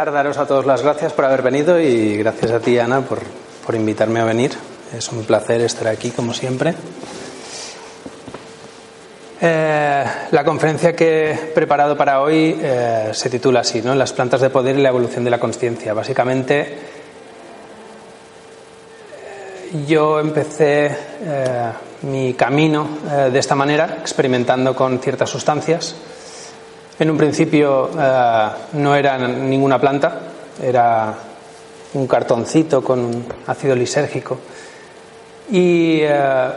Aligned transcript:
Empezar, 0.00 0.14
daros 0.14 0.38
a 0.38 0.46
todos 0.46 0.64
las 0.64 0.82
gracias 0.82 1.12
por 1.12 1.26
haber 1.26 1.42
venido 1.42 1.78
y 1.78 2.16
gracias 2.16 2.52
a 2.52 2.60
ti, 2.60 2.78
Ana, 2.78 3.02
por, 3.02 3.18
por 3.66 3.74
invitarme 3.74 4.20
a 4.20 4.24
venir. 4.24 4.52
Es 4.96 5.10
un 5.10 5.24
placer 5.24 5.60
estar 5.60 5.88
aquí, 5.88 6.10
como 6.10 6.32
siempre. 6.32 6.74
Eh, 9.42 10.04
la 10.30 10.44
conferencia 10.44 10.96
que 10.96 11.32
he 11.32 11.36
preparado 11.36 11.98
para 11.98 12.22
hoy 12.22 12.58
eh, 12.62 13.10
se 13.12 13.28
titula 13.28 13.60
así, 13.60 13.82
¿no? 13.82 13.94
Las 13.94 14.14
plantas 14.14 14.40
de 14.40 14.48
poder 14.48 14.78
y 14.78 14.80
la 14.80 14.88
evolución 14.88 15.22
de 15.22 15.30
la 15.30 15.38
conciencia. 15.38 15.92
Básicamente, 15.92 16.60
eh, 19.12 19.84
yo 19.86 20.18
empecé 20.18 20.96
eh, 21.26 21.70
mi 22.02 22.32
camino 22.32 22.88
eh, 23.06 23.28
de 23.30 23.38
esta 23.38 23.54
manera, 23.54 23.98
experimentando 24.00 24.74
con 24.74 24.98
ciertas 24.98 25.28
sustancias. 25.28 25.94
En 27.00 27.08
un 27.10 27.16
principio 27.16 27.88
eh, 27.98 28.48
no 28.74 28.94
era 28.94 29.16
ninguna 29.16 29.80
planta, 29.80 30.20
era 30.62 31.14
un 31.94 32.06
cartoncito 32.06 32.84
con 32.84 32.98
un 32.98 33.24
ácido 33.46 33.74
lisérgico. 33.74 34.38
Y 35.50 36.00
eh, 36.02 36.48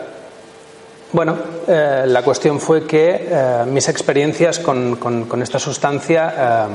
bueno, 1.14 1.38
eh, 1.66 2.04
la 2.08 2.22
cuestión 2.24 2.60
fue 2.60 2.86
que 2.86 3.64
mis 3.68 3.88
experiencias 3.88 4.60
con, 4.60 5.42
esta 5.42 5.60
sustancia 5.60 6.68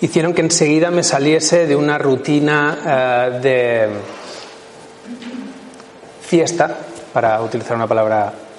hicieron 0.00 0.34
que 0.34 0.40
enseguida 0.40 0.90
me 0.90 1.04
saliese 1.04 1.68
de 1.68 1.76
una 1.76 1.98
rutina 1.98 3.30
de 3.40 3.90
fiesta, 6.20 6.76
para 7.12 7.40
utilizar 7.42 7.76
una 7.76 7.86
palabra 7.86 8.49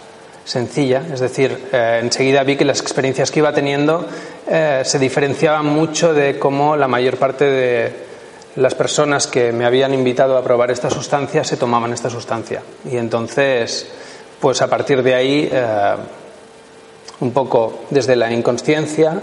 sencilla, 0.45 1.03
es 1.13 1.19
decir, 1.19 1.69
eh, 1.71 1.99
enseguida 2.01 2.43
vi 2.43 2.55
que 2.55 2.65
las 2.65 2.81
experiencias 2.81 3.31
que 3.31 3.39
iba 3.39 3.53
teniendo 3.53 4.05
eh, 4.47 4.81
se 4.83 4.99
diferenciaban 4.99 5.65
mucho 5.65 6.13
de 6.13 6.39
cómo 6.39 6.75
la 6.75 6.87
mayor 6.87 7.17
parte 7.17 7.45
de 7.45 7.93
las 8.55 8.75
personas 8.75 9.27
que 9.27 9.51
me 9.51 9.65
habían 9.65 9.93
invitado 9.93 10.37
a 10.37 10.43
probar 10.43 10.71
esta 10.71 10.89
sustancia 10.89 11.43
se 11.43 11.57
tomaban 11.57 11.93
esta 11.93 12.09
sustancia. 12.09 12.61
Y 12.89 12.97
entonces, 12.97 13.87
pues 14.39 14.61
a 14.61 14.67
partir 14.67 15.03
de 15.03 15.15
ahí, 15.15 15.49
eh, 15.51 15.95
un 17.21 17.31
poco 17.31 17.85
desde 17.91 18.15
la 18.15 18.31
inconsciencia, 18.31 19.21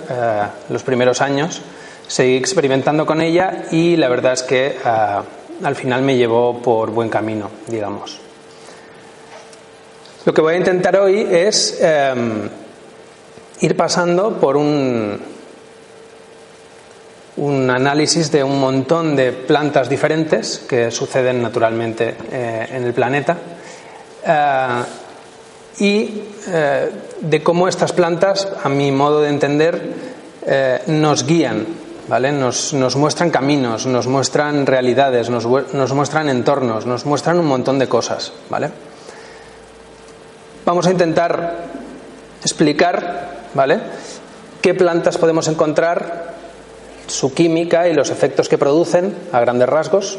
los 0.69 0.85
primeros 0.85 1.21
años, 1.21 1.61
seguí 2.07 2.37
experimentando 2.37 3.05
con 3.05 3.21
ella 3.21 3.65
y 3.73 3.97
la 3.97 4.09
verdad 4.09 4.35
es 4.35 4.45
que 4.45 4.77
al 4.85 5.75
final 5.75 6.03
me 6.03 6.17
llevó 6.17 6.63
por 6.63 6.93
buen 6.93 7.09
camino, 7.09 7.51
digamos. 7.67 8.28
Lo 10.29 10.35
que 10.35 10.43
voy 10.43 10.53
a 10.53 10.59
intentar 10.59 10.95
hoy 10.99 11.27
es 11.31 11.79
eh, 11.81 12.13
ir 13.63 13.75
pasando 13.75 14.39
por 14.39 14.59
un, 14.59 15.19
análisis 17.71 18.31
de 18.31 18.45
un 18.45 18.61
montón 18.61 19.17
de 19.17 19.33
plantas 19.33 19.89
diferentes 19.89 20.59
que 20.69 20.91
suceden 20.91 21.41
naturalmente 21.41 22.15
eh, 22.31 22.69
en 22.73 22.85
el 22.85 22.93
planeta 22.93 23.39
eh, 24.27 24.83
y 25.79 26.23
eh, 26.49 26.91
de 27.23 27.43
cómo 27.43 27.67
estas 27.67 27.95
plantas, 27.95 28.49
a 28.63 28.69
mi 28.69 28.93
modo 28.93 29.23
de 29.23 29.31
entender, 29.31 30.19
nos 30.89 31.25
guían, 31.25 31.67
¿vale? 32.07 32.33
Nos, 32.33 32.75
muestran 32.75 33.31
caminos, 33.31 33.87
nos 33.87 34.07
muestran 34.07 34.67
realidades, 34.67 35.31
nos, 35.31 35.47
nos 35.47 35.93
muestran 35.95 36.29
entornos, 36.29 36.85
nos 36.85 37.07
muestran 37.07 37.39
un 37.39 37.47
montón 37.47 37.79
de 37.79 37.89
cosas, 37.89 38.35
¿vale? 38.51 38.88
Vamos 40.69 40.87
a 40.87 40.91
intentar 40.91 41.65
explicar, 42.43 43.31
¿vale? 43.55 43.81
Qué 44.61 44.75
plantas 44.75 45.17
podemos 45.17 45.49
encontrar, 45.49 46.35
su 47.07 47.33
química 47.33 47.89
y 47.89 47.95
los 47.95 48.11
efectos 48.11 48.51
que 48.51 48.59
producen 48.59 49.17
a 49.33 49.41
grandes 49.41 49.67
rasgos 49.67 50.19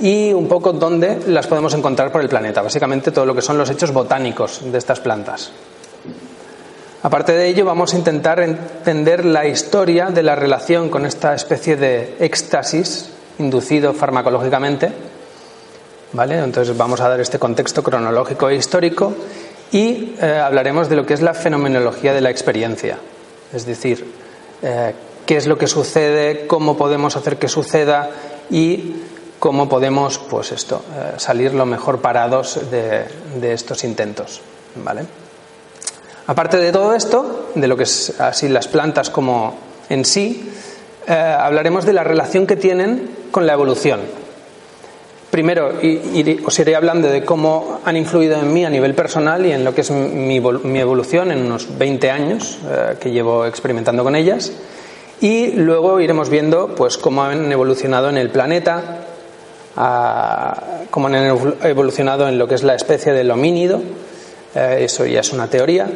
y 0.00 0.32
un 0.32 0.48
poco 0.48 0.72
dónde 0.72 1.20
las 1.28 1.46
podemos 1.46 1.72
encontrar 1.74 2.10
por 2.10 2.20
el 2.20 2.28
planeta, 2.28 2.62
básicamente 2.62 3.12
todo 3.12 3.24
lo 3.24 3.32
que 3.36 3.42
son 3.42 3.58
los 3.58 3.70
hechos 3.70 3.92
botánicos 3.92 4.60
de 4.72 4.76
estas 4.76 4.98
plantas. 4.98 5.52
Aparte 7.04 7.30
de 7.30 7.46
ello, 7.46 7.64
vamos 7.64 7.94
a 7.94 7.96
intentar 7.96 8.40
entender 8.40 9.24
la 9.24 9.46
historia 9.46 10.06
de 10.06 10.24
la 10.24 10.34
relación 10.34 10.88
con 10.88 11.06
esta 11.06 11.32
especie 11.32 11.76
de 11.76 12.16
éxtasis 12.18 13.10
inducido 13.38 13.94
farmacológicamente. 13.94 14.90
¿Vale? 16.12 16.40
Entonces 16.40 16.76
vamos 16.76 17.00
a 17.00 17.08
dar 17.08 17.20
este 17.20 17.38
contexto 17.38 17.84
cronológico 17.84 18.48
e 18.48 18.56
histórico 18.56 19.14
y 19.72 20.14
eh, 20.20 20.40
hablaremos 20.44 20.88
de 20.88 20.96
lo 20.96 21.06
que 21.06 21.14
es 21.14 21.22
la 21.22 21.34
fenomenología 21.34 22.12
de 22.12 22.20
la 22.20 22.30
experiencia. 22.30 22.98
Es 23.52 23.66
decir, 23.66 24.04
eh, 24.62 24.94
qué 25.26 25.36
es 25.36 25.46
lo 25.46 25.58
que 25.58 25.66
sucede, 25.66 26.46
cómo 26.46 26.76
podemos 26.76 27.16
hacer 27.16 27.36
que 27.36 27.48
suceda 27.48 28.10
y 28.50 28.94
cómo 29.38 29.68
podemos, 29.68 30.18
pues 30.18 30.52
esto, 30.52 30.82
eh, 30.96 31.14
salir 31.18 31.54
lo 31.54 31.66
mejor 31.66 32.00
parados 32.00 32.60
de, 32.70 33.04
de 33.40 33.52
estos 33.52 33.84
intentos. 33.84 34.40
¿Vale? 34.76 35.04
Aparte 36.26 36.58
de 36.58 36.70
todo 36.70 36.94
esto, 36.94 37.50
de 37.54 37.66
lo 37.66 37.76
que 37.76 37.84
es 37.84 38.20
así 38.20 38.48
las 38.48 38.68
plantas 38.68 39.10
como 39.10 39.54
en 39.88 40.04
sí, 40.04 40.48
hablaremos 41.08 41.84
de 41.84 41.92
la 41.92 42.04
relación 42.04 42.46
que 42.46 42.54
tienen 42.54 43.10
con 43.32 43.48
la 43.48 43.54
evolución. 43.54 44.00
Primero, 45.40 45.72
os 46.44 46.58
iré 46.60 46.76
hablando 46.76 47.08
de 47.08 47.24
cómo 47.24 47.80
han 47.86 47.96
influido 47.96 48.36
en 48.38 48.52
mí 48.52 48.62
a 48.66 48.68
nivel 48.68 48.92
personal 48.92 49.46
y 49.46 49.52
en 49.52 49.64
lo 49.64 49.74
que 49.74 49.80
es 49.80 49.90
mi, 49.90 50.38
mi 50.38 50.78
evolución 50.80 51.32
en 51.32 51.40
unos 51.46 51.78
20 51.78 52.10
años 52.10 52.58
eh, 52.68 52.96
que 53.00 53.10
llevo 53.10 53.46
experimentando 53.46 54.04
con 54.04 54.14
ellas. 54.16 54.52
Y 55.22 55.52
luego 55.52 55.98
iremos 55.98 56.28
viendo 56.28 56.74
pues, 56.74 56.98
cómo 56.98 57.22
han 57.24 57.50
evolucionado 57.50 58.10
en 58.10 58.18
el 58.18 58.28
planeta, 58.28 58.98
a- 59.78 60.62
cómo 60.90 61.06
han 61.06 61.14
evol- 61.14 61.56
evolucionado 61.64 62.28
en 62.28 62.36
lo 62.36 62.46
que 62.46 62.56
es 62.56 62.62
la 62.62 62.74
especie 62.74 63.14
del 63.14 63.30
homínido, 63.30 63.80
eh, 64.54 64.80
eso 64.80 65.06
ya 65.06 65.20
es 65.20 65.32
una 65.32 65.46
teoría, 65.48 65.88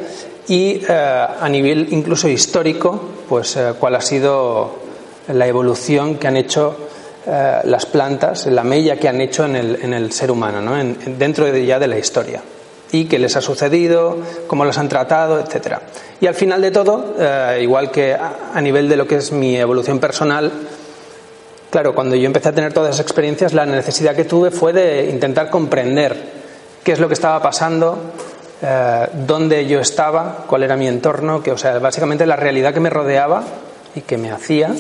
y 0.49 0.81
eh, 0.89 1.27
a 1.39 1.47
nivel 1.51 1.89
incluso 1.91 2.29
histórico, 2.31 2.99
pues 3.29 3.57
eh, 3.57 3.75
cuál 3.79 3.95
ha 3.97 4.01
sido 4.01 4.77
la 5.29 5.47
evolución 5.47 6.15
que 6.17 6.29
han 6.29 6.39
hecho 6.39 6.79
eh, 7.27 7.61
las 7.65 7.87
plantas, 7.87 8.47
la 8.47 8.65
mella 8.65 8.97
que 8.97 9.09
han 9.09 9.21
hecho 9.21 9.45
en 9.45 9.57
el, 9.57 9.79
en 9.83 9.93
el 9.95 10.13
ser 10.13 10.31
humano, 10.31 10.61
¿no? 10.61 10.79
En- 10.79 10.97
en- 11.05 11.19
dentro 11.19 11.45
de, 11.47 11.65
ya 11.67 11.79
de 11.79 11.89
la 11.89 11.99
historia. 11.99 12.41
Y 12.93 13.07
qué 13.07 13.19
les 13.19 13.35
ha 13.37 13.41
sucedido, 13.41 14.19
cómo 14.47 14.65
los 14.65 14.79
han 14.79 14.89
tratado, 14.89 15.41
etcétera. 15.41 15.83
Y 16.21 16.27
al 16.27 16.35
final 16.35 16.61
de 16.63 16.71
todo, 16.71 17.15
eh, 17.19 17.59
igual 17.63 17.91
que 17.91 18.15
a, 18.15 18.51
a 18.55 18.61
nivel 18.61 18.89
de 18.89 18.97
lo 18.97 19.07
que 19.07 19.17
es 19.17 19.33
mi 19.33 19.57
evolución 19.57 19.99
personal, 19.99 20.51
Claro, 21.71 21.93
cuando 21.93 22.15
yo 22.15 22.27
empecé 22.27 22.51
a 22.51 22.53
tener 22.53 22.73
todas 22.73 22.91
esas 22.95 23.01
experiencias, 23.05 23.53
la 23.53 23.67
necesidad 23.67 24.15
que 24.15 24.25
tuve 24.25 24.53
fue 24.53 24.73
de 24.73 25.11
intentar 25.11 25.51
comprender 25.51 26.15
qué 26.85 26.93
es 26.93 27.01
lo 27.01 27.09
que 27.09 27.15
estaba 27.15 27.43
pasando, 27.43 27.99
eh, 28.63 29.09
dónde 29.27 29.67
yo 29.67 29.81
estaba, 29.81 30.45
cuál 30.47 30.63
era 30.63 30.77
mi 30.77 30.87
entorno, 30.87 31.43
que, 31.43 31.51
o 31.51 31.59
sea, 31.59 31.77
básicamente 31.81 32.27
la 32.27 32.37
realidad 32.37 32.73
que 32.73 32.79
me 32.79 32.91
rodeaba 32.91 33.43
y 33.97 34.03
que 34.03 34.17
me 34.19 34.31
hacía, 34.31 34.73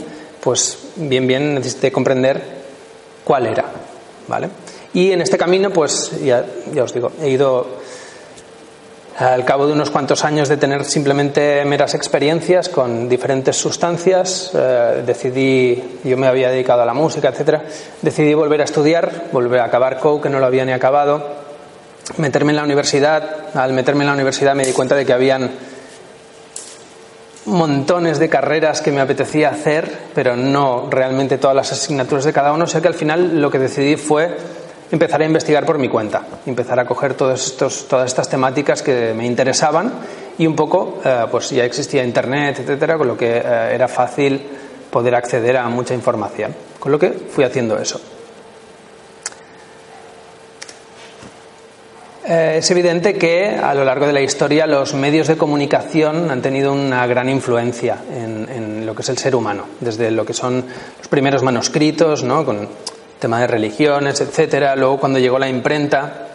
pues 0.44 0.78
bien, 0.96 1.26
bien 1.26 1.54
necesité 1.54 1.90
comprender 1.90 2.40
cuál 3.24 3.46
era. 3.46 3.64
¿vale? 4.28 4.50
Y 4.92 5.10
en 5.10 5.22
este 5.22 5.38
camino, 5.38 5.70
pues 5.70 6.22
ya, 6.22 6.44
ya 6.72 6.84
os 6.84 6.92
digo, 6.92 7.10
he 7.20 7.30
ido 7.30 7.66
al 9.18 9.44
cabo 9.44 9.66
de 9.66 9.72
unos 9.72 9.90
cuantos 9.90 10.24
años 10.24 10.48
de 10.48 10.56
tener 10.56 10.84
simplemente 10.84 11.64
meras 11.64 11.94
experiencias 11.94 12.68
con 12.68 13.08
diferentes 13.08 13.56
sustancias, 13.56 14.50
eh, 14.54 15.02
decidí, 15.06 16.00
yo 16.04 16.16
me 16.16 16.26
había 16.26 16.50
dedicado 16.50 16.82
a 16.82 16.86
la 16.86 16.94
música, 16.94 17.28
etcétera, 17.28 17.62
decidí 18.02 18.34
volver 18.34 18.60
a 18.60 18.64
estudiar, 18.64 19.28
volver 19.32 19.60
a 19.60 19.64
acabar 19.64 19.98
COU, 19.98 20.20
que 20.20 20.28
no 20.28 20.40
lo 20.40 20.46
había 20.46 20.64
ni 20.64 20.72
acabado, 20.72 21.26
meterme 22.18 22.52
en 22.52 22.56
la 22.56 22.64
universidad. 22.64 23.54
Al 23.54 23.72
meterme 23.72 24.02
en 24.02 24.08
la 24.08 24.14
universidad 24.14 24.54
me 24.54 24.66
di 24.66 24.72
cuenta 24.72 24.94
de 24.94 25.06
que 25.06 25.12
habían 25.12 25.50
montones 27.46 28.18
de 28.18 28.28
carreras 28.28 28.80
que 28.80 28.92
me 28.92 29.00
apetecía 29.00 29.50
hacer, 29.50 29.90
pero 30.14 30.36
no 30.36 30.88
realmente 30.90 31.38
todas 31.38 31.56
las 31.56 31.72
asignaturas 31.72 32.24
de 32.24 32.32
cada 32.32 32.52
uno, 32.52 32.64
o 32.64 32.66
sea 32.66 32.80
que 32.80 32.88
al 32.88 32.94
final 32.94 33.40
lo 33.40 33.50
que 33.50 33.58
decidí 33.58 33.96
fue 33.96 34.36
empezar 34.90 35.20
a 35.22 35.24
investigar 35.24 35.66
por 35.66 35.78
mi 35.78 35.88
cuenta, 35.88 36.22
empezar 36.46 36.78
a 36.78 36.86
coger 36.86 37.14
todos 37.14 37.46
estos, 37.46 37.88
todas 37.88 38.06
estas 38.06 38.28
temáticas 38.28 38.82
que 38.82 39.12
me 39.14 39.26
interesaban 39.26 39.92
y 40.38 40.46
un 40.46 40.56
poco, 40.56 41.00
eh, 41.04 41.26
pues 41.30 41.50
ya 41.50 41.64
existía 41.64 42.04
Internet, 42.04 42.60
etcétera, 42.60 42.96
con 42.96 43.08
lo 43.08 43.16
que 43.16 43.38
eh, 43.38 43.70
era 43.72 43.88
fácil 43.88 44.40
poder 44.90 45.14
acceder 45.14 45.56
a 45.56 45.68
mucha 45.68 45.94
información. 45.94 46.54
Con 46.78 46.92
lo 46.92 46.98
que 46.98 47.10
fui 47.10 47.44
haciendo 47.44 47.78
eso. 47.78 48.00
Eh, 52.26 52.56
es 52.58 52.70
evidente 52.70 53.14
que 53.14 53.50
a 53.50 53.74
lo 53.74 53.84
largo 53.84 54.06
de 54.06 54.14
la 54.14 54.22
historia 54.22 54.66
los 54.66 54.94
medios 54.94 55.28
de 55.28 55.36
comunicación 55.36 56.30
han 56.30 56.40
tenido 56.40 56.72
una 56.72 57.06
gran 57.06 57.28
influencia 57.28 57.98
en, 58.10 58.86
lo 58.86 58.94
que 58.94 59.02
es 59.02 59.08
el 59.10 59.18
ser 59.18 59.36
humano, 59.36 59.66
desde 59.80 60.10
lo 60.10 60.24
que 60.24 60.32
son 60.32 60.64
los 60.98 61.08
primeros 61.08 61.42
manuscritos, 61.42 62.22
¿no? 62.24 62.44
con 62.44 62.68
tema 63.18 63.40
de 63.40 63.46
religiones, 63.46 64.20
etcétera. 64.22 64.74
Luego 64.74 64.98
cuando 64.98 65.18
llegó 65.18 65.38
la 65.38 65.48
imprenta 65.48 66.28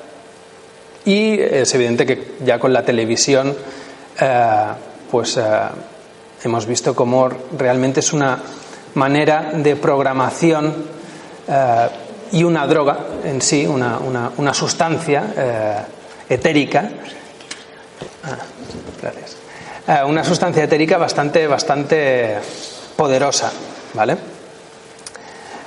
y 1.05 1.39
es 1.39 1.73
evidente 1.73 2.05
que 2.05 2.35
ya 2.45 2.59
con 2.59 2.71
la 2.71 2.83
televisión, 2.83 3.55
eh, 4.19 4.65
pues 5.09 5.37
eh, 5.37 5.41
hemos 6.43 6.67
visto 6.67 6.95
cómo 6.95 7.29
realmente 7.57 8.01
es 8.01 8.13
una 8.13 8.37
manera 8.93 9.51
de 9.53 9.75
programación 9.75 10.73
eh, 11.47 11.87
y 12.31 12.43
una 12.43 12.65
droga 12.67 12.97
en 13.23 13.41
sí, 13.41 13.65
una, 13.65 13.97
una, 13.99 14.31
una 14.37 14.53
sustancia 14.53 15.85
etérica. 16.27 16.89
Ah, 18.23 18.37
gracias. 19.01 19.37
una 20.07 20.23
sustancia 20.23 20.63
etérica 20.63 20.97
bastante, 20.97 21.47
bastante 21.47 22.37
poderosa, 22.95 23.51
¿vale? 23.93 24.17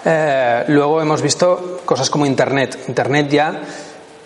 Eh, 0.04 0.64
luego 0.68 1.00
hemos 1.00 1.22
visto 1.22 1.80
cosas 1.84 2.10
como 2.10 2.26
Internet. 2.26 2.84
Internet 2.88 3.28
ya 3.28 3.60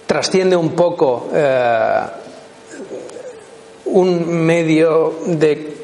trasciende 0.06 0.56
un 0.56 0.70
poco 0.70 1.28
eh, 1.34 2.00
un 3.86 4.26
medio 4.26 5.20
de 5.26 5.76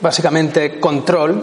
básicamente 0.00 0.78
control 0.78 1.40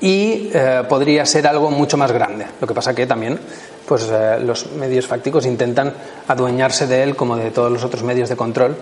y 0.00 0.50
eh, 0.52 0.82
podría 0.88 1.26
ser 1.26 1.46
algo 1.46 1.70
mucho 1.70 1.96
más 1.96 2.10
grande. 2.12 2.46
Lo 2.60 2.66
que 2.66 2.74
pasa 2.74 2.94
que 2.94 3.06
también 3.06 3.38
pues, 3.86 4.08
eh, 4.10 4.38
los 4.40 4.72
medios 4.72 5.06
fácticos 5.06 5.46
intentan 5.46 5.92
adueñarse 6.28 6.86
de 6.86 7.02
él 7.02 7.16
como 7.16 7.36
de 7.36 7.50
todos 7.50 7.70
los 7.70 7.84
otros 7.84 8.02
medios 8.02 8.28
de 8.28 8.36
control. 8.36 8.76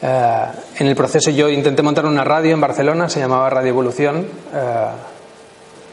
Eh, 0.00 0.44
en 0.78 0.86
el 0.86 0.96
proceso 0.96 1.30
yo 1.30 1.48
intenté 1.48 1.82
montar 1.82 2.06
una 2.06 2.24
radio 2.24 2.52
en 2.52 2.60
Barcelona, 2.60 3.08
se 3.08 3.20
llamaba 3.20 3.50
Radio 3.50 3.70
Evolución 3.70 4.26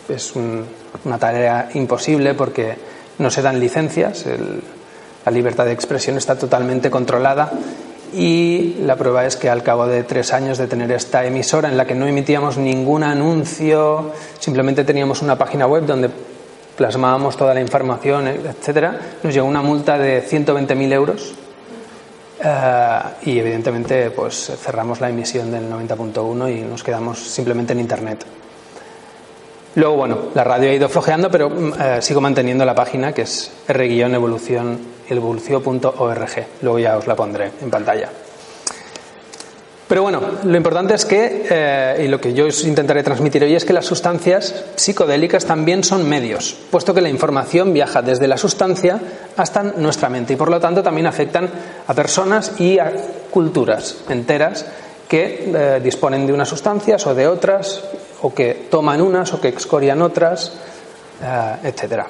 es 0.08 0.34
una 0.36 1.20
tarea 1.20 1.70
imposible 1.76 2.34
porque 2.34 2.76
no 3.20 3.30
se 3.30 3.44
dan 3.44 3.60
licencias, 3.60 4.26
la 5.24 5.32
libertad 5.32 5.66
de 5.66 5.72
expresión 5.74 6.18
está 6.18 6.36
totalmente 6.36 6.90
controlada 6.90 7.52
y 8.14 8.76
la 8.82 8.96
prueba 8.96 9.26
es 9.26 9.36
que 9.36 9.50
al 9.50 9.64
cabo 9.64 9.88
de 9.88 10.04
tres 10.04 10.34
años 10.34 10.58
de 10.58 10.68
tener 10.68 10.92
esta 10.92 11.26
emisora 11.26 11.70
en 11.70 11.78
la 11.78 11.86
que 11.86 11.96
no 11.96 12.08
emitíamos 12.08 12.58
ningún 12.58 13.04
anuncio, 13.04 14.12
simplemente 14.40 14.84
teníamos 14.84 15.22
una 15.22 15.38
página 15.38 15.68
web 15.68 15.86
donde 15.86 16.10
plasmábamos 16.76 17.36
toda 17.36 17.54
la 17.54 17.62
información, 17.62 18.28
etcétera, 18.28 19.00
nos 19.22 19.34
llegó 19.34 19.48
una 19.48 19.62
multa 19.62 19.98
de 19.98 20.24
120.000 20.24 20.94
euros 20.94 21.34
eh, 22.42 23.00
y 23.24 23.38
evidentemente 23.38 24.12
pues 24.12 24.52
cerramos 24.62 25.02
la 25.02 25.10
emisión 25.10 25.52
del 25.52 25.70
90.1 25.70 26.58
y 26.58 26.62
nos 26.62 26.84
quedamos 26.84 27.20
simplemente 27.20 27.74
en 27.74 27.82
internet. 27.82 28.26
Luego, 29.76 29.96
bueno, 29.96 30.18
la 30.34 30.44
radio 30.44 30.70
ha 30.70 30.74
ido 30.74 30.90
flojeando, 30.90 31.30
pero 31.30 31.50
mm, 31.50 31.74
eh, 31.80 32.02
sigo 32.02 32.22
manteniendo 32.22 32.66
la 32.66 32.76
página 32.76 33.14
que 33.14 33.22
es 33.24 33.52
r-evolución, 33.68 34.80
Luego 36.62 36.80
ya 36.80 36.98
os 36.98 37.08
la 37.08 37.16
pondré 37.16 37.52
en 37.62 37.70
pantalla. 37.70 38.10
Pero 39.88 40.04
bueno, 40.04 40.22
lo 40.44 40.56
importante 40.56 40.94
es 40.94 41.04
que, 41.04 41.48
eh, 41.50 42.04
y 42.06 42.08
lo 42.08 42.22
que 42.22 42.32
yo 42.32 42.46
os 42.46 42.64
intentaré 42.64 43.02
transmitir 43.02 43.44
hoy 43.44 43.56
es 43.56 43.66
que 43.66 43.74
las 43.74 43.88
sustancias 43.88 44.66
psicodélicas 44.76 45.46
también 45.46 45.84
son 45.84 46.08
medios, 46.08 46.56
puesto 46.70 46.94
que 46.94 47.02
la 47.02 47.10
información 47.10 47.74
viaja 47.74 48.04
desde 48.04 48.28
la 48.28 48.38
sustancia 48.38 49.00
hasta 49.36 49.64
nuestra 49.64 50.08
mente 50.10 50.34
y 50.34 50.36
por 50.36 50.52
lo 50.52 50.60
tanto 50.60 50.84
también 50.84 51.08
afectan 51.08 51.50
a 51.88 51.94
personas 51.96 52.60
y 52.60 52.78
a 52.78 52.94
culturas 53.32 54.04
enteras 54.10 54.68
que 55.08 55.52
eh, 55.52 55.80
disponen 55.84 56.28
de 56.28 56.34
unas 56.34 56.50
sustancias 56.50 57.08
o 57.08 57.16
de 57.16 57.28
otras 57.28 57.82
o 58.22 58.34
que 58.34 58.68
toman 58.70 59.02
unas 59.02 59.34
o 59.34 59.42
que 59.42 59.48
excorian 59.48 60.02
otras, 60.02 60.54
eh, 61.22 61.56
etcétera. 61.64 62.08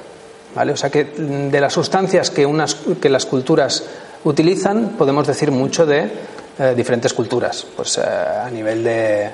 ¿Vale? 0.56 0.74
O 0.74 0.78
sea 0.78 0.90
que 0.90 1.04
de 1.06 1.62
las 1.62 1.74
sustancias 1.74 2.32
que, 2.32 2.46
unas, 2.46 2.76
que 3.00 3.10
las 3.10 3.26
culturas 3.26 3.84
utilizan 4.24 4.96
podemos 4.98 5.28
decir 5.28 5.52
mucho 5.52 5.86
de 5.86 6.10
eh, 6.58 6.74
diferentes 6.76 7.14
culturas. 7.14 7.66
Pues 7.76 7.98
eh, 8.00 8.02
a 8.02 8.50
nivel 8.50 8.84
de 8.84 9.30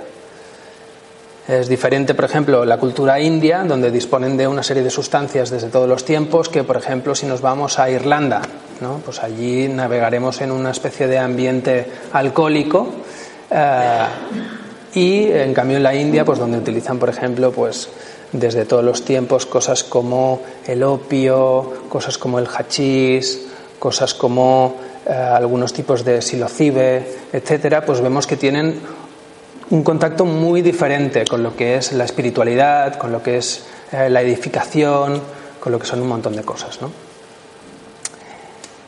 es 1.48 1.70
diferente, 1.70 2.16
por 2.16 2.26
ejemplo, 2.26 2.66
la 2.66 2.80
cultura 2.80 3.20
india, 3.20 3.64
donde 3.64 3.92
disponen 3.92 4.36
de 4.36 4.48
una 4.48 4.64
serie 4.64 4.82
de 4.82 4.90
sustancias 4.90 5.52
desde 5.52 5.70
todos 5.70 5.88
los 5.88 6.04
tiempos, 6.04 6.50
que, 6.50 6.64
por 6.64 6.76
ejemplo, 6.76 7.14
si 7.14 7.28
nos 7.28 7.42
vamos 7.42 7.78
a 7.78 7.88
Irlanda, 7.88 8.42
¿no? 8.82 9.00
pues 9.06 9.22
allí 9.22 9.68
navegaremos 9.68 10.42
en 10.42 10.52
una 10.52 10.72
especie 10.72 11.06
de 11.06 11.20
ambiente 11.20 11.86
alcohólico 12.14 12.90
y 14.96 15.30
en 15.30 15.54
cambio 15.54 15.78
en 15.78 15.84
la 15.84 15.94
India, 15.94 16.24
pues 16.26 16.40
donde 16.40 16.58
utilizan, 16.58 16.98
por 16.98 17.10
ejemplo, 17.10 17.52
pues 17.52 17.90
desde 18.32 18.66
todos 18.66 18.84
los 18.84 19.04
tiempos 19.04 19.46
cosas 19.46 19.84
como 19.84 20.42
el 20.66 20.84
opio, 20.84 21.74
cosas 21.90 22.18
como 22.18 22.40
el 22.40 22.48
hachís, 22.48 23.46
cosas 23.78 24.14
como 24.14 24.76
eh, 25.06 25.12
algunos 25.12 25.74
tipos 25.74 26.04
de 26.06 26.22
silocibe, 26.22 27.06
etcétera, 27.32 27.86
pues 27.86 28.02
vemos 28.02 28.26
que 28.26 28.38
tienen 28.38 28.80
un 29.70 29.84
contacto 29.84 30.26
muy 30.26 30.62
diferente 30.62 31.26
con 31.26 31.44
lo 31.44 31.56
que 31.56 31.76
es 31.76 31.92
la 31.92 32.06
espiritualidad, 32.06 32.98
con 32.98 33.12
lo 33.12 33.22
que 33.22 33.38
es 33.38 33.66
eh, 33.92 34.10
la 34.10 34.22
edificación, 34.22 35.22
con 35.60 35.72
lo 35.72 35.80
que 35.80 35.88
son 35.88 36.02
un 36.02 36.08
montón 36.08 36.36
de 36.36 36.44
cosas, 36.44 36.82
¿no? 36.82 36.90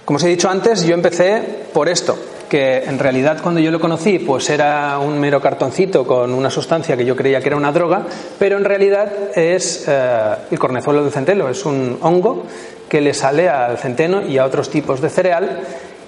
Como 0.05 0.17
os 0.17 0.24
he 0.24 0.29
dicho 0.29 0.50
antes, 0.50 0.86
yo 0.86 0.93
empecé 0.93 1.65
por 1.74 1.89
esto, 1.89 2.17
que 2.50 2.84
en 2.84 3.00
realidad 3.00 3.39
cuando 3.42 3.60
yo 3.60 3.72
lo 3.72 3.80
conocí 3.80 4.20
pues 4.20 4.50
era 4.50 5.00
un 5.00 5.20
mero 5.20 5.42
cartoncito 5.42 6.06
con 6.06 6.34
una 6.34 6.50
sustancia 6.50 6.96
que 6.96 7.06
yo 7.06 7.16
creía 7.16 7.42
que 7.42 7.50
era 7.50 7.58
una 7.58 7.72
droga, 7.72 8.04
pero 8.39 8.58
en 8.58 8.66
realidad 8.66 9.12
es 9.36 9.86
eh, 9.88 10.36
el 10.51 10.60
cornezuelo 10.60 11.04
del 11.04 11.12
centeno, 11.12 11.50
es 11.50 11.66
un 11.66 11.98
hongo 12.01 12.44
que 12.89 13.01
le 13.01 13.13
sale 13.13 13.50
al 13.50 13.77
centeno 13.77 14.22
y 14.22 14.38
a 14.38 14.46
otros 14.46 14.70
tipos 14.70 15.01
de 15.01 15.10
cereal 15.10 15.60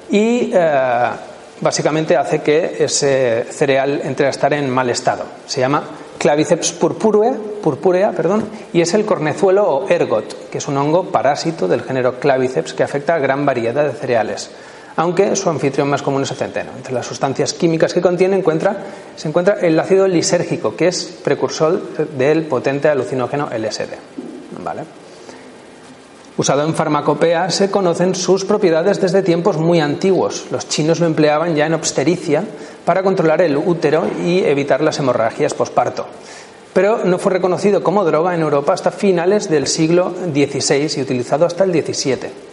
y 0.10 0.52
eh, 0.54 1.10
básicamente 1.62 2.16
hace 2.16 2.42
que 2.42 2.78
ese 2.80 3.46
cereal 3.50 4.02
entre 4.04 4.28
a 4.28 4.30
estar 4.30 4.54
en 4.54 4.70
mal 4.70 4.90
estado. 4.90 5.26
Se 5.46 5.60
llama 5.60 5.84
Claviceps 6.18 6.72
purpurea, 6.74 7.34
purpurea 7.62 8.12
perdón, 8.12 8.46
y 8.72 8.82
es 8.82 8.94
el 8.94 9.06
cornezuelo 9.06 9.68
o 9.68 9.90
ergot, 9.90 10.50
que 10.50 10.58
es 10.60 10.68
un 10.68 10.78
hongo 10.78 11.06
parásito 11.12 11.68
del 11.68 11.84
género 11.84 12.20
Claviceps 12.20 12.74
que 12.74 12.84
afecta 12.84 13.16
a 13.16 13.20
gran 13.20 13.46
variedad 13.46 13.86
de 13.86 13.92
cereales 13.92 14.52
aunque 15.00 15.34
su 15.38 15.50
anfitrión 15.50 15.90
más 15.90 16.02
común 16.02 16.24
es 16.24 16.32
el 16.32 16.36
centeno. 16.36 16.72
Entre 16.76 16.94
las 16.94 17.06
sustancias 17.06 17.54
químicas 17.54 17.94
que 17.94 18.02
contiene 18.02 18.44
se 19.16 19.28
encuentra 19.30 19.58
el 19.62 19.80
ácido 19.80 20.06
lisérgico, 20.10 20.76
que 20.76 20.90
es 20.90 21.06
precursor 21.24 21.82
del 22.18 22.44
potente 22.44 22.90
alucinógeno 22.90 23.48
LSD. 23.48 23.94
¿Vale? 24.62 24.82
Usado 26.36 26.66
en 26.66 26.76
farmacopea, 26.76 27.50
se 27.50 27.72
conocen 27.72 28.14
sus 28.14 28.44
propiedades 28.44 29.00
desde 29.00 29.24
tiempos 29.24 29.56
muy 29.56 29.80
antiguos. 29.80 30.48
Los 30.52 30.68
chinos 30.68 31.00
lo 31.00 31.06
empleaban 31.06 31.56
ya 31.56 31.66
en 31.66 31.76
obstericia 31.76 32.44
para 32.84 33.02
controlar 33.02 33.42
el 33.42 33.56
útero 33.56 34.06
y 34.26 34.40
evitar 34.40 34.82
las 34.82 35.00
hemorragias 35.00 35.54
posparto. 35.54 36.08
Pero 36.74 37.06
no 37.06 37.20
fue 37.20 37.32
reconocido 37.32 37.82
como 37.84 38.04
droga 38.04 38.36
en 38.36 38.42
Europa 38.42 38.74
hasta 38.74 38.92
finales 38.92 39.50
del 39.50 39.68
siglo 39.68 40.14
XVI 40.34 40.92
y 40.98 41.02
utilizado 41.02 41.46
hasta 41.46 41.64
el 41.64 41.72
XVII. 41.72 42.49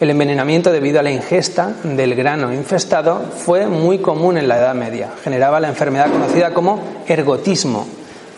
El 0.00 0.10
envenenamiento 0.10 0.70
debido 0.70 1.00
a 1.00 1.02
la 1.02 1.10
ingesta 1.10 1.72
del 1.82 2.14
grano 2.14 2.54
infestado 2.54 3.20
fue 3.36 3.66
muy 3.66 3.98
común 3.98 4.38
en 4.38 4.46
la 4.46 4.58
Edad 4.58 4.74
Media. 4.74 5.10
Generaba 5.24 5.58
la 5.58 5.68
enfermedad 5.68 6.08
conocida 6.10 6.54
como 6.54 6.80
ergotismo. 7.06 7.86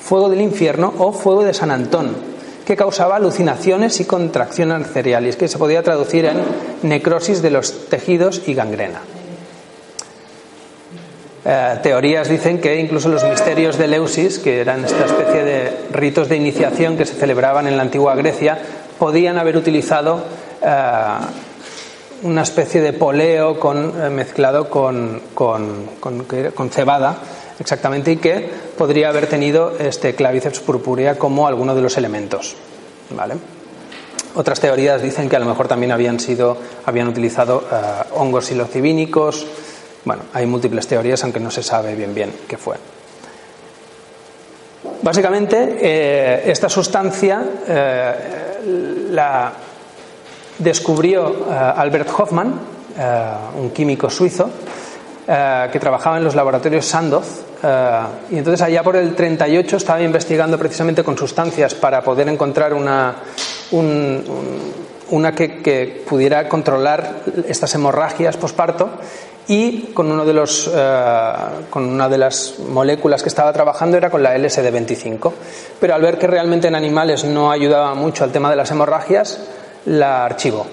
fuego 0.01 0.31
del 0.31 0.41
infierno 0.41 0.95
o 0.97 1.13
fuego 1.13 1.45
de 1.45 1.53
San 1.53 1.71
Antón, 1.71 2.17
que 2.65 2.75
causaba 2.75 3.17
alucinaciones 3.17 4.01
y 4.01 4.07
contracción 4.07 4.73
arterial, 4.73 5.27
y 5.27 5.33
que 5.35 5.47
se 5.47 5.59
podía 5.59 5.83
traducir 5.83 6.25
en 6.25 6.39
necrosis 6.83 7.43
de 7.43 7.51
los 7.51 7.89
tejidos 7.91 8.41
y 8.47 8.55
gangrena. 8.55 9.03
Eh, 11.45 11.79
teorías 11.83 12.31
dicen 12.31 12.61
que 12.61 12.81
incluso 12.81 13.11
los 13.11 13.23
misterios 13.25 13.77
de 13.77 13.89
Leusis, 13.89 14.39
que 14.39 14.63
eran 14.63 14.87
esta 14.87 15.05
especie 15.05 15.45
de 15.45 15.71
ritos 15.93 16.31
de 16.31 16.37
iniciación 16.37 16.97
que 16.97 17.05
se 17.05 17.15
celebraban 17.15 17.67
en 17.67 17.77
la 17.77 17.83
antigua 17.83 18.15
Grecia, 18.15 18.59
podían 18.99 19.37
haber 19.37 19.59
utilizado 19.59 20.25
eh, 20.63 21.05
una 22.23 22.43
especie 22.43 22.81
de 22.81 22.93
poleo 22.93 23.59
con, 23.59 23.95
eh, 24.01 24.11
mezclado 24.11 24.69
con, 24.69 25.23
con, 25.35 25.89
con, 26.01 26.71
cebada, 26.71 27.19
exactamente, 27.59 28.13
y 28.13 28.17
que 28.17 28.49
podría 28.77 29.09
haber 29.09 29.27
tenido 29.27 29.77
este 29.79 30.15
claviceps 30.15 30.61
purpúrea 30.61 31.19
como 31.19 31.47
alguno 31.47 31.75
de 31.75 31.83
los 31.83 31.97
elementos. 31.97 32.57
¿vale? 33.11 33.35
Otras 34.35 34.61
teorías 34.61 35.03
dicen 35.03 35.29
que 35.29 35.37
a 35.37 35.41
lo 35.41 35.47
mejor 35.47 35.69
también 35.69 35.93
habían 35.93 36.21
sido, 36.21 36.57
habían 36.87 37.09
utilizado 37.09 37.65
hongos 38.15 38.47
silocibínicos, 38.47 39.47
bueno, 40.05 40.23
hay 40.33 40.47
múltiples 40.47 40.87
teorías, 40.87 41.23
aunque 41.25 41.41
no 41.41 41.51
se 41.51 41.63
sabe 41.63 41.95
bien 41.95 42.15
bien 42.15 42.33
qué 42.49 42.57
fue. 42.57 42.77
Básicamente, 45.03 45.79
eh, 45.81 46.51
esta 46.51 46.69
sustancia 46.69 47.43
eh, 47.67 49.09
la 49.11 49.53
descubrió 50.61 51.29
eh, 51.29 51.73
Albert 51.77 52.09
Hoffman, 52.17 52.55
un 53.57 53.71
químico 53.71 54.11
suizo, 54.11 54.51
que 55.27 55.79
trabajaba 55.81 56.19
en 56.19 56.25
los 56.25 56.35
laboratorios 56.35 56.85
Sandoz. 56.85 57.45
y 58.31 58.37
entonces, 58.37 58.61
allá 58.61 58.83
por 58.83 58.97
el 58.97 59.15
38, 59.15 59.77
estaba 59.77 60.03
investigando 60.03 60.59
precisamente 60.59 61.03
con 61.03 61.17
sustancias 61.17 61.75
para 61.75 62.03
poder 62.03 62.29
encontrar 62.29 62.75
una, 62.75 63.15
una 65.11 65.33
que, 65.33 65.63
que, 65.63 66.05
pudiera 66.07 66.47
controlar 66.47 67.23
estas 67.47 67.75
hemorragias 67.75 68.37
posparto 68.37 68.91
y 69.51 69.91
con, 69.95 70.11
uno 70.13 70.25
de 70.25 70.33
los, 70.33 70.71
eh, 70.73 71.33
con 71.71 71.85
una 71.85 72.09
de 72.09 72.19
las 72.19 72.61
moléculas 72.61 73.21
que 73.21 73.29
estaba 73.29 73.53
trabajando 73.53 73.97
era 73.97 74.09
con 74.09 74.23
la 74.23 74.37
LSD25. 74.39 75.33
Pero 75.81 75.95
al 75.95 76.03
ver 76.03 76.19
que 76.19 76.29
realmente 76.29 76.69
en 76.69 76.77
animales 76.77 77.25
no 77.25 77.51
ayudaba 77.51 77.95
mucho 77.95 78.23
al 78.23 78.31
tema 78.31 78.49
de 78.49 78.55
las 78.55 78.71
hemorragias, 78.71 79.41
la 79.87 80.25
archivó. 80.25 80.67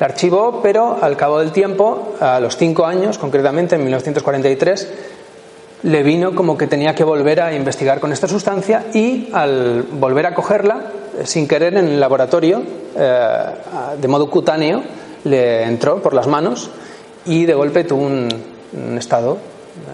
La 0.00 0.06
archivó, 0.06 0.60
pero 0.62 0.98
al 1.00 1.16
cabo 1.16 1.38
del 1.38 1.52
tiempo, 1.52 2.14
a 2.20 2.40
los 2.40 2.56
cinco 2.56 2.84
años, 2.84 3.18
concretamente 3.18 3.76
en 3.76 3.82
1943, 3.82 4.88
le 5.84 6.02
vino 6.02 6.34
como 6.34 6.56
que 6.56 6.66
tenía 6.66 6.94
que 6.94 7.04
volver 7.04 7.42
a 7.42 7.54
investigar 7.54 8.00
con 8.00 8.10
esta 8.10 8.26
sustancia 8.26 8.86
y 8.94 9.28
al 9.32 9.82
volver 9.82 10.26
a 10.26 10.34
cogerla, 10.34 10.80
sin 11.24 11.46
querer 11.46 11.76
en 11.76 11.86
el 11.86 12.00
laboratorio, 12.00 12.62
eh, 12.96 13.44
de 14.00 14.08
modo 14.08 14.30
cutáneo, 14.30 14.82
le 15.24 15.62
entró 15.62 16.02
por 16.02 16.14
las 16.14 16.26
manos 16.26 16.70
y 17.26 17.44
de 17.44 17.54
golpe 17.54 17.84
tuvo 17.84 18.02
un, 18.02 18.28
estado 18.98 19.38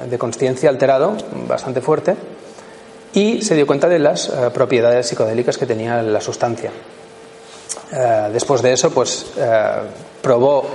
de 0.09 0.17
conciencia 0.17 0.71
alterado 0.71 1.15
bastante 1.47 1.83
fuerte 1.83 2.17
y 3.13 3.43
se 3.43 3.55
dio 3.55 3.67
cuenta 3.67 3.89
de 3.89 3.99
las 3.99 4.29
eh, 4.29 4.51
propiedades 4.55 5.07
psicodélicas 5.07 5.59
que 5.59 5.67
tenía 5.67 6.03
la 6.03 6.21
sustancia. 6.21 6.71
Eh, 7.93 8.31
después 8.33 8.63
de 8.63 8.73
eso, 8.73 8.91
pues 8.91 9.27
eh, 9.37 9.65
probó 10.23 10.67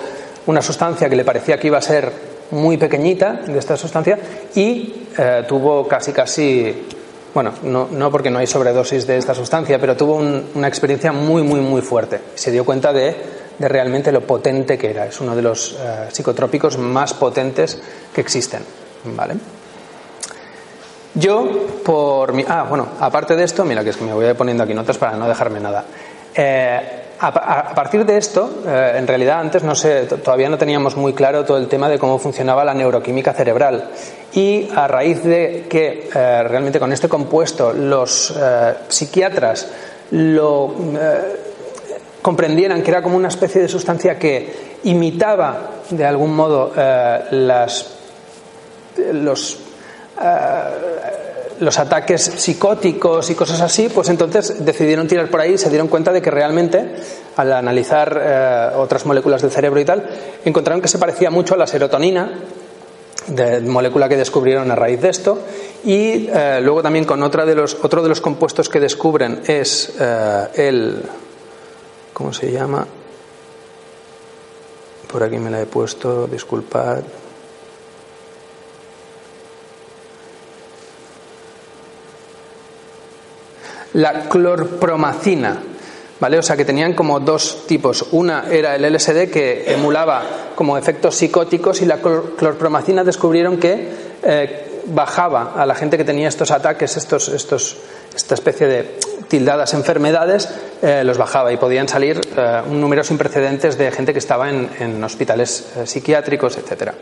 una 0.48 0.62
sustancia 0.62 1.10
que 1.10 1.16
le 1.16 1.24
parecía 1.24 1.60
que 1.60 1.68
iba 1.68 1.78
a 1.78 1.82
ser 1.82 2.12
muy 2.52 2.78
pequeñita 2.78 3.34
de 3.48 3.58
esta 3.58 3.76
sustancia 3.76 4.20
y 4.54 5.08
tuvo 5.48 5.88
casi 5.88 6.12
casi 6.12 6.88
bueno, 7.34 7.54
no, 7.64 7.88
no, 7.92 8.12
porque 8.12 8.30
no 8.30 8.40
hay 8.40 8.48
sobredosis 8.48 9.08
de 9.08 9.18
esta 9.18 9.34
sustancia, 9.34 9.80
pero 9.80 9.98
tuvo 9.98 10.16
una 10.16 10.68
experiencia 10.68 11.12
muy, 11.12 11.42
muy, 11.42 11.60
muy 11.60 11.82
fuerte. 11.82 12.22
Se 12.36 12.52
dio 12.52 12.64
cuenta 12.64 12.94
de 12.94 13.16
de 13.58 13.68
realmente 13.68 14.12
lo 14.12 14.22
potente 14.22 14.78
que 14.78 14.90
era. 14.90 15.06
Es 15.06 15.20
uno 15.22 15.36
de 15.36 15.42
los 15.42 15.74
eh, 15.74 16.08
psicotrópicos 16.12 16.78
más 16.78 17.14
potentes 17.14 17.80
que 18.14 18.22
existen. 18.22 18.64
¿Vale? 19.06 19.36
Yo, 21.14 21.68
por 21.84 22.34
mi. 22.34 22.44
Ah, 22.48 22.66
bueno, 22.68 22.88
aparte 23.00 23.36
de 23.36 23.44
esto, 23.44 23.64
mira 23.64 23.84
que 23.84 23.92
es 23.92 23.98
que 23.98 24.04
me 24.04 24.14
voy 24.14 24.34
poniendo 24.34 24.64
aquí 24.64 24.74
notas 24.74 24.98
para 24.98 25.16
no 25.16 25.28
dejarme 25.28 25.60
nada. 25.60 25.86
Eh, 26.34 27.04
a, 27.28 27.76
partir 27.76 28.06
de 28.06 28.18
esto, 28.18 28.50
eh, 28.68 28.94
en 28.98 29.08
realidad 29.08 29.40
antes 29.40 29.64
no 29.64 29.76
sé, 29.76 30.06
todavía 30.06 30.50
no 30.50 30.58
teníamos 30.58 30.96
muy 30.96 31.14
claro 31.14 31.46
todo 31.46 31.58
el 31.58 31.68
tema 31.68 31.90
de 31.90 32.00
cómo 32.00 32.20
funcionaba 32.20 32.66
la 32.66 32.74
neuroquímica 32.74 33.34
cerebral. 33.34 33.90
Y 34.34 34.70
a 34.76 34.88
raíz 34.88 35.24
de 35.24 35.66
que 35.70 36.10
realmente 36.14 36.78
con 36.78 36.92
este 36.92 37.08
compuesto 37.08 37.72
los 37.72 38.38
psiquiatras 38.90 39.72
lo 40.12 40.74
comprendieran 42.26 42.82
que 42.82 42.90
era 42.90 43.04
como 43.04 43.18
una 43.18 43.28
especie 43.28 43.62
de 43.62 43.68
sustancia 43.68 44.18
que 44.18 44.80
imitaba 44.86 45.70
de 45.92 46.06
algún 46.06 46.36
modo 46.36 46.74
eh, 46.76 47.20
las, 47.30 47.86
eh, 48.98 49.24
los 51.60 51.80
ataques 51.80 52.22
psicóticos 52.22 53.30
y 53.30 53.36
cosas 53.36 53.62
así, 53.62 53.90
pues 53.90 54.10
entonces 54.10 54.66
decidieron 54.66 55.08
tirar 55.08 55.30
por 55.30 55.42
ahí 55.42 55.54
y 55.54 55.58
se 55.58 55.70
dieron 55.70 55.88
cuenta 55.88 56.12
de 56.12 56.22
que 56.22 56.32
realmente, 56.32 56.96
al 57.36 57.54
analizar 57.54 58.22
eh, 58.22 58.70
otras 58.76 59.06
moléculas 59.06 59.42
del 59.42 59.52
cerebro 59.52 59.80
y 59.80 59.86
tal, 59.86 60.08
encontraron 60.44 60.82
que 60.82 60.88
se 60.88 60.98
parecía 60.98 61.30
mucho 61.30 61.54
a 61.54 61.58
la 61.58 61.68
serotonina, 61.68 62.40
de 63.28 63.60
molécula 63.62 64.08
que 64.08 64.18
descubrieron 64.18 64.70
a 64.70 64.76
raíz 64.76 65.02
de 65.02 65.10
esto 65.10 65.40
y 65.84 66.28
luego 66.62 66.84
también 66.84 67.06
con 67.06 67.24
otra 67.24 67.44
de 67.44 67.56
los, 67.56 67.76
otro 67.82 68.04
de 68.04 68.10
los 68.10 68.22
compuestos 68.22 68.70
que 68.70 68.80
descubren 68.80 69.42
es 69.48 69.96
el 70.56 71.02
¿Cómo 72.16 72.32
se 72.32 72.50
llama? 72.50 72.88
Por 75.12 75.22
aquí 75.22 75.38
me 75.38 75.50
la 75.50 75.62
he 75.62 75.66
puesto, 75.66 76.28
disculpad. 76.28 77.04
La 83.96 84.28
clorpromacina, 84.30 85.62
¿vale? 86.20 86.40
O 86.40 86.44
sea 86.44 86.56
que 86.56 86.66
tenían 86.66 86.94
como 86.94 87.20
dos 87.20 87.66
tipos. 87.68 88.06
Una 88.12 88.46
era 88.52 88.76
el 88.76 88.94
LSD 88.94 89.30
que 89.30 89.74
emulaba 89.74 90.24
como 90.56 90.78
efectos 90.78 91.16
psicóticos 91.16 91.82
y 91.82 91.86
la 91.86 91.98
clorpromacina 91.98 93.04
descubrieron 93.04 93.58
que 93.58 93.90
eh, 94.24 94.82
bajaba 94.88 95.54
a 95.56 95.66
la 95.66 95.76
gente 95.76 95.98
que 95.98 96.04
tenía 96.04 96.28
estos 96.28 96.52
ataques, 96.52 96.98
estos, 96.98 97.30
estos, 97.30 97.78
esta 98.16 98.36
especie 98.36 98.68
de 98.68 99.00
tildadas 99.28 99.74
enfermedades 99.74 100.50
eh, 100.82 101.04
los 101.04 101.18
bajaba 101.18 101.52
y 101.52 101.58
podían 101.58 101.88
salir 101.88 102.20
eh, 102.38 102.62
un 102.70 102.80
número 102.80 103.04
sin 103.04 103.18
precedentes 103.18 103.78
de 103.78 103.92
gente 103.92 104.14
que 104.14 104.20
estaba 104.20 104.50
en, 104.50 105.04
hospitales 105.04 105.66
eh, 105.78 105.88
psiquiátricos, 105.88 106.58
etcétera. 106.58 106.94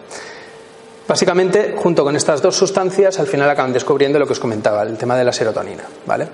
Básicamente, 1.07 1.75
junto 1.77 2.03
con 2.03 2.15
estas 2.15 2.41
dos 2.41 2.55
sustancias, 2.55 3.19
al 3.19 3.27
final 3.27 3.49
acaban 3.49 3.73
descubriendo 3.73 4.19
lo 4.19 4.25
que 4.25 4.33
os 4.33 4.39
comentaba, 4.39 4.83
el 4.83 4.97
tema 4.97 5.17
de 5.17 5.23
la 5.25 5.33
serotonina. 5.33 5.83
¿vale? 6.05 6.27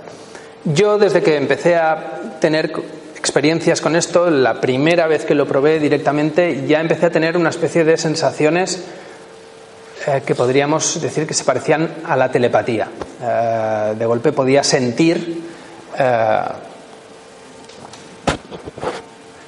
Yo, 0.65 0.97
desde 0.97 1.21
que 1.21 1.37
empecé 1.37 1.75
a 1.75 2.21
tener 2.39 2.71
experiencias 3.17 3.81
con 3.81 3.95
esto, 3.95 4.29
la 4.29 4.59
primera 4.59 5.07
vez 5.07 5.25
que 5.25 5.35
lo 5.35 5.47
probé 5.47 5.79
directamente, 5.79 6.65
ya 6.67 6.81
empecé 6.81 7.07
a 7.07 7.09
tener 7.09 7.37
una 7.37 7.49
especie 7.49 7.83
de 7.83 7.97
sensaciones 7.97 8.83
que 10.25 10.33
podríamos 10.33 11.01
decir 11.01 11.27
que 11.27 11.33
se 11.33 11.43
parecían 11.43 11.89
a 12.05 12.15
la 12.15 12.31
telepatía. 12.31 12.87
de 13.97 14.05
golpe 14.05 14.31
podía 14.31 14.63
sentir 14.63 15.43
eh, 15.97 16.41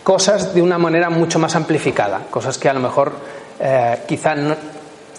cosas 0.04 0.54
de 0.54 0.62
una 0.62 0.78
manera 0.78 1.10
mucho 1.10 1.40
más 1.40 1.56
amplificada, 1.56 2.24
cosas 2.30 2.58
que 2.58 2.70
a 2.70 2.74
lo 2.74 2.80
mejor 2.80 3.14
eh, 3.60 4.00
quizá 4.08 4.36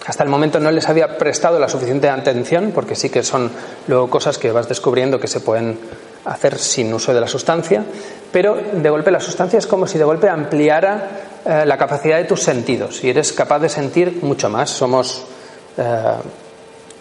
hasta 0.05 0.23
el 0.23 0.29
momento 0.29 0.59
no 0.59 0.71
les 0.71 0.89
había 0.89 1.17
prestado 1.17 1.59
la 1.59 1.69
suficiente 1.69 2.09
atención, 2.09 2.71
porque 2.73 2.95
sí 2.95 3.09
que 3.09 3.23
son 3.23 3.51
luego 3.87 4.09
cosas 4.09 4.37
que 4.37 4.51
vas 4.51 4.67
descubriendo 4.67 5.19
que 5.19 5.27
se 5.27 5.39
pueden 5.39 5.77
hacer 6.25 6.57
sin 6.57 6.93
uso 6.93 7.13
de 7.13 7.21
la 7.21 7.27
sustancia, 7.27 7.83
pero 8.31 8.55
de 8.55 8.89
golpe 8.89 9.11
la 9.11 9.19
sustancia 9.19 9.59
es 9.59 9.67
como 9.67 9.87
si 9.87 9.97
de 9.97 10.03
golpe 10.03 10.29
ampliara 10.29 11.09
eh, 11.45 11.63
la 11.65 11.77
capacidad 11.77 12.17
de 12.17 12.25
tus 12.25 12.41
sentidos 12.41 13.03
y 13.03 13.09
eres 13.09 13.33
capaz 13.33 13.59
de 13.59 13.69
sentir 13.69 14.19
mucho 14.21 14.49
más. 14.49 14.69
Somos 14.69 15.25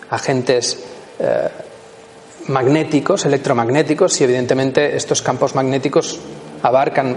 agentes 0.08 0.82
magnéticos, 2.48 3.24
electromagnéticos, 3.24 4.20
y 4.20 4.24
evidentemente 4.24 4.96
estos 4.96 5.22
campos 5.22 5.54
magnéticos 5.54 6.18
abarcan 6.62 7.16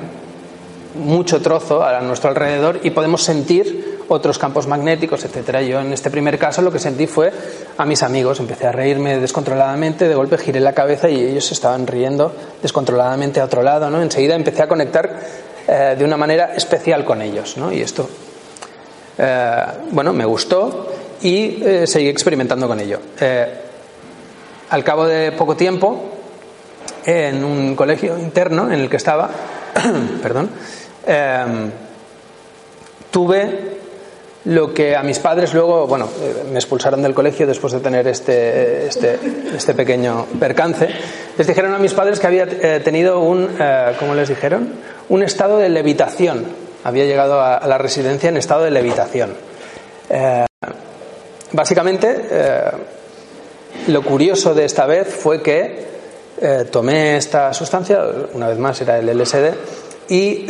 mucho 0.95 1.41
trozo 1.41 1.83
a 1.83 1.99
nuestro 2.01 2.29
alrededor 2.29 2.79
y 2.83 2.91
podemos 2.91 3.23
sentir 3.23 3.94
otros 4.07 4.37
campos 4.37 4.67
magnéticos, 4.67 5.23
etcétera. 5.25 5.61
Yo 5.61 5.79
en 5.79 5.93
este 5.93 6.09
primer 6.09 6.37
caso 6.37 6.61
lo 6.61 6.71
que 6.71 6.79
sentí 6.79 7.07
fue 7.07 7.31
a 7.77 7.85
mis 7.85 8.03
amigos, 8.03 8.39
empecé 8.39 8.67
a 8.67 8.71
reírme 8.71 9.19
descontroladamente, 9.19 10.07
de 10.07 10.15
golpe 10.15 10.37
giré 10.37 10.59
la 10.59 10.73
cabeza 10.73 11.09
y 11.09 11.23
ellos 11.23 11.51
estaban 11.51 11.87
riendo 11.87 12.31
descontroladamente 12.61 13.39
a 13.39 13.45
otro 13.45 13.63
lado, 13.63 13.89
¿no? 13.89 14.01
Enseguida 14.01 14.35
empecé 14.35 14.63
a 14.63 14.67
conectar 14.67 15.19
eh, 15.67 15.95
de 15.97 16.05
una 16.05 16.17
manera 16.17 16.53
especial 16.55 17.03
con 17.03 17.21
ellos, 17.21 17.57
¿no? 17.57 17.71
Y 17.71 17.81
esto, 17.81 18.07
eh, 19.17 19.63
bueno, 19.91 20.13
me 20.13 20.25
gustó 20.25 20.91
y 21.21 21.63
eh, 21.63 21.87
seguí 21.87 22.07
experimentando 22.07 22.67
con 22.67 22.79
ello. 22.79 22.99
al 24.69 24.83
cabo 24.83 25.05
de 25.05 25.31
poco 25.31 25.55
tiempo, 25.55 26.11
en 27.05 27.43
un 27.43 27.75
colegio 27.75 28.17
interno 28.17 28.71
en 28.71 28.79
el 28.81 28.89
que 28.89 28.97
estaba, 28.97 29.29
perdón, 30.21 30.49
tuve 33.11 33.84
lo 34.45 34.73
que 34.73 34.95
a 34.95 35.01
mis 35.01 35.19
padres 35.19 35.53
luego, 35.53 35.87
bueno, 35.87 36.07
eh, 36.21 36.43
me 36.51 36.59
expulsaron 36.59 37.01
del 37.01 37.13
colegio 37.13 37.47
después 37.47 37.73
de 37.73 37.79
tener 37.79 38.07
este, 38.07 38.87
este, 38.87 39.19
este 39.55 39.73
pequeño 39.73 40.27
percance. 40.39 40.87
Les 41.37 41.47
dijeron 41.47 41.73
a 41.73 41.79
mis 41.79 41.93
padres 41.93 42.19
que 42.19 42.27
había 42.27 42.43
eh, 42.43 42.79
tenido 42.83 43.19
un, 43.19 43.49
eh, 43.59 43.93
¿cómo 43.99 44.13
les 44.13 44.29
dijeron? 44.29 44.73
Un 45.09 45.23
estado 45.23 45.57
de 45.57 45.69
levitación. 45.69 46.45
Había 46.83 47.05
llegado 47.05 47.41
a, 47.41 47.65
la 47.65 47.79
residencia 47.79 48.29
en 48.29 48.37
estado 48.37 48.63
de 48.63 48.71
levitación. 48.71 49.33
básicamente, 51.51 52.15
lo 53.87 54.03
curioso 54.03 54.53
de 54.53 54.65
esta 54.65 54.85
vez 54.85 55.07
fue 55.07 55.41
que 55.41 55.83
tomé 56.69 57.17
esta 57.17 57.51
sustancia, 57.55 58.03
una 58.33 58.49
vez 58.49 58.59
más 58.59 58.79
era 58.81 58.99
el 58.99 59.07
LSD, 59.07 59.53
y 60.09 60.45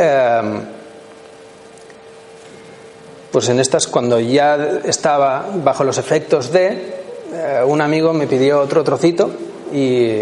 pues 3.36 3.50
en 3.50 3.60
estas, 3.60 3.88
cuando 3.88 4.18
ya 4.18 4.80
estaba 4.86 5.46
bajo 5.62 5.84
los 5.84 5.98
efectos 5.98 6.54
de, 6.54 6.68
eh, 7.34 7.62
un 7.68 7.82
amigo 7.82 8.14
me 8.14 8.28
pidió 8.28 8.62
otro 8.62 8.82
trocito 8.82 9.30
y 9.74 10.22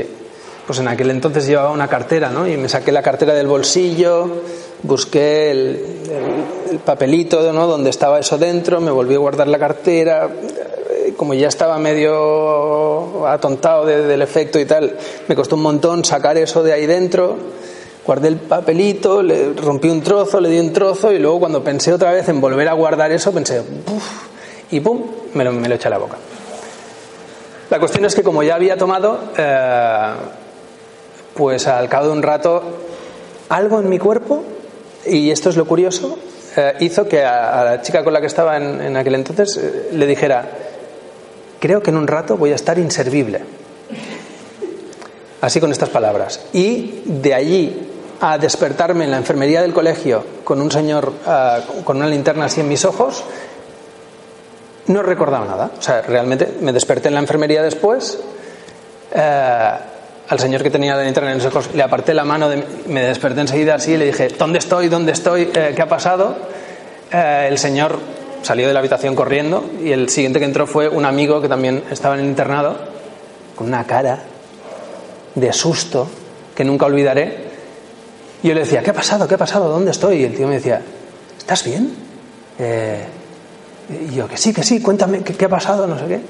pues 0.65 0.79
en 0.79 0.87
aquel 0.87 1.11
entonces 1.11 1.45
llevaba 1.45 1.69
una 1.69 1.87
cartera, 1.87 2.31
¿no? 2.31 2.47
Y 2.47 2.57
me 2.57 2.67
saqué 2.67 2.91
la 2.91 3.03
cartera 3.03 3.35
del 3.35 3.45
bolsillo, 3.45 4.41
busqué 4.81 5.51
el, 5.51 6.79
papelito, 6.83 7.53
¿no? 7.53 7.67
Donde 7.67 7.91
estaba 7.91 8.19
eso 8.19 8.39
dentro, 8.39 8.81
me 8.81 8.89
volví 8.89 9.13
a 9.13 9.19
guardar 9.19 9.47
la 9.47 9.59
cartera, 9.59 10.27
eh, 10.89 11.13
como 11.15 11.35
ya 11.35 11.49
estaba 11.49 11.77
medio 11.77 13.27
atontado 13.27 13.85
del 13.85 14.23
efecto 14.23 14.59
y 14.59 14.65
tal, 14.65 14.97
me 15.27 15.35
costó 15.35 15.55
un 15.55 15.61
montón 15.61 16.03
sacar 16.03 16.39
eso 16.39 16.63
de 16.63 16.73
ahí 16.73 16.87
dentro 16.87 17.37
guardé 18.05 18.27
el 18.27 18.37
papelito, 18.37 19.21
le 19.21 19.53
rompí 19.53 19.89
un 19.89 20.01
trozo, 20.01 20.41
le 20.41 20.49
di 20.49 20.59
un 20.59 20.73
trozo 20.73 21.11
y 21.11 21.19
luego 21.19 21.39
cuando 21.39 21.63
pensé 21.63 21.93
otra 21.93 22.11
vez 22.11 22.27
en 22.29 22.41
volver 22.41 22.67
a 22.67 22.73
guardar 22.73 23.11
eso, 23.11 23.31
pensé, 23.31 23.61
¡puf! 23.61 24.03
y 24.71 24.79
pum, 24.79 25.01
me 25.33 25.43
lo, 25.43 25.75
eché 25.75 25.87
a 25.87 25.91
la 25.91 25.97
boca. 25.97 26.17
La 27.69 27.79
cuestión 27.79 28.05
es 28.05 28.13
que 28.13 28.23
como 28.23 28.43
ya 28.43 28.55
había 28.55 28.77
tomado, 28.77 29.19
eh, 29.37 30.13
pues 31.33 31.67
al 31.67 31.87
cabo 31.89 32.07
de 32.07 32.11
un 32.13 32.23
rato, 32.23 32.61
algo 33.49 33.79
en 33.79 33.89
mi 33.89 33.99
cuerpo, 33.99 34.43
y 35.05 35.31
esto 35.31 35.49
es 35.49 35.55
lo 35.55 35.65
curioso, 35.65 36.17
eh, 36.55 36.73
hizo 36.81 37.07
que 37.07 37.23
a, 37.23 37.63
la 37.63 37.81
chica 37.81 38.03
con 38.03 38.13
la 38.13 38.21
que 38.21 38.27
estaba 38.27 38.57
en, 38.57 38.95
aquel 38.95 39.15
entonces 39.15 39.57
eh, 39.57 39.89
le 39.93 40.05
dijera, 40.05 40.45
creo 41.59 41.81
que 41.81 41.89
en 41.89 41.97
un 41.97 42.07
rato 42.07 42.37
voy 42.37 42.51
a 42.51 42.55
estar 42.55 42.77
inservible. 42.77 43.41
Así 45.41 45.59
con 45.59 45.71
estas 45.71 45.89
palabras. 45.89 46.39
Y 46.53 47.01
de 47.05 47.33
allí 47.33 47.92
a 48.25 48.37
despertarme 48.37 49.03
en 49.03 49.11
la 49.11 49.17
enfermería 49.17 49.61
del 49.61 49.73
colegio 49.73 50.23
con 50.45 50.61
un 50.61 50.71
señor 50.71 51.11
ah, 51.27 51.59
con 51.83 51.97
una 51.97 52.07
linterna 52.07 52.45
así 52.45 52.61
en 52.61 52.69
mis 52.69 52.85
ojos, 52.85 53.21
no 54.87 55.03
recordaba 55.03 55.45
nada. 55.45 55.71
O 55.77 55.81
sea, 55.81 56.01
realmente 56.03 56.55
me 56.61 56.71
desperté 56.71 57.09
en 57.09 57.15
la 57.15 57.19
enfermería 57.19 57.61
después. 57.61 58.17
Eh, 59.13 59.71
al 60.29 60.39
señor 60.39 60.63
que 60.63 60.69
tenía 60.69 60.95
la 60.95 61.03
linterna 61.03 61.33
en 61.33 61.39
los 61.39 61.47
ojos 61.47 61.71
le 61.73 61.83
aparté 61.83 62.13
la 62.13 62.23
mano, 62.23 62.49
me 62.87 63.01
desperté 63.01 63.41
enseguida 63.41 63.75
así 63.75 63.91
y 63.91 63.97
le 63.97 64.05
dije, 64.05 64.29
¿dónde 64.29 64.59
estoy? 64.59 64.87
¿Dónde 64.87 65.11
estoy? 65.11 65.51
Eh, 65.53 65.73
¿Qué 65.75 65.81
ha 65.81 65.89
pasado? 65.89 66.37
Eh, 67.11 67.47
el 67.49 67.57
señor 67.57 67.99
salió 68.41 68.67
de 68.69 68.73
la 68.73 68.79
habitación 68.79 69.15
corriendo 69.15 69.65
y 69.83 69.91
el 69.91 70.07
siguiente 70.07 70.39
que 70.39 70.45
entró 70.45 70.65
fue 70.65 70.87
un 70.87 71.03
amigo 71.03 71.41
que 71.41 71.49
también 71.49 71.83
estaba 71.91 72.15
en 72.15 72.21
el 72.21 72.27
internado, 72.27 72.77
con 73.53 73.67
una 73.67 73.85
cara 73.85 74.19
de 75.35 75.51
susto 75.51 76.07
que 76.55 76.63
nunca 76.63 76.85
olvidaré. 76.85 77.51
Y 78.43 78.49
yo 78.49 78.53
le 78.53 78.59
decía, 78.59 78.83
¿qué 78.83 78.91
ha 78.91 78.93
pasado? 78.93 79.25
¿Qué 79.25 79.35
ha 79.35 79.37
pasado? 79.37 79.69
¿Dónde 79.69 79.91
estoy? 79.91 80.17
Y 80.17 80.23
el 80.25 80.35
tío 80.35 80.47
me 80.47 80.55
decía, 80.55 80.81
¿estás 81.37 81.63
bien? 81.63 81.93
Eh, 82.59 83.05
y 84.09 84.15
yo, 84.15 84.27
que 84.27 84.35
sí, 84.35 84.53
que 84.53 84.63
sí, 84.63 84.81
cuéntame 84.81 85.23
qué, 85.23 85.45
ha 85.45 85.49
pasado, 85.49 85.87
no 85.87 85.97
sé 85.97 86.05
qué. 86.07 86.21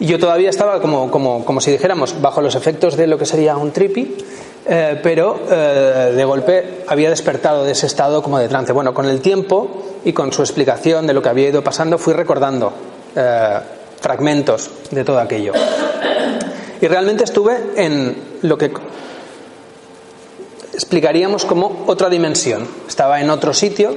Y 0.00 0.06
yo 0.06 0.18
todavía 0.18 0.48
estaba 0.48 0.80
como, 0.80 1.10
como, 1.10 1.44
como 1.44 1.60
si 1.60 1.70
dijéramos 1.70 2.20
bajo 2.20 2.40
los 2.40 2.54
efectos 2.54 2.96
de 2.96 3.06
lo 3.06 3.18
que 3.18 3.26
sería 3.26 3.58
un 3.58 3.72
trippy, 3.72 4.16
eh, 4.66 4.98
pero 5.02 5.38
eh, 5.50 6.14
de 6.16 6.24
golpe 6.24 6.84
había 6.88 7.10
despertado 7.10 7.64
de 7.64 7.72
ese 7.72 7.86
estado 7.86 8.22
como 8.22 8.38
de 8.38 8.48
trance. 8.48 8.72
Bueno, 8.72 8.94
con 8.94 9.04
el 9.04 9.20
tiempo 9.20 10.00
y 10.02 10.14
con 10.14 10.32
su 10.32 10.40
explicación 10.40 11.06
de 11.06 11.12
lo 11.12 11.20
que 11.20 11.28
había 11.28 11.50
ido 11.50 11.62
pasando, 11.62 11.98
fui 11.98 12.14
recordando 12.14 12.72
fragmentos 14.00 14.70
de 14.90 15.04
todo 15.04 15.20
aquello. 15.20 15.52
Y 16.80 16.88
realmente 16.88 17.22
estuve 17.22 17.56
en 17.76 18.16
lo 18.42 18.58
que 18.58 18.72
explicaríamos 20.74 21.44
como 21.44 21.84
otra 21.86 22.08
dimensión. 22.10 22.68
Estaba 22.86 23.20
en 23.20 23.30
otro 23.30 23.54
sitio, 23.54 23.96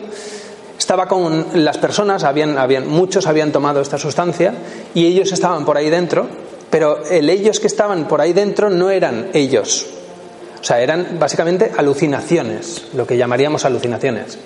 estaba 0.78 1.08
con 1.08 1.48
las 1.54 1.78
personas, 1.78 2.24
habían, 2.24 2.58
habían, 2.58 2.88
muchos 2.88 3.28
habían 3.28 3.52
tomado 3.52 3.82
esta 3.82 3.98
sustancia 3.98 4.54
y 4.94 5.06
ellos 5.06 5.32
estaban 5.32 5.66
por 5.66 5.78
ahí 5.78 5.90
dentro, 5.90 6.28
pero 6.70 7.04
el 7.06 7.30
ellos 7.30 7.60
que 7.60 7.68
estaban 7.68 8.08
por 8.08 8.22
ahí 8.22 8.34
dentro 8.34 8.70
no 8.70 8.90
eran 8.90 9.30
ellos. 9.34 9.88
O 10.60 10.64
sea, 10.64 10.82
eran 10.82 11.18
básicamente 11.20 11.72
alucinaciones, 11.76 12.88
lo 12.94 13.06
que 13.06 13.18
llamaríamos 13.18 13.66
alucinaciones. 13.66 14.38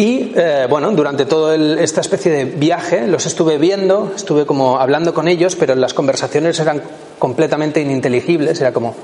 Y 0.00 0.32
eh, 0.34 0.66
bueno, 0.66 0.90
durante 0.92 1.26
toda 1.26 1.54
esta 1.78 2.00
especie 2.00 2.32
de 2.32 2.46
viaje 2.46 3.06
los 3.06 3.26
estuve 3.26 3.58
viendo, 3.58 4.12
estuve 4.16 4.46
como 4.46 4.80
hablando 4.80 5.12
con 5.12 5.28
ellos, 5.28 5.56
pero 5.56 5.74
las 5.74 5.92
conversaciones 5.92 6.58
eran 6.58 6.80
completamente 7.18 7.82
ininteligibles, 7.82 8.58
era 8.62 8.72
como... 8.72 8.94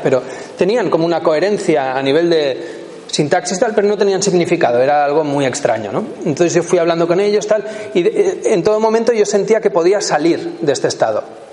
Pero 0.00 0.22
tenían 0.56 0.90
como 0.90 1.06
una 1.06 1.20
coherencia 1.24 1.98
a 1.98 2.02
nivel 2.04 2.30
de 2.30 2.84
sintaxis 3.08 3.58
tal, 3.58 3.74
pero 3.74 3.88
no 3.88 3.98
tenían 3.98 4.22
significado, 4.22 4.80
era 4.80 5.04
algo 5.04 5.24
muy 5.24 5.44
extraño, 5.44 5.90
¿no? 5.90 6.04
Entonces 6.24 6.54
yo 6.54 6.62
fui 6.62 6.78
hablando 6.78 7.08
con 7.08 7.18
ellos 7.18 7.48
tal, 7.48 7.64
y 7.94 8.04
en 8.44 8.62
todo 8.62 8.78
momento 8.78 9.12
yo 9.12 9.26
sentía 9.26 9.60
que 9.60 9.70
podía 9.70 10.00
salir 10.00 10.58
de 10.60 10.72
este 10.72 10.86
estado 10.86 11.45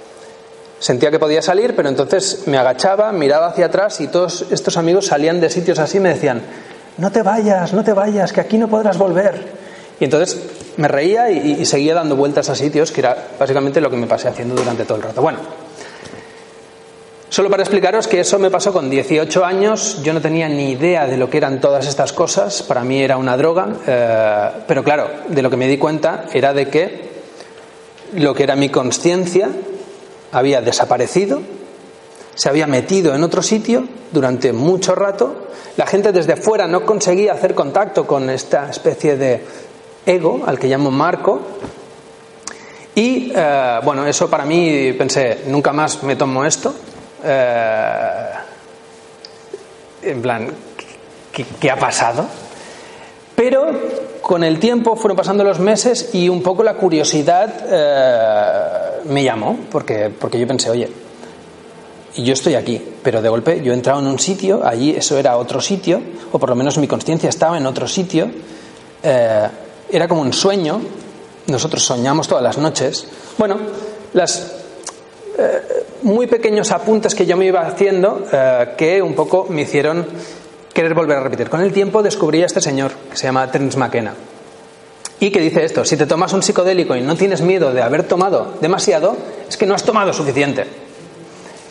Sentía 0.83 1.11
que 1.11 1.17
podía 1.17 1.41
salir, 1.41 1.77
pero 1.77 1.87
entonces 1.87 2.43
me 2.45 2.57
agachaba, 2.57 3.13
miraba 3.13 3.47
hacia 3.47 3.67
atrás 3.67 4.01
y 4.01 4.09
todos 4.09 4.47
estos 4.51 4.75
amigos 4.75 5.05
salían 5.05 5.39
de 5.39 5.49
sitios 5.49 5.79
así 5.79 5.95
y 5.95 6.01
me 6.01 6.09
decían, 6.09 6.41
no 6.97 7.09
te 7.09 7.21
vayas, 7.21 7.71
no 7.71 7.85
te 7.85 7.93
vayas, 7.93 8.33
que 8.33 8.41
aquí 8.41 8.57
no 8.57 8.67
podrás 8.67 8.97
volver. 8.97 9.45
Y 10.01 10.03
entonces 10.03 10.37
me 10.75 10.89
reía 10.89 11.31
y, 11.31 11.65
seguía 11.65 11.93
dando 11.93 12.17
vueltas 12.17 12.49
a 12.49 12.55
sitios, 12.55 12.91
que 12.91 12.99
era 12.99 13.15
básicamente 13.39 13.79
lo 13.79 13.89
que 13.89 13.95
me 13.95 14.07
pasé 14.07 14.27
haciendo 14.27 14.55
durante 14.55 14.83
todo 14.83 14.97
el 14.97 15.03
rato. 15.03 15.21
Bueno, 15.21 15.39
Solo 17.29 17.49
para 17.49 17.63
explicaros 17.63 18.07
que 18.09 18.19
eso 18.19 18.37
me 18.37 18.51
pasó 18.51 18.73
con 18.73 18.89
18 18.89 19.45
años, 19.45 20.01
yo 20.03 20.11
no 20.11 20.19
tenía 20.19 20.49
ni 20.49 20.71
idea 20.71 21.07
de 21.07 21.15
lo 21.15 21.29
que 21.29 21.37
eran 21.37 21.61
todas 21.61 21.87
estas 21.87 22.11
cosas, 22.11 22.61
para 22.61 22.83
mí 22.83 23.01
era 23.01 23.15
una 23.15 23.37
droga, 23.37 23.69
eh, 23.87 24.49
pero 24.67 24.83
claro, 24.83 25.09
de 25.29 25.41
lo 25.41 25.49
que 25.49 25.57
me 25.57 25.67
di 25.69 25.77
cuenta 25.77 26.25
era 26.33 26.53
de 26.53 26.67
que 26.67 27.09
lo 28.15 28.35
que 28.35 28.43
era 28.43 28.55
mi 28.57 28.67
conciencia 28.67 29.49
había 30.33 30.61
desaparecido, 30.61 31.41
se 32.35 32.49
había 32.49 32.67
metido 32.67 33.15
en 33.15 33.23
otro 33.23 33.41
sitio 33.41 33.87
durante 34.11 34.51
mucho 34.51 34.95
rato, 34.95 35.47
la 35.77 35.87
gente 35.87 36.11
desde 36.11 36.35
fuera 36.35 36.67
no 36.67 36.85
conseguía 36.85 37.33
hacer 37.33 37.55
contacto 37.55 38.05
con 38.05 38.29
esta 38.29 38.69
especie 38.69 39.15
de 39.15 39.43
ego, 40.05 40.41
al 40.45 40.59
que 40.59 40.67
llamo 40.67 40.91
Marco, 40.91 41.39
y 42.95 43.31
eh, 43.35 43.79
bueno, 43.83 44.05
eso 44.05 44.29
para 44.29 44.45
mí 44.45 44.93
pensé, 44.93 45.43
nunca 45.47 45.73
más 45.73 46.03
me 46.03 46.15
tomo 46.15 46.45
esto. 46.45 46.73
Eh, 47.23 48.29
en 50.03 50.21
plan, 50.21 50.47
¿qué, 51.59 51.71
ha 51.71 51.77
pasado? 51.77 52.27
Pero 53.43 53.67
con 54.21 54.41
el 54.41 54.57
tiempo 54.57 54.95
fueron 54.95 55.17
pasando 55.17 55.43
los 55.43 55.59
meses 55.59 56.11
y 56.13 56.29
un 56.29 56.41
poco 56.41 56.63
la 56.63 56.75
curiosidad 56.75 57.53
eh, 57.67 59.01
me 59.09 59.21
llamó, 59.21 59.59
porque, 59.69 60.09
porque 60.17 60.39
yo 60.39 60.47
pensé, 60.47 60.69
oye, 60.69 60.89
y 62.15 62.23
yo 62.23 62.31
estoy 62.31 62.55
aquí, 62.55 62.81
pero 63.03 63.21
de 63.21 63.27
golpe 63.27 63.61
yo 63.61 63.73
he 63.73 63.75
entrado 63.75 63.99
en 63.99 64.07
un 64.07 64.17
sitio, 64.17 64.65
allí 64.65 64.91
eso 64.91 65.17
era 65.17 65.35
otro 65.35 65.59
sitio, 65.59 66.01
o 66.31 66.39
por 66.39 66.47
lo 66.47 66.55
menos 66.55 66.77
mi 66.77 66.87
conciencia 66.87 67.27
estaba 67.27 67.57
en 67.57 67.65
otro 67.65 67.85
sitio, 67.85 68.31
eh, 69.03 69.47
era 69.91 70.07
como 70.07 70.21
un 70.21 70.31
sueño, 70.31 70.79
nosotros 71.47 71.83
soñamos 71.83 72.29
todas 72.29 72.45
las 72.45 72.57
noches. 72.57 73.05
Bueno, 73.37 73.57
las 74.13 74.53
eh, 75.37 75.83
muy 76.03 76.27
pequeños 76.27 76.71
apuntes 76.71 77.13
que 77.13 77.25
yo 77.25 77.35
me 77.35 77.47
iba 77.47 77.67
haciendo 77.67 78.23
que 78.77 79.01
un 79.01 79.13
poco 79.13 79.47
me 79.49 79.63
hicieron 79.63 80.07
querer 80.73 80.93
volver 80.93 81.17
a 81.17 81.21
repetir. 81.21 81.49
Con 81.49 81.61
el 81.61 81.71
tiempo 81.71 82.03
descubrí 82.03 82.41
a 82.43 82.45
este 82.45 82.61
señor 82.61 82.91
que 83.11 83.17
se 83.17 83.27
llama 83.27 83.49
Terence 83.51 83.77
McKenna 83.77 84.13
y 85.19 85.31
que 85.31 85.39
dice 85.39 85.63
esto, 85.63 85.85
si 85.85 85.95
te 85.95 86.05
tomas 86.05 86.33
un 86.33 86.43
psicodélico 86.43 86.95
y 86.95 87.01
no 87.01 87.15
tienes 87.15 87.41
miedo 87.41 87.71
de 87.71 87.81
haber 87.81 88.03
tomado 88.03 88.55
demasiado, 88.59 89.15
es 89.47 89.55
que 89.55 89.65
no 89.65 89.73
has 89.73 89.83
tomado 89.83 90.11
suficiente. 90.11 90.65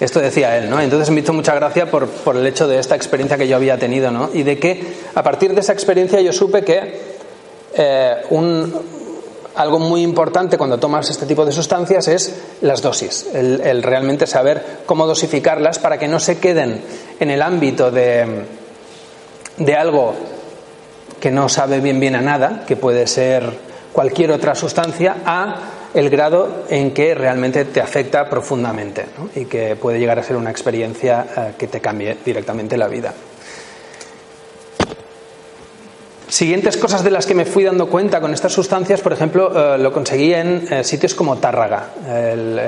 Esto 0.01 0.21
decía 0.21 0.57
él, 0.57 0.71
¿no? 0.71 0.81
Entonces 0.81 1.11
me 1.11 1.21
hizo 1.21 1.33
mucha 1.33 1.55
gracia 1.55 1.91
por, 1.91 2.09
el 2.35 2.47
hecho 2.47 2.67
de 2.67 2.79
esta 2.79 2.97
experiencia 2.97 3.37
que 3.37 3.47
yo 3.47 3.57
había 3.57 3.79
tenido, 3.79 4.11
¿no? 4.11 4.31
Y 4.33 4.43
de 4.43 4.59
que 4.59 4.95
a 5.15 5.23
partir 5.23 5.55
de 5.55 5.61
esa 5.61 5.73
experiencia 5.73 6.21
yo 6.21 6.33
supe 6.33 6.65
que 6.65 7.13
eh, 7.75 8.15
algo 9.55 9.79
muy 9.79 10.03
importante 10.03 10.57
cuando 10.57 10.79
tomas 10.79 11.11
este 11.11 11.27
tipo 11.27 11.45
de 11.45 11.53
sustancias 11.53 12.09
es 12.09 12.35
las 12.63 12.81
dosis, 12.81 13.27
el, 13.35 13.83
realmente 13.83 14.27
saber 14.27 14.65
cómo 14.87 15.07
dosificarlas 15.07 15.79
para 15.79 15.99
que 15.99 16.09
no 16.09 16.21
se 16.21 16.39
queden 16.39 16.81
en 17.21 17.31
el 17.31 17.43
ámbito 17.43 17.91
de, 17.91 18.45
de 19.57 19.75
algo 19.75 20.15
que 21.21 21.31
no 21.31 21.49
sabe 21.49 21.81
bien 21.81 22.01
bien 22.01 22.17
a 22.17 22.21
nada, 22.21 22.65
que 22.67 22.77
puede 22.77 23.07
ser 23.07 23.45
cualquier 23.93 24.33
otra 24.33 24.55
sustancia, 24.55 25.17
a 25.25 25.57
el 25.95 26.11
grado 26.11 26.65
en 26.69 26.93
que 26.93 27.15
realmente 27.15 27.65
te 27.67 27.81
afecta 27.81 28.29
profundamente 28.29 29.05
y 29.37 29.45
que 29.45 29.77
puede 29.77 29.99
llegar 29.99 30.19
a 30.19 30.23
ser 30.23 30.37
una 30.37 30.51
experiencia 30.51 31.27
eh, 31.37 31.53
que 31.59 31.69
te 31.69 31.81
cambie 31.81 32.17
directamente 32.25 32.77
la 32.77 32.89
vida. 32.89 33.13
Siguientes 36.29 36.79
cosas 36.79 37.05
de 37.05 37.11
las 37.11 37.27
que 37.27 37.35
me 37.35 37.45
fui 37.45 37.63
dando 37.63 37.89
cuenta 37.89 38.19
con 38.19 38.33
estas 38.33 38.55
sustancias, 38.55 39.03
por 39.03 39.13
ejemplo, 39.13 39.53
eh, 39.55 39.79
lo 39.79 39.93
conseguí 39.93 40.33
en 40.33 40.67
eh, 40.71 40.83
sitios 40.83 41.15
como 41.15 41.37
Tárraga. 41.37 41.91
El, 42.09 42.59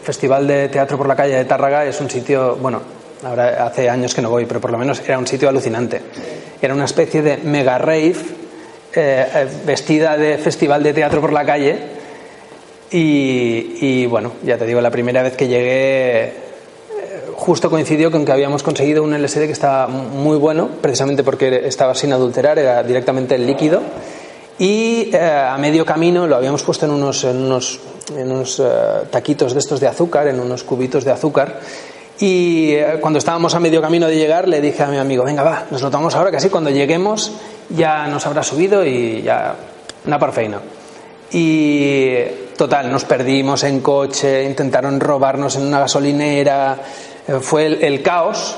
Festival 0.00 0.46
de 0.46 0.68
Teatro 0.68 0.96
por 0.96 1.08
la 1.08 1.16
Calle 1.16 1.34
de 1.34 1.44
Tárraga 1.44 1.84
es 1.84 2.00
un 2.00 2.08
sitio, 2.08 2.56
bueno, 2.56 2.80
ahora 3.22 3.66
hace 3.66 3.88
años 3.88 4.14
que 4.14 4.22
no 4.22 4.30
voy, 4.30 4.46
pero 4.46 4.60
por 4.60 4.70
lo 4.70 4.78
menos 4.78 5.00
era 5.06 5.18
un 5.18 5.26
sitio 5.26 5.48
alucinante. 5.48 6.00
Era 6.60 6.74
una 6.74 6.84
especie 6.84 7.22
de 7.22 7.36
mega 7.38 7.78
rave 7.78 8.16
vestida 9.64 10.16
de 10.16 10.36
Festival 10.38 10.82
de 10.82 10.92
Teatro 10.92 11.20
por 11.20 11.32
la 11.32 11.44
Calle 11.44 12.00
y, 12.92 14.06
bueno, 14.06 14.32
ya 14.42 14.58
te 14.58 14.66
digo, 14.66 14.80
la 14.80 14.90
primera 14.90 15.22
vez 15.22 15.36
que 15.36 15.46
llegué 15.46 16.24
eh, 16.24 16.32
justo 17.34 17.70
coincidió 17.70 18.10
con 18.10 18.24
que 18.24 18.32
habíamos 18.32 18.64
conseguido 18.64 19.04
un 19.04 19.14
LSD 19.14 19.46
que 19.46 19.52
estaba 19.52 19.86
muy 19.86 20.36
bueno, 20.38 20.68
precisamente 20.80 21.22
porque 21.22 21.68
estaba 21.68 21.94
sin 21.94 22.12
adulterar, 22.12 22.58
era 22.58 22.82
directamente 22.82 23.36
el 23.36 23.46
líquido. 23.46 23.80
Y 24.58 25.10
eh, 25.12 25.18
a 25.20 25.56
medio 25.56 25.86
camino 25.86 26.26
lo 26.26 26.34
habíamos 26.34 26.64
puesto 26.64 26.84
en 26.84 26.92
unos, 26.92 27.22
en 27.24 27.36
unos, 27.36 27.80
unos 28.12 28.58
eh, 28.58 28.62
taquitos 29.10 29.54
de 29.54 29.60
estos 29.60 29.78
de 29.78 29.86
azúcar, 29.86 30.26
en 30.26 30.40
unos 30.40 30.64
cubitos 30.64 31.04
de 31.04 31.12
azúcar. 31.12 31.60
Y 32.20 32.76
cuando 33.00 33.18
estábamos 33.18 33.54
a 33.54 33.60
medio 33.60 33.80
camino 33.80 34.06
de 34.06 34.16
llegar, 34.16 34.46
le 34.46 34.60
dije 34.60 34.82
a 34.82 34.88
mi 34.88 34.98
amigo, 34.98 35.24
venga, 35.24 35.42
va, 35.42 35.64
nos 35.70 35.80
lo 35.80 35.90
tomamos 35.90 36.14
ahora, 36.14 36.30
que 36.30 36.36
así 36.36 36.50
cuando 36.50 36.68
lleguemos 36.68 37.32
ya 37.70 38.06
nos 38.08 38.26
habrá 38.26 38.42
subido 38.42 38.84
y 38.84 39.22
ya, 39.22 39.54
una 40.04 40.18
parfeina. 40.18 40.60
Y 41.32 42.24
total, 42.56 42.90
nos 42.90 43.04
perdimos 43.04 43.62
en 43.64 43.80
coche, 43.80 44.44
intentaron 44.44 45.00
robarnos 45.00 45.56
en 45.56 45.66
una 45.66 45.80
gasolinera, 45.80 46.76
eh, 47.26 47.34
fue 47.40 47.66
el, 47.66 48.02
caos, 48.02 48.56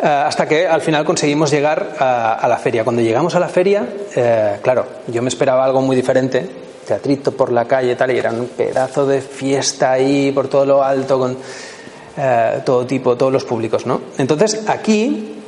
eh, 0.00 0.06
hasta 0.06 0.46
que 0.46 0.66
al 0.66 0.82
final 0.82 1.04
conseguimos 1.04 1.50
llegar 1.50 1.96
a, 1.98 2.46
la 2.46 2.58
feria. 2.58 2.84
Cuando 2.84 3.02
llegamos 3.02 3.34
a 3.34 3.40
la 3.40 3.48
feria, 3.48 3.84
eh, 4.14 4.58
claro, 4.62 4.86
yo 5.06 5.22
me 5.22 5.28
esperaba 5.28 5.64
algo 5.64 5.80
muy 5.80 5.96
diferente, 5.96 6.48
teatrito 6.86 7.32
por 7.32 7.50
la 7.50 7.64
calle 7.64 7.96
tal, 7.96 8.12
y 8.12 8.18
era 8.18 8.30
un 8.30 8.48
pedazo 8.48 9.06
de 9.06 9.20
fiesta 9.20 9.92
ahí 9.92 10.30
por 10.32 10.48
todo 10.48 10.66
lo 10.66 10.84
alto, 10.84 11.18
con 11.18 11.36
todo 12.64 12.86
tipo, 12.86 13.16
todos 13.16 13.32
los 13.32 13.44
públicos, 13.44 13.86
¿no? 13.86 14.00
Entonces 14.18 14.64
aquí, 14.68 15.38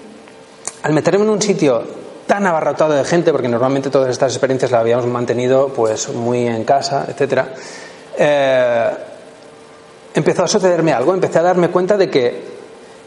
al 0.82 0.92
meterme 0.92 1.24
en 1.24 1.30
un 1.30 1.40
sitio 1.40 1.82
tan 2.26 2.46
abarrotado 2.46 2.92
de 2.92 3.04
gente, 3.04 3.32
porque 3.32 3.48
normalmente 3.48 3.88
todas 3.88 4.10
estas 4.10 4.32
experiencias 4.32 4.70
las 4.70 4.82
habíamos 4.82 5.06
mantenido 5.06 5.68
pues 5.68 6.10
muy 6.10 6.46
en 6.46 6.62
casa, 6.64 7.06
etcétera, 7.08 7.54
eh, 8.18 8.90
empezó 10.14 10.44
a 10.44 10.48
sucederme 10.48 10.92
algo, 10.92 11.14
empecé 11.14 11.38
a 11.38 11.42
darme 11.42 11.70
cuenta 11.70 11.96
de 11.96 12.10
que 12.10 12.42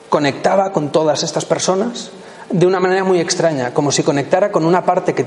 conectaba 0.10 0.74
con 0.74 0.92
todas 0.92 1.22
estas 1.24 1.46
personas 1.46 2.12
de 2.50 2.66
una 2.66 2.80
manera 2.80 3.04
muy 3.04 3.20
extraña, 3.20 3.74
como 3.74 3.92
si 3.92 4.02
conectara 4.02 4.52
con 4.52 4.66
una 4.66 4.84
parte 4.84 5.14
que, 5.14 5.26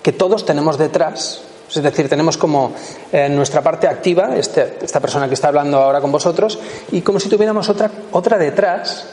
que 0.00 0.12
todos 0.12 0.46
tenemos 0.46 0.78
detrás, 0.78 1.42
es 1.68 1.82
decir, 1.82 2.08
tenemos 2.08 2.36
como 2.36 2.72
eh, 3.12 3.28
nuestra 3.28 3.62
parte 3.62 3.86
activa, 3.86 4.36
este, 4.36 4.78
esta 4.82 5.00
persona 5.00 5.28
que 5.28 5.34
está 5.34 5.48
hablando 5.48 5.78
ahora 5.78 6.00
con 6.00 6.10
vosotros, 6.10 6.58
y 6.92 7.02
como 7.02 7.20
si 7.20 7.28
tuviéramos 7.28 7.68
otra, 7.68 7.90
otra 8.12 8.38
detrás, 8.38 9.06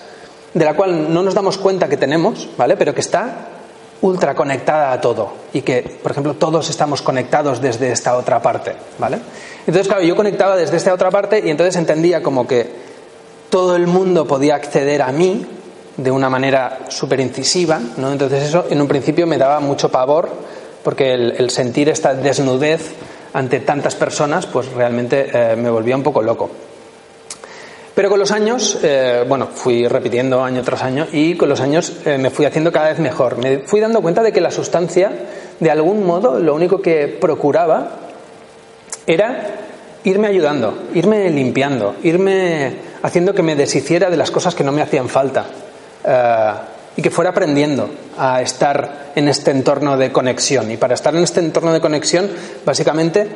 de 0.53 0.63
la 0.63 0.73
cual 0.73 1.13
no 1.13 1.21
nos 1.21 1.33
damos 1.33 1.57
cuenta 1.57 1.89
que 1.89 1.97
tenemos, 1.97 2.47
¿vale? 2.57 2.77
Pero 2.77 2.93
que 2.93 3.01
está 3.01 3.49
ultra 4.01 4.35
conectada 4.35 4.91
a 4.91 5.01
todo 5.01 5.33
y 5.51 5.61
que, 5.61 5.81
por 6.01 6.11
ejemplo, 6.11 6.35
todos 6.35 6.69
estamos 6.69 7.01
conectados 7.01 7.61
desde 7.61 7.91
esta 7.91 8.15
otra 8.15 8.41
parte, 8.41 8.73
¿vale? 8.97 9.19
Entonces, 9.67 9.87
claro, 9.87 10.03
yo 10.03 10.15
conectaba 10.15 10.55
desde 10.55 10.77
esta 10.77 10.93
otra 10.93 11.11
parte 11.11 11.41
y 11.43 11.49
entonces 11.49 11.75
entendía 11.75 12.23
como 12.23 12.47
que 12.47 12.69
todo 13.49 13.75
el 13.75 13.87
mundo 13.87 14.27
podía 14.27 14.55
acceder 14.55 15.01
a 15.01 15.11
mí 15.11 15.45
de 15.97 16.11
una 16.11 16.29
manera 16.29 16.79
súper 16.89 17.19
incisiva, 17.19 17.79
¿no? 17.97 18.11
Entonces 18.11 18.43
eso 18.43 18.65
en 18.69 18.81
un 18.81 18.87
principio 18.87 19.27
me 19.27 19.37
daba 19.37 19.59
mucho 19.59 19.89
pavor 19.89 20.29
porque 20.85 21.15
el, 21.15 21.49
sentir 21.49 21.89
esta 21.89 22.13
desnudez 22.13 22.91
ante 23.33 23.59
tantas 23.61 23.95
personas 23.95 24.45
pues 24.45 24.71
realmente 24.71 25.31
eh, 25.33 25.55
me 25.55 25.71
volvía 25.71 25.95
un 25.95 26.03
poco 26.03 26.21
loco. 26.21 26.47
Pero 27.95 28.09
con 28.09 28.19
los 28.19 28.31
años, 28.31 28.77
eh, 28.83 29.25
bueno, 29.27 29.47
fui 29.47 29.87
repitiendo 29.87 30.43
año 30.43 30.61
tras 30.61 30.83
año 30.83 31.07
y 31.11 31.35
con 31.35 31.49
los 31.49 31.59
años 31.59 31.91
eh, 32.05 32.19
me 32.19 32.29
fui 32.29 32.45
haciendo 32.45 32.71
cada 32.71 32.89
vez 32.89 32.99
mejor. 32.99 33.37
Me 33.39 33.59
fui 33.59 33.79
dando 33.79 33.99
cuenta 34.01 34.21
de 34.21 34.31
que 34.31 34.41
la 34.41 34.51
sustancia, 34.51 35.11
de 35.59 35.71
algún 35.71 36.05
modo, 36.05 36.39
lo 36.39 36.53
único 36.53 36.79
que 36.79 37.07
procuraba 37.07 38.01
era 39.07 39.55
irme 40.03 40.27
ayudando, 40.27 40.83
irme 40.93 41.31
limpiando, 41.31 41.95
irme 42.03 42.75
haciendo 43.01 43.33
que 43.33 43.41
me 43.41 43.55
deshiciera 43.55 44.11
de 44.11 44.17
las 44.17 44.29
cosas 44.29 44.53
que 44.53 44.63
no 44.63 44.71
me 44.71 44.83
hacían 44.83 45.09
falta 45.09 45.45
y 46.97 47.01
que 47.01 47.11
fuera 47.11 47.31
aprendiendo 47.31 47.89
a 48.17 48.41
estar 48.41 49.11
en 49.15 49.27
este 49.27 49.51
entorno 49.51 49.97
de 49.97 50.11
conexión. 50.11 50.71
Y 50.71 50.77
para 50.77 50.93
estar 50.93 51.15
en 51.15 51.23
este 51.23 51.39
entorno 51.39 51.73
de 51.73 51.81
conexión, 51.81 52.29
básicamente, 52.65 53.27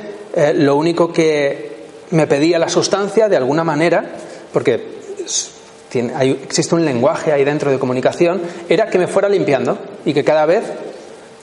lo 0.56 0.76
único 0.76 1.12
que 1.12 1.78
me 2.12 2.28
pedía 2.28 2.58
la 2.60 2.70
sustancia, 2.70 3.30
de 3.30 3.38
alguna 3.38 3.64
manera, 3.64 4.06
porque 4.54 5.00
existe 5.92 6.76
un 6.76 6.86
lenguaje 6.86 7.32
ahí 7.32 7.44
dentro 7.44 7.72
de 7.72 7.80
comunicación, 7.80 8.42
era 8.70 8.90
que 8.90 8.98
me 8.98 9.08
fuera 9.08 9.28
limpiando 9.28 9.78
y 10.06 10.14
que 10.14 10.24
cada 10.24 10.46
vez 10.46 10.64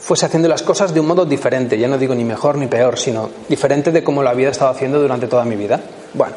fuese 0.00 0.24
haciendo 0.24 0.48
las 0.48 0.62
cosas 0.62 0.94
de 0.94 1.00
un 1.00 1.06
modo 1.06 1.26
diferente, 1.26 1.76
ya 1.78 1.88
no 1.88 1.98
digo 1.98 2.14
ni 2.14 2.24
mejor 2.24 2.56
ni 2.56 2.68
peor, 2.68 2.96
sino 2.96 3.28
diferente 3.48 3.90
de 3.90 4.04
como 4.04 4.22
lo 4.22 4.28
había 4.28 4.50
estado 4.50 4.70
haciendo 4.70 5.00
durante 5.00 5.26
toda 5.26 5.44
mi 5.44 5.56
vida. 5.56 5.80
Bueno, 6.14 6.34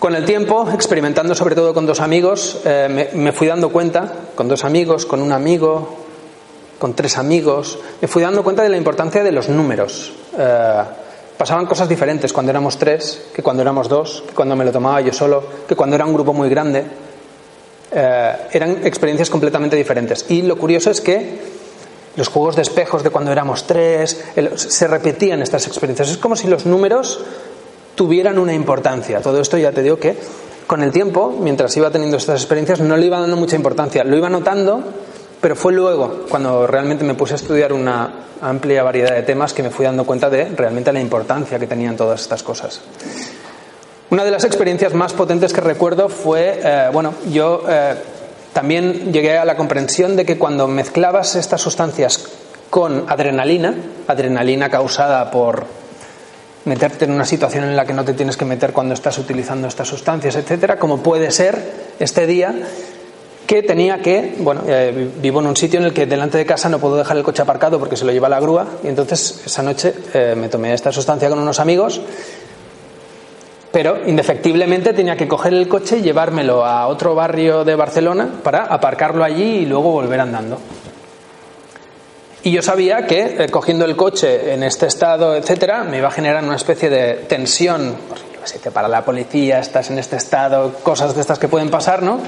con 0.00 0.16
el 0.16 0.24
tiempo, 0.24 0.66
experimentando 0.72 1.34
sobre 1.34 1.54
todo 1.54 1.74
con 1.74 1.84
dos 1.84 2.00
amigos, 2.00 2.62
eh, 2.64 3.10
me, 3.12 3.32
fui 3.32 3.46
dando 3.46 3.68
cuenta, 3.68 4.10
con 4.34 4.48
dos 4.48 4.64
amigos, 4.64 5.04
con 5.04 5.20
un 5.20 5.30
amigo, 5.30 5.98
con 6.78 6.94
tres 6.94 7.18
amigos, 7.18 7.78
me 8.00 8.08
fui 8.08 8.22
dando 8.22 8.42
cuenta 8.42 8.62
de 8.62 8.70
la 8.70 8.78
importancia 8.78 9.22
de 9.22 9.30
los 9.30 9.50
números. 9.50 10.14
Eh, 10.38 10.82
pasaban 11.36 11.66
cosas 11.66 11.86
diferentes 11.86 12.32
cuando 12.32 12.48
éramos 12.48 12.78
tres, 12.78 13.26
que 13.34 13.42
cuando 13.42 13.60
éramos 13.60 13.90
dos, 13.90 14.24
que 14.26 14.34
cuando 14.34 14.56
me 14.56 14.64
lo 14.64 14.72
tomaba 14.72 15.02
yo 15.02 15.12
solo, 15.12 15.44
que 15.68 15.76
cuando 15.76 15.96
era 15.96 16.06
un 16.06 16.14
grupo 16.14 16.32
muy 16.32 16.48
grande. 16.48 16.82
Eh, 17.92 18.36
eran 18.52 18.86
experiencias 18.86 19.28
completamente 19.28 19.76
diferentes. 19.76 20.24
Y 20.30 20.40
lo 20.42 20.56
curioso 20.56 20.90
es 20.90 21.02
que 21.02 21.60
los 22.16 22.28
juegos 22.28 22.56
de 22.56 22.62
espejos 22.62 23.02
de 23.02 23.10
cuando 23.10 23.32
éramos 23.32 23.66
tres, 23.66 24.24
se 24.54 24.88
repetían 24.88 25.42
estas 25.42 25.66
experiencias. 25.66 26.08
Es 26.08 26.16
como 26.16 26.36
si 26.36 26.48
los 26.48 26.64
números 26.64 27.20
tuvieran 28.00 28.38
una 28.38 28.54
importancia. 28.54 29.20
Todo 29.20 29.42
esto 29.42 29.58
ya 29.58 29.72
te 29.72 29.82
digo 29.82 29.98
que 29.98 30.16
con 30.66 30.82
el 30.82 30.90
tiempo, 30.90 31.36
mientras 31.38 31.76
iba 31.76 31.90
teniendo 31.90 32.16
estas 32.16 32.40
experiencias, 32.40 32.80
no 32.80 32.96
le 32.96 33.04
iba 33.04 33.20
dando 33.20 33.36
mucha 33.36 33.56
importancia. 33.56 34.04
Lo 34.04 34.16
iba 34.16 34.30
notando, 34.30 34.82
pero 35.38 35.54
fue 35.54 35.74
luego, 35.74 36.24
cuando 36.30 36.66
realmente 36.66 37.04
me 37.04 37.12
puse 37.12 37.34
a 37.34 37.36
estudiar 37.36 37.74
una 37.74 38.10
amplia 38.40 38.82
variedad 38.82 39.14
de 39.14 39.22
temas, 39.22 39.52
que 39.52 39.62
me 39.62 39.68
fui 39.68 39.84
dando 39.84 40.06
cuenta 40.06 40.30
de 40.30 40.46
realmente 40.46 40.90
la 40.94 41.00
importancia 41.02 41.58
que 41.58 41.66
tenían 41.66 41.94
todas 41.94 42.22
estas 42.22 42.42
cosas. 42.42 42.80
Una 44.08 44.24
de 44.24 44.30
las 44.30 44.44
experiencias 44.44 44.94
más 44.94 45.12
potentes 45.12 45.52
que 45.52 45.60
recuerdo 45.60 46.08
fue, 46.08 46.58
eh, 46.64 46.88
bueno, 46.90 47.12
yo 47.30 47.64
eh, 47.68 47.96
también 48.54 49.12
llegué 49.12 49.36
a 49.36 49.44
la 49.44 49.56
comprensión 49.56 50.16
de 50.16 50.24
que 50.24 50.38
cuando 50.38 50.66
mezclabas 50.68 51.36
estas 51.36 51.60
sustancias 51.60 52.30
con 52.70 53.04
adrenalina, 53.10 53.74
adrenalina 54.08 54.70
causada 54.70 55.30
por 55.30 55.79
meterte 56.64 57.04
en 57.04 57.12
una 57.12 57.24
situación 57.24 57.64
en 57.64 57.76
la 57.76 57.84
que 57.84 57.92
no 57.92 58.04
te 58.04 58.14
tienes 58.14 58.36
que 58.36 58.44
meter 58.44 58.72
cuando 58.72 58.94
estás 58.94 59.18
utilizando 59.18 59.68
estas 59.68 59.88
sustancias, 59.88 60.36
etcétera, 60.36 60.78
como 60.78 60.98
puede 61.02 61.30
ser 61.30 61.56
este 61.98 62.26
día, 62.26 62.54
que 63.46 63.62
tenía 63.62 64.00
que, 64.00 64.36
bueno, 64.38 64.62
eh, 64.68 65.10
vivo 65.20 65.40
en 65.40 65.46
un 65.46 65.56
sitio 65.56 65.80
en 65.80 65.86
el 65.86 65.92
que 65.92 66.06
delante 66.06 66.38
de 66.38 66.46
casa 66.46 66.68
no 66.68 66.78
puedo 66.78 66.96
dejar 66.96 67.16
el 67.16 67.24
coche 67.24 67.42
aparcado 67.42 67.78
porque 67.80 67.96
se 67.96 68.04
lo 68.04 68.12
lleva 68.12 68.28
la 68.28 68.38
grúa 68.38 68.66
y 68.84 68.88
entonces 68.88 69.42
esa 69.44 69.62
noche 69.62 69.92
eh, 70.14 70.34
me 70.36 70.48
tomé 70.48 70.72
esta 70.72 70.92
sustancia 70.92 71.28
con 71.28 71.38
unos 71.40 71.58
amigos, 71.58 72.00
pero 73.72 74.06
indefectiblemente 74.06 74.92
tenía 74.92 75.16
que 75.16 75.26
coger 75.26 75.54
el 75.54 75.66
coche 75.66 75.98
y 75.98 76.02
llevármelo 76.02 76.64
a 76.64 76.86
otro 76.86 77.14
barrio 77.14 77.64
de 77.64 77.74
Barcelona 77.74 78.28
para 78.42 78.64
aparcarlo 78.64 79.24
allí 79.24 79.58
y 79.58 79.66
luego 79.66 79.90
volver 79.90 80.20
andando. 80.20 80.58
Y 82.42 82.52
yo 82.52 82.62
sabía 82.62 83.06
que 83.06 83.44
eh, 83.44 83.48
cogiendo 83.50 83.84
el 83.84 83.96
coche 83.96 84.54
en 84.54 84.62
este 84.62 84.86
estado, 84.86 85.36
etcétera, 85.36 85.84
me 85.84 85.98
iba 85.98 86.08
a 86.08 86.10
generar 86.10 86.42
una 86.42 86.56
especie 86.56 86.88
de 86.88 87.14
tensión, 87.28 87.94
pues, 88.38 88.52
que 88.54 88.70
para 88.70 88.88
la 88.88 89.04
policía 89.04 89.58
estás 89.58 89.90
en 89.90 89.98
este 89.98 90.16
estado, 90.16 90.74
cosas 90.82 91.14
de 91.14 91.20
estas 91.20 91.38
que 91.38 91.48
pueden 91.48 91.70
pasar, 91.70 92.02
¿no? 92.02 92.20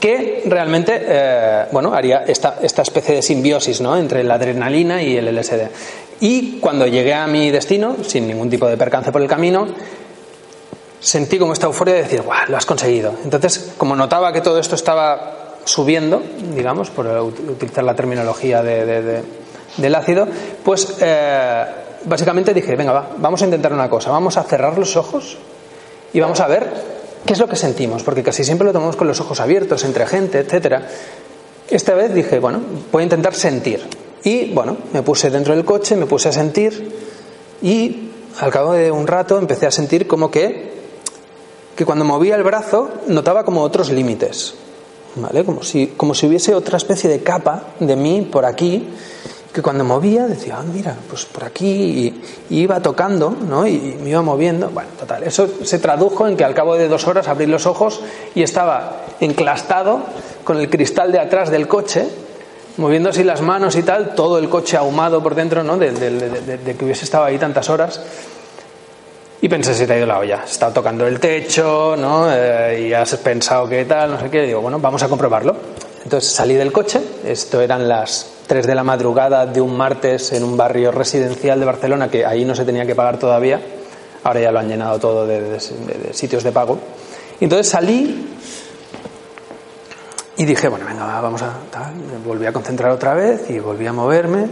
que 0.00 0.42
realmente 0.46 1.04
eh, 1.06 1.64
bueno, 1.72 1.94
haría 1.94 2.24
esta, 2.26 2.58
esta 2.62 2.82
especie 2.82 3.16
de 3.16 3.22
simbiosis 3.22 3.80
¿no? 3.80 3.96
entre 3.96 4.22
la 4.24 4.34
adrenalina 4.34 5.02
y 5.02 5.16
el 5.16 5.34
LSD. 5.34 5.68
Y 6.20 6.58
cuando 6.60 6.86
llegué 6.86 7.14
a 7.14 7.26
mi 7.26 7.50
destino, 7.50 7.96
sin 8.06 8.26
ningún 8.26 8.48
tipo 8.48 8.66
de 8.66 8.76
percance 8.76 9.12
por 9.12 9.20
el 9.20 9.28
camino, 9.28 9.66
sentí 11.00 11.38
como 11.38 11.52
esta 11.52 11.66
euforia 11.66 11.94
de 11.94 12.02
decir, 12.02 12.22
¡guau! 12.22 12.46
Lo 12.48 12.56
has 12.56 12.66
conseguido. 12.66 13.14
Entonces, 13.24 13.72
como 13.76 13.96
notaba 13.96 14.32
que 14.32 14.40
todo 14.40 14.58
esto 14.58 14.74
estaba 14.74 15.56
subiendo, 15.64 16.22
digamos, 16.54 16.90
por 16.90 17.06
utilizar 17.06 17.84
la 17.84 17.94
terminología 17.94 18.62
de, 18.62 19.22
del 19.76 19.94
ácido, 19.94 20.26
pues 20.64 20.96
eh, 21.00 21.64
básicamente 22.04 22.54
dije, 22.54 22.76
venga, 22.76 22.92
va, 22.92 23.10
vamos 23.18 23.42
a 23.42 23.44
intentar 23.44 23.72
una 23.72 23.88
cosa, 23.88 24.10
vamos 24.10 24.36
a 24.36 24.42
cerrar 24.44 24.78
los 24.78 24.96
ojos 24.96 25.38
y 26.12 26.20
vamos 26.20 26.40
a 26.40 26.46
ver 26.46 26.70
qué 27.26 27.32
es 27.32 27.38
lo 27.38 27.48
que 27.48 27.56
sentimos, 27.56 28.02
porque 28.02 28.22
casi 28.22 28.44
siempre 28.44 28.66
lo 28.66 28.72
tomamos 28.72 28.96
con 28.96 29.08
los 29.08 29.20
ojos 29.20 29.40
abiertos, 29.40 29.84
entre 29.84 30.06
gente, 30.06 30.38
etcétera. 30.38 30.86
Esta 31.68 31.94
vez 31.94 32.14
dije, 32.14 32.38
bueno, 32.38 32.60
voy 32.92 33.02
a 33.02 33.04
intentar 33.04 33.34
sentir. 33.34 33.82
Y 34.22 34.52
bueno, 34.52 34.76
me 34.92 35.02
puse 35.02 35.30
dentro 35.30 35.54
del 35.54 35.64
coche, 35.64 35.96
me 35.96 36.06
puse 36.06 36.28
a 36.28 36.32
sentir 36.32 36.90
y 37.62 38.10
al 38.40 38.50
cabo 38.50 38.72
de 38.72 38.90
un 38.90 39.06
rato 39.06 39.38
empecé 39.38 39.66
a 39.66 39.70
sentir 39.70 40.06
como 40.06 40.30
que, 40.30 40.72
que 41.74 41.84
cuando 41.84 42.04
movía 42.04 42.36
el 42.36 42.42
brazo 42.42 42.90
notaba 43.08 43.44
como 43.44 43.62
otros 43.62 43.90
límites, 43.90 44.54
¿vale? 45.16 45.44
Como 45.44 45.62
si, 45.62 45.88
como 45.88 46.14
si 46.14 46.26
hubiese 46.26 46.54
otra 46.54 46.76
especie 46.76 47.10
de 47.10 47.22
capa 47.22 47.68
de 47.80 47.96
mí 47.96 48.28
por 48.30 48.44
aquí 48.44 48.88
que 49.56 49.62
cuando 49.62 49.84
movía 49.84 50.26
decía, 50.26 50.58
ah, 50.58 50.62
mira, 50.62 50.94
pues 51.08 51.24
por 51.24 51.42
aquí 51.42 52.12
y, 52.50 52.60
iba 52.60 52.78
tocando, 52.82 53.30
¿no? 53.30 53.66
Y, 53.66 53.96
me 54.02 54.10
iba 54.10 54.20
moviendo. 54.20 54.68
Bueno, 54.68 54.90
total, 55.00 55.22
eso 55.22 55.48
se 55.64 55.78
tradujo 55.78 56.28
en 56.28 56.36
que 56.36 56.44
al 56.44 56.52
cabo 56.52 56.74
de 56.76 56.88
dos 56.88 57.06
horas 57.06 57.26
abrí 57.26 57.46
los 57.46 57.64
ojos 57.64 58.02
y 58.34 58.42
estaba 58.42 58.98
enclastado 59.18 60.00
con 60.44 60.58
el 60.58 60.68
cristal 60.68 61.10
de 61.10 61.20
atrás 61.20 61.50
del 61.50 61.68
coche 61.68 62.06
moviendo 62.76 63.08
así 63.08 63.24
las 63.24 63.40
manos 63.40 63.76
y 63.76 63.82
tal, 63.82 64.14
todo 64.14 64.36
el 64.36 64.50
coche 64.50 64.76
ahumado 64.76 65.22
por 65.22 65.34
dentro, 65.34 65.64
¿no? 65.64 65.78
De, 65.78 66.76
que 66.78 66.84
hubiese 66.84 67.06
estado 67.06 67.24
ahí 67.24 67.38
tantas 67.38 67.70
horas. 67.70 67.98
Y 69.40 69.48
pensé, 69.48 69.72
se 69.72 69.86
te 69.86 69.94
ha 69.94 69.96
ido 69.96 70.06
la 70.06 70.18
olla. 70.18 70.42
Has 70.44 70.58
tocando 70.74 71.06
el 71.06 71.18
techo, 71.18 71.96
¿no? 71.96 72.30
Eh, 72.30 72.88
y 72.88 72.92
has 72.92 73.16
pensado 73.16 73.66
que 73.66 73.86
tal, 73.86 74.10
no 74.10 74.20
sé 74.20 74.28
qué. 74.28 74.44
Y 74.44 74.48
digo, 74.48 74.60
bueno, 74.60 74.78
vamos 74.80 75.02
a 75.02 75.08
comprobarlo. 75.08 75.56
Entonces 76.04 76.30
salí 76.30 76.52
del 76.52 76.70
coche. 76.72 77.00
Esto 77.24 77.62
eran 77.62 77.88
las 77.88 78.35
3 78.46 78.66
de 78.66 78.74
la 78.74 78.84
madrugada 78.84 79.46
de 79.46 79.60
un 79.60 79.76
martes 79.76 80.32
en 80.32 80.44
un 80.44 80.56
barrio 80.56 80.92
residencial 80.92 81.58
de 81.58 81.66
Barcelona, 81.66 82.08
que 82.08 82.24
ahí 82.24 82.44
no 82.44 82.54
se 82.54 82.64
tenía 82.64 82.86
que 82.86 82.94
pagar 82.94 83.18
todavía. 83.18 83.60
Ahora 84.22 84.40
ya 84.40 84.52
lo 84.52 84.58
han 84.58 84.68
llenado 84.68 84.98
todo 84.98 85.26
de, 85.26 85.60
sitios 86.12 86.42
de 86.42 86.52
pago. 86.52 86.78
Y 87.40 87.44
entonces 87.44 87.68
salí 87.68 88.28
y 90.36 90.44
dije, 90.44 90.68
bueno, 90.68 90.86
venga, 90.86 91.20
vamos 91.20 91.42
a 91.42 91.54
tal. 91.70 91.94
Volví 92.24 92.46
a 92.46 92.52
concentrar 92.52 92.90
otra 92.90 93.14
vez 93.14 93.50
y 93.50 93.58
volví 93.58 93.86
a 93.86 93.92
moverme. 93.92 94.46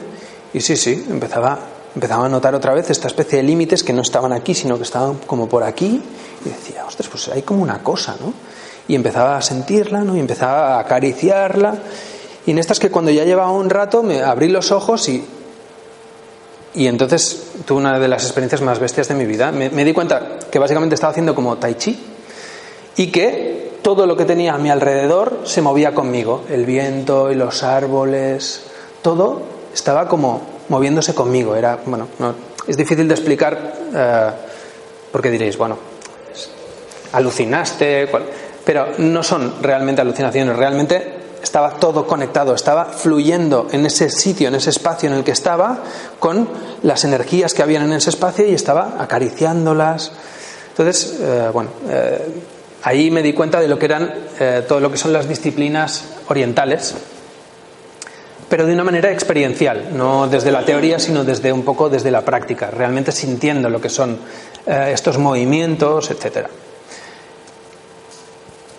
Y 0.52 0.60
sí, 0.60 0.76
sí, 0.76 1.04
empezaba, 1.10 1.58
empezaba 1.94 2.26
a 2.26 2.28
notar 2.28 2.54
otra 2.54 2.74
vez 2.74 2.90
esta 2.90 3.08
especie 3.08 3.38
de 3.38 3.44
límites 3.44 3.82
que 3.82 3.92
no 3.92 4.02
estaban 4.02 4.32
aquí, 4.32 4.54
sino 4.54 4.76
que 4.76 4.84
estaban 4.84 5.18
como 5.26 5.48
por 5.48 5.62
aquí. 5.62 6.02
Y 6.44 6.48
decía, 6.48 6.84
ostras, 6.86 7.08
pues 7.08 7.28
hay 7.28 7.42
como 7.42 7.62
una 7.62 7.82
cosa, 7.82 8.16
¿no? 8.20 8.32
Y 8.86 8.94
empezaba 8.94 9.36
a 9.36 9.42
sentirla, 9.42 10.00
¿no? 10.00 10.16
Y 10.16 10.20
empezaba 10.20 10.76
a 10.76 10.80
acariciarla. 10.80 11.74
Y 12.46 12.50
en 12.50 12.58
estas 12.58 12.78
que 12.78 12.90
cuando 12.90 13.10
ya 13.10 13.24
llevaba 13.24 13.50
un 13.50 13.70
rato 13.70 14.02
me 14.02 14.22
abrí 14.22 14.48
los 14.48 14.70
ojos 14.70 15.08
y, 15.08 15.24
y 16.74 16.86
entonces 16.86 17.52
tuve 17.64 17.78
una 17.78 17.98
de 17.98 18.08
las 18.08 18.24
experiencias 18.24 18.60
más 18.60 18.78
bestias 18.78 19.08
de 19.08 19.14
mi 19.14 19.24
vida. 19.24 19.50
Me, 19.52 19.84
di 19.84 19.92
cuenta 19.92 20.38
que 20.50 20.58
básicamente 20.58 20.94
estaba 20.94 21.12
haciendo 21.12 21.34
como 21.34 21.56
tai 21.56 21.74
chi 21.76 21.98
y 22.96 23.06
que 23.08 23.78
todo 23.82 24.06
lo 24.06 24.16
que 24.16 24.24
tenía 24.24 24.54
a 24.54 24.58
mi 24.58 24.70
alrededor 24.70 25.40
se 25.44 25.62
movía 25.62 25.94
conmigo, 25.94 26.44
el 26.50 26.64
viento 26.64 27.30
y 27.30 27.34
los 27.34 27.62
árboles, 27.62 28.64
todo 29.02 29.42
estaba 29.72 30.08
como 30.08 30.42
moviéndose 30.68 31.14
conmigo. 31.14 31.54
Era, 31.54 31.78
bueno, 31.86 32.08
es 32.66 32.76
difícil 32.76 33.08
de 33.08 33.14
explicar 33.14 33.74
eh, 33.94 34.30
porque 35.12 35.30
diréis, 35.30 35.56
bueno, 35.56 35.78
alucinaste, 37.12 38.08
pero 38.64 38.88
no 38.98 39.22
son 39.22 39.62
realmente 39.62 40.00
alucinaciones, 40.00 40.56
realmente 40.56 41.13
estaba 41.44 41.76
todo 41.76 42.06
conectado, 42.06 42.54
estaba 42.54 42.86
fluyendo 42.86 43.68
en 43.70 43.86
ese 43.86 44.10
sitio, 44.10 44.48
en 44.48 44.56
ese 44.56 44.70
espacio 44.70 45.08
en 45.08 45.14
el 45.14 45.22
que 45.22 45.30
estaba, 45.30 45.84
con 46.18 46.48
las 46.82 47.04
energías 47.04 47.54
que 47.54 47.62
habían 47.62 47.84
en 47.84 47.92
ese 47.92 48.10
espacio 48.10 48.46
y 48.46 48.54
estaba 48.54 48.96
acariciándolas. 48.98 50.10
Entonces, 50.70 51.18
eh, 51.20 51.50
bueno, 51.52 51.70
eh, 51.88 52.42
Ahí 52.86 53.10
me 53.10 53.22
di 53.22 53.32
cuenta 53.32 53.60
de 53.60 53.66
lo 53.66 53.78
que 53.78 53.86
eran 53.86 54.12
eh, 54.38 54.62
todo 54.68 54.78
lo 54.78 54.90
que 54.90 54.98
son 54.98 55.10
las 55.10 55.26
disciplinas 55.26 56.04
orientales, 56.28 56.94
pero 58.46 58.66
de 58.66 58.74
una 58.74 58.84
manera 58.84 59.10
experiencial, 59.10 59.96
no 59.96 60.28
desde 60.28 60.52
la 60.52 60.66
teoría, 60.66 60.98
sino 60.98 61.24
desde 61.24 61.50
un 61.50 61.64
poco 61.64 61.88
desde 61.88 62.10
la 62.10 62.20
práctica, 62.26 62.70
realmente 62.70 63.10
sintiendo 63.10 63.70
lo 63.70 63.80
que 63.80 63.88
son 63.88 64.18
estos 64.66 65.16
movimientos, 65.16 66.10
etcétera. 66.10 66.50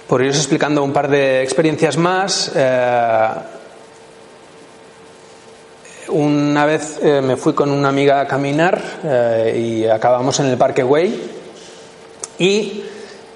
Por 0.07 0.21
iros 0.21 0.37
explicando 0.37 0.83
un 0.83 0.93
par 0.93 1.09
de 1.09 1.41
experiencias 1.41 1.97
más, 1.97 2.51
eh, 2.55 3.29
una 6.09 6.65
vez 6.65 7.01
me 7.01 7.35
fui 7.35 7.53
con 7.53 7.71
una 7.71 7.89
amiga 7.89 8.21
a 8.21 8.27
caminar 8.27 8.79
y 9.55 9.85
acabamos 9.85 10.39
en 10.39 10.45
el 10.45 10.57
Parque 10.57 10.83
Way 10.83 11.31
y 12.37 12.83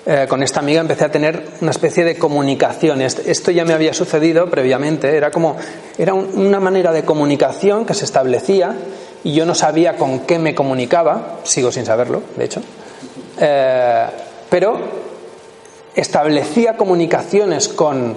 eh, 0.06 0.26
con 0.28 0.42
esta 0.42 0.60
amiga 0.60 0.82
empecé 0.82 1.06
a 1.06 1.12
tener 1.12 1.44
una 1.62 1.72
especie 1.72 2.04
de 2.04 2.18
comunicación. 2.18 3.02
Esto 3.02 3.52
ya 3.52 3.66
me 3.66 3.74
había 3.74 3.94
sucedido 3.94 4.50
previamente, 4.50 5.16
era 5.16 5.30
como, 5.30 5.56
era 5.98 6.14
una 6.14 6.60
manera 6.60 6.92
de 6.92 7.04
comunicación 7.04 7.86
que 7.86 7.94
se 7.94 8.06
establecía 8.06 8.74
y 9.24 9.34
yo 9.34 9.46
no 9.46 9.54
sabía 9.54 9.98
con 9.98 10.22
qué 10.22 10.40
me 10.40 10.56
comunicaba, 10.56 11.40
sigo 11.44 11.72
sin 11.72 11.86
saberlo, 11.86 12.24
de 12.38 12.46
hecho, 12.46 12.62
eh, 13.40 14.08
pero 14.50 15.09
establecía 15.96 16.78
comunicaciones 16.78 17.68
con, 17.68 18.14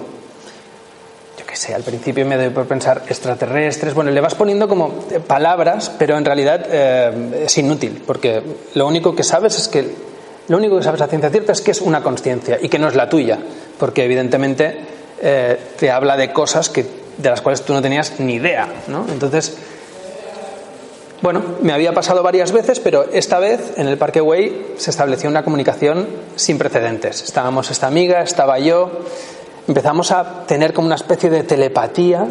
yo 1.37 1.45
qué 1.45 1.55
sé, 1.55 1.73
al 1.73 1.83
principio 1.83 2.25
me 2.25 2.37
doy 2.37 2.49
por 2.49 2.65
pensar 2.65 3.03
extraterrestres, 3.07 3.93
bueno, 3.93 4.11
le 4.11 4.21
vas 4.21 4.35
poniendo 4.35 4.67
como 4.67 4.89
palabras, 5.27 5.91
pero 5.97 6.17
en 6.17 6.25
realidad 6.25 6.65
eh, 6.69 7.43
es 7.45 7.57
inútil, 7.57 8.01
porque 8.05 8.41
lo 8.75 8.87
único 8.87 9.15
que 9.15 9.23
sabes 9.23 9.57
es 9.57 9.67
que 9.67 10.13
lo 10.47 10.57
único 10.57 10.77
que 10.77 10.83
sabes 10.83 11.01
a 11.01 11.07
ciencia 11.07 11.29
cierta 11.29 11.53
es 11.53 11.61
que 11.61 11.71
es 11.71 11.81
una 11.81 12.03
conciencia 12.03 12.59
y 12.61 12.67
que 12.67 12.77
no 12.77 12.87
es 12.87 12.95
la 12.95 13.07
tuya, 13.07 13.39
porque 13.79 14.03
evidentemente 14.03 14.77
eh, 15.21 15.57
te 15.79 15.89
habla 15.89 16.17
de 16.17 16.33
cosas 16.33 16.69
que, 16.69 16.85
de 17.17 17.29
las 17.29 17.41
cuales 17.41 17.61
tú 17.61 17.73
no 17.73 17.81
tenías 17.81 18.19
ni 18.19 18.35
idea. 18.35 18.67
¿no? 18.87 19.05
Entonces, 19.09 19.55
bueno, 21.23 21.41
me 21.61 21.71
había 21.71 21.93
pasado 21.93 22.21
varias 22.21 22.51
veces, 22.51 22.81
pero 22.81 23.05
esta 23.13 23.39
vez 23.39 23.77
en 23.77 23.87
el 23.87 23.97
Parque 23.97 24.19
Way 24.19 24.73
se 24.75 24.89
estableció 24.91 25.29
una 25.29 25.41
comunicación 25.41 26.05
sin 26.35 26.57
precedentes. 26.57 27.23
Estábamos 27.23 27.71
esta 27.71 27.87
amiga, 27.87 28.21
estaba 28.21 28.59
yo, 28.59 28.91
empezamos 29.65 30.11
a 30.11 30.45
tener 30.45 30.73
como 30.73 30.87
una 30.87 30.97
especie 30.97 31.29
de 31.29 31.43
telepatía, 31.43 32.27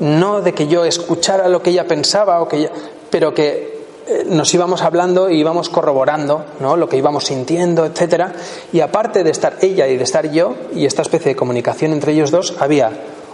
no 0.00 0.42
de 0.42 0.52
que 0.52 0.66
yo 0.66 0.84
escuchara 0.84 1.46
lo 1.46 1.62
que 1.62 1.70
ella 1.70 1.86
pensaba, 1.86 2.42
o 2.42 2.48
que 2.48 2.56
ella, 2.56 2.70
pero 3.08 3.32
que 3.32 3.84
eh, 4.08 4.24
nos 4.26 4.52
íbamos 4.52 4.82
hablando 4.82 5.30
y 5.30 5.38
íbamos 5.38 5.68
corroborando 5.68 6.44
¿no? 6.58 6.76
lo 6.76 6.88
que 6.88 6.96
íbamos 6.96 7.26
sintiendo, 7.26 7.86
etcétera. 7.86 8.32
Y 8.72 8.80
aparte 8.80 9.22
de 9.22 9.30
estar 9.30 9.58
ella 9.60 9.86
y 9.86 9.96
de 9.96 10.02
estar 10.02 10.28
yo, 10.32 10.56
y 10.74 10.86
esta 10.86 11.02
especie 11.02 11.28
de 11.28 11.36
comunicación 11.36 11.92
entre 11.92 12.10
ellos 12.10 12.32
dos, 12.32 12.56
había 12.58 12.90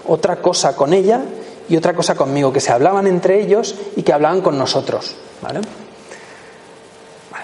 otra 0.07 0.37
cosa 0.43 0.77
con 0.77 0.93
ella 0.93 1.23
y 1.71 1.77
otra 1.77 1.95
cosa 1.95 2.15
conmigo, 2.15 2.53
que 2.53 2.61
se 2.61 2.73
hablaban 2.73 3.07
entre 3.07 3.41
ellos 3.41 3.75
y 3.97 4.03
que 4.03 4.13
hablaban 4.13 4.43
con 4.43 4.59
nosotros. 4.59 5.17
¿vale? 5.41 5.61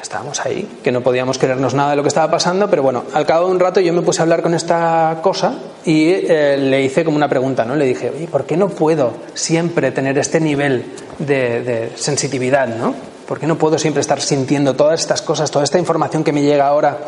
estábamos 0.06 0.40
ahí, 0.46 0.78
que 0.84 0.92
no 0.92 1.00
podíamos 1.00 1.36
querernos 1.36 1.74
nada 1.74 1.90
de 1.90 1.96
lo 1.96 2.02
que 2.02 2.08
estaba 2.08 2.30
pasando, 2.30 2.70
pero 2.70 2.82
bueno, 2.82 3.04
al 3.12 3.26
cabo 3.26 3.46
de 3.46 3.52
un 3.52 3.60
rato 3.60 3.80
yo 3.80 3.92
me 3.92 4.02
puse 4.02 4.20
a 4.20 4.22
hablar 4.22 4.40
con 4.40 4.54
esta 4.54 5.18
cosa 5.20 5.54
y 5.84 6.10
eh, 6.10 6.56
le 6.56 6.80
hice 6.82 7.04
como 7.04 7.16
una 7.16 7.28
pregunta, 7.28 7.64
¿no? 7.64 7.74
Le 7.74 7.86
dije, 7.86 8.12
oye, 8.14 8.28
¿por 8.28 8.44
qué 8.44 8.56
no 8.56 8.68
puedo 8.68 9.14
siempre 9.34 9.90
tener 9.90 10.16
este 10.18 10.40
nivel 10.40 10.84
de, 11.18 11.62
de 11.62 11.92
sensitividad, 11.96 12.68
¿no? 12.68 12.94
¿Por 13.26 13.40
qué 13.40 13.48
no 13.48 13.58
puedo 13.58 13.78
siempre 13.78 14.00
estar 14.00 14.20
sintiendo 14.20 14.76
todas 14.76 15.00
estas 15.00 15.22
cosas, 15.22 15.50
toda 15.50 15.64
esta 15.64 15.78
información 15.78 16.22
que 16.22 16.32
me 16.32 16.42
llega 16.42 16.68
ahora, 16.68 16.98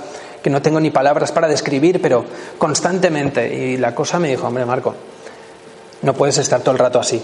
que 0.43 0.51
no 0.51 0.61
tengo 0.61 0.81
ni 0.81 0.91
palabras 0.91 1.31
para 1.31 1.47
describir, 1.47 2.03
pero 2.03 2.25
constantemente? 2.59 3.55
Y 3.55 3.77
la 3.77 3.95
cosa 3.95 4.19
me 4.19 4.29
dijo, 4.29 4.49
hombre, 4.49 4.65
Marco, 4.67 4.95
no 6.03 6.15
puedes 6.15 6.39
estar 6.39 6.61
todo 6.61 6.73
el 6.73 6.79
rato 6.79 6.99
así, 6.99 7.23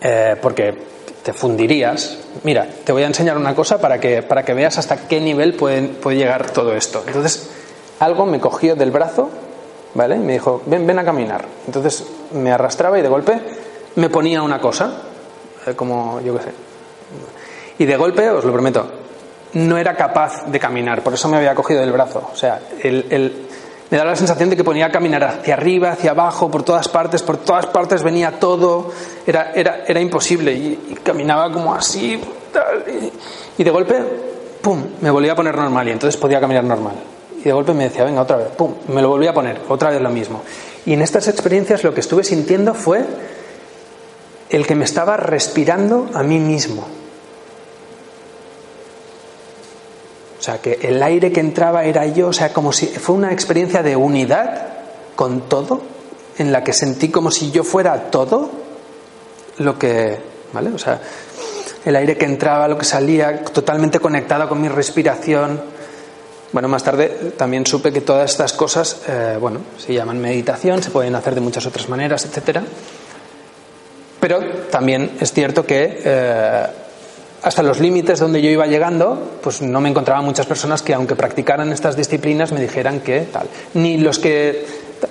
eh, 0.00 0.36
porque 0.40 0.74
te 1.22 1.32
fundirías. 1.32 2.18
Mira, 2.42 2.66
te 2.84 2.92
voy 2.92 3.02
a 3.02 3.06
enseñar 3.06 3.36
una 3.36 3.54
cosa 3.54 3.80
para 3.80 3.98
que, 3.98 4.22
para 4.22 4.44
que 4.44 4.54
veas 4.54 4.78
hasta 4.78 5.08
qué 5.08 5.20
nivel 5.20 5.54
puede, 5.54 5.82
puede 5.88 6.18
llegar 6.18 6.50
todo 6.50 6.74
esto. 6.74 7.02
Entonces, 7.06 7.50
algo 7.98 8.26
me 8.26 8.40
cogió 8.40 8.76
del 8.76 8.90
brazo, 8.90 9.30
¿vale? 9.94 10.16
Y 10.16 10.20
me 10.20 10.34
dijo, 10.34 10.62
ven, 10.66 10.86
ven 10.86 10.98
a 10.98 11.04
caminar. 11.04 11.44
Entonces 11.66 12.04
me 12.32 12.52
arrastraba 12.52 12.98
y 12.98 13.02
de 13.02 13.08
golpe 13.08 13.40
me 13.96 14.10
ponía 14.10 14.42
una 14.42 14.60
cosa, 14.60 15.02
eh, 15.66 15.74
como 15.74 16.20
yo 16.20 16.36
qué 16.36 16.44
sé, 16.44 16.50
y 17.78 17.84
de 17.84 17.96
golpe, 17.96 18.28
os 18.30 18.44
lo 18.44 18.52
prometo, 18.52 18.86
no 19.54 19.76
era 19.76 19.94
capaz 19.96 20.46
de 20.46 20.58
caminar, 20.58 21.02
por 21.02 21.14
eso 21.14 21.28
me 21.28 21.36
había 21.36 21.54
cogido 21.54 21.80
del 21.80 21.92
brazo. 21.92 22.30
O 22.32 22.36
sea, 22.36 22.60
el, 22.82 23.46
Me 23.90 23.98
daba 23.98 24.10
la 24.10 24.16
sensación 24.16 24.50
de 24.50 24.56
que 24.56 24.64
ponía 24.64 24.86
a 24.86 24.90
caminar 24.90 25.22
hacia 25.22 25.54
arriba, 25.54 25.92
hacia 25.92 26.10
abajo, 26.10 26.50
por 26.50 26.64
todas 26.64 26.88
partes, 26.88 27.22
por 27.22 27.36
todas 27.36 27.66
partes 27.66 28.02
venía 28.02 28.40
todo, 28.40 28.90
era, 29.24 29.52
era, 29.52 29.84
era 29.86 30.00
imposible 30.00 30.52
y, 30.52 30.98
caminaba 31.04 31.52
como 31.52 31.72
así, 31.72 32.20
y, 33.56 33.62
de 33.62 33.70
golpe, 33.70 33.94
¡pum!, 34.60 34.82
me 35.00 35.10
volvía 35.10 35.32
a 35.32 35.36
poner 35.36 35.56
normal 35.56 35.86
y 35.86 35.92
entonces 35.92 36.20
podía 36.20 36.40
caminar 36.40 36.64
normal. 36.64 36.94
Y 37.38 37.42
de 37.42 37.52
golpe 37.52 37.74
me 37.74 37.84
decía, 37.84 38.02
venga, 38.02 38.22
otra 38.22 38.36
vez, 38.36 38.48
¡pum!, 38.56 38.74
me 38.88 39.00
lo 39.00 39.08
volvía 39.08 39.30
a 39.30 39.34
poner, 39.34 39.60
otra 39.68 39.90
vez 39.90 40.00
lo 40.00 40.10
mismo. 40.10 40.42
Y 40.84 40.92
en 40.92 41.02
estas 41.02 41.28
experiencias 41.28 41.84
lo 41.84 41.94
que 41.94 42.00
estuve 42.00 42.24
sintiendo 42.24 42.74
fue 42.74 43.04
el 44.50 44.66
que 44.66 44.74
me 44.74 44.84
estaba 44.84 45.16
respirando 45.16 46.08
a 46.12 46.24
mí 46.24 46.40
mismo. 46.40 46.86
O 50.35 50.35
sea, 50.46 50.58
que 50.58 50.78
el 50.82 51.02
aire 51.02 51.32
que 51.32 51.40
entraba 51.40 51.84
era 51.84 52.06
yo, 52.06 52.28
o 52.28 52.32
sea, 52.32 52.52
como 52.52 52.72
si 52.72 52.86
fue 52.86 53.16
una 53.16 53.32
experiencia 53.32 53.82
de 53.82 53.96
unidad 53.96 54.68
con 55.16 55.48
todo, 55.48 55.82
en 56.38 56.52
la 56.52 56.62
que 56.62 56.72
sentí 56.72 57.08
como 57.08 57.30
si 57.30 57.50
yo 57.50 57.64
fuera 57.64 58.10
todo 58.10 58.50
lo 59.58 59.78
que, 59.78 60.18
¿vale? 60.52 60.70
O 60.70 60.78
sea, 60.78 61.00
el 61.84 61.96
aire 61.96 62.16
que 62.16 62.26
entraba, 62.26 62.68
lo 62.68 62.78
que 62.78 62.84
salía, 62.84 63.42
totalmente 63.42 63.98
conectado 63.98 64.48
con 64.48 64.60
mi 64.60 64.68
respiración. 64.68 65.60
Bueno, 66.52 66.68
más 66.68 66.84
tarde 66.84 67.32
también 67.36 67.66
supe 67.66 67.92
que 67.92 68.00
todas 68.00 68.30
estas 68.30 68.52
cosas, 68.52 69.00
eh, 69.08 69.38
bueno, 69.40 69.60
se 69.78 69.94
llaman 69.94 70.20
meditación, 70.20 70.82
se 70.82 70.90
pueden 70.90 71.14
hacer 71.14 71.34
de 71.34 71.40
muchas 71.40 71.66
otras 71.66 71.88
maneras, 71.88 72.24
etcétera. 72.24 72.62
Pero 74.20 74.40
también 74.70 75.16
es 75.20 75.32
cierto 75.32 75.66
que 75.66 76.02
eh, 76.04 76.66
hasta 77.46 77.62
los 77.62 77.78
límites 77.78 78.18
donde 78.18 78.42
yo 78.42 78.50
iba 78.50 78.66
llegando, 78.66 79.38
pues 79.40 79.62
no 79.62 79.80
me 79.80 79.88
encontraba 79.88 80.20
muchas 80.20 80.46
personas 80.46 80.82
que, 80.82 80.92
aunque 80.92 81.14
practicaran 81.14 81.70
estas 81.70 81.94
disciplinas, 81.94 82.50
me 82.50 82.60
dijeran 82.60 82.98
que 82.98 83.20
tal. 83.20 83.46
Ni 83.74 83.98
los 83.98 84.18
que. 84.18 84.66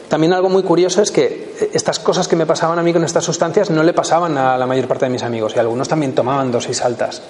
También 0.10 0.34
algo 0.34 0.50
muy 0.50 0.62
curioso 0.63 1.02
es 1.02 1.12
que 1.12 1.54
estas 1.71 1.98
cosas 1.98 2.28
que 2.28 2.36
me 2.36 2.45
pasaban 2.45 2.78
a 2.78 2.84
mí 2.84 2.91
con 2.91 3.06
estas 3.06 3.24
sustancias 3.24 3.69
no 3.69 3.84
le 3.84 3.93
pasaban 3.93 4.38
a 4.38 4.58
la 4.58 4.65
mayor 4.65 4.86
parte 4.86 5.06
de 5.06 5.12
mis 5.12 5.24
amigos 5.24 5.54
y 5.56 5.60
algunos 5.60 5.88
también 5.88 6.13
tomaban 6.13 6.52
dosis 6.52 6.82
altas. 6.82 7.21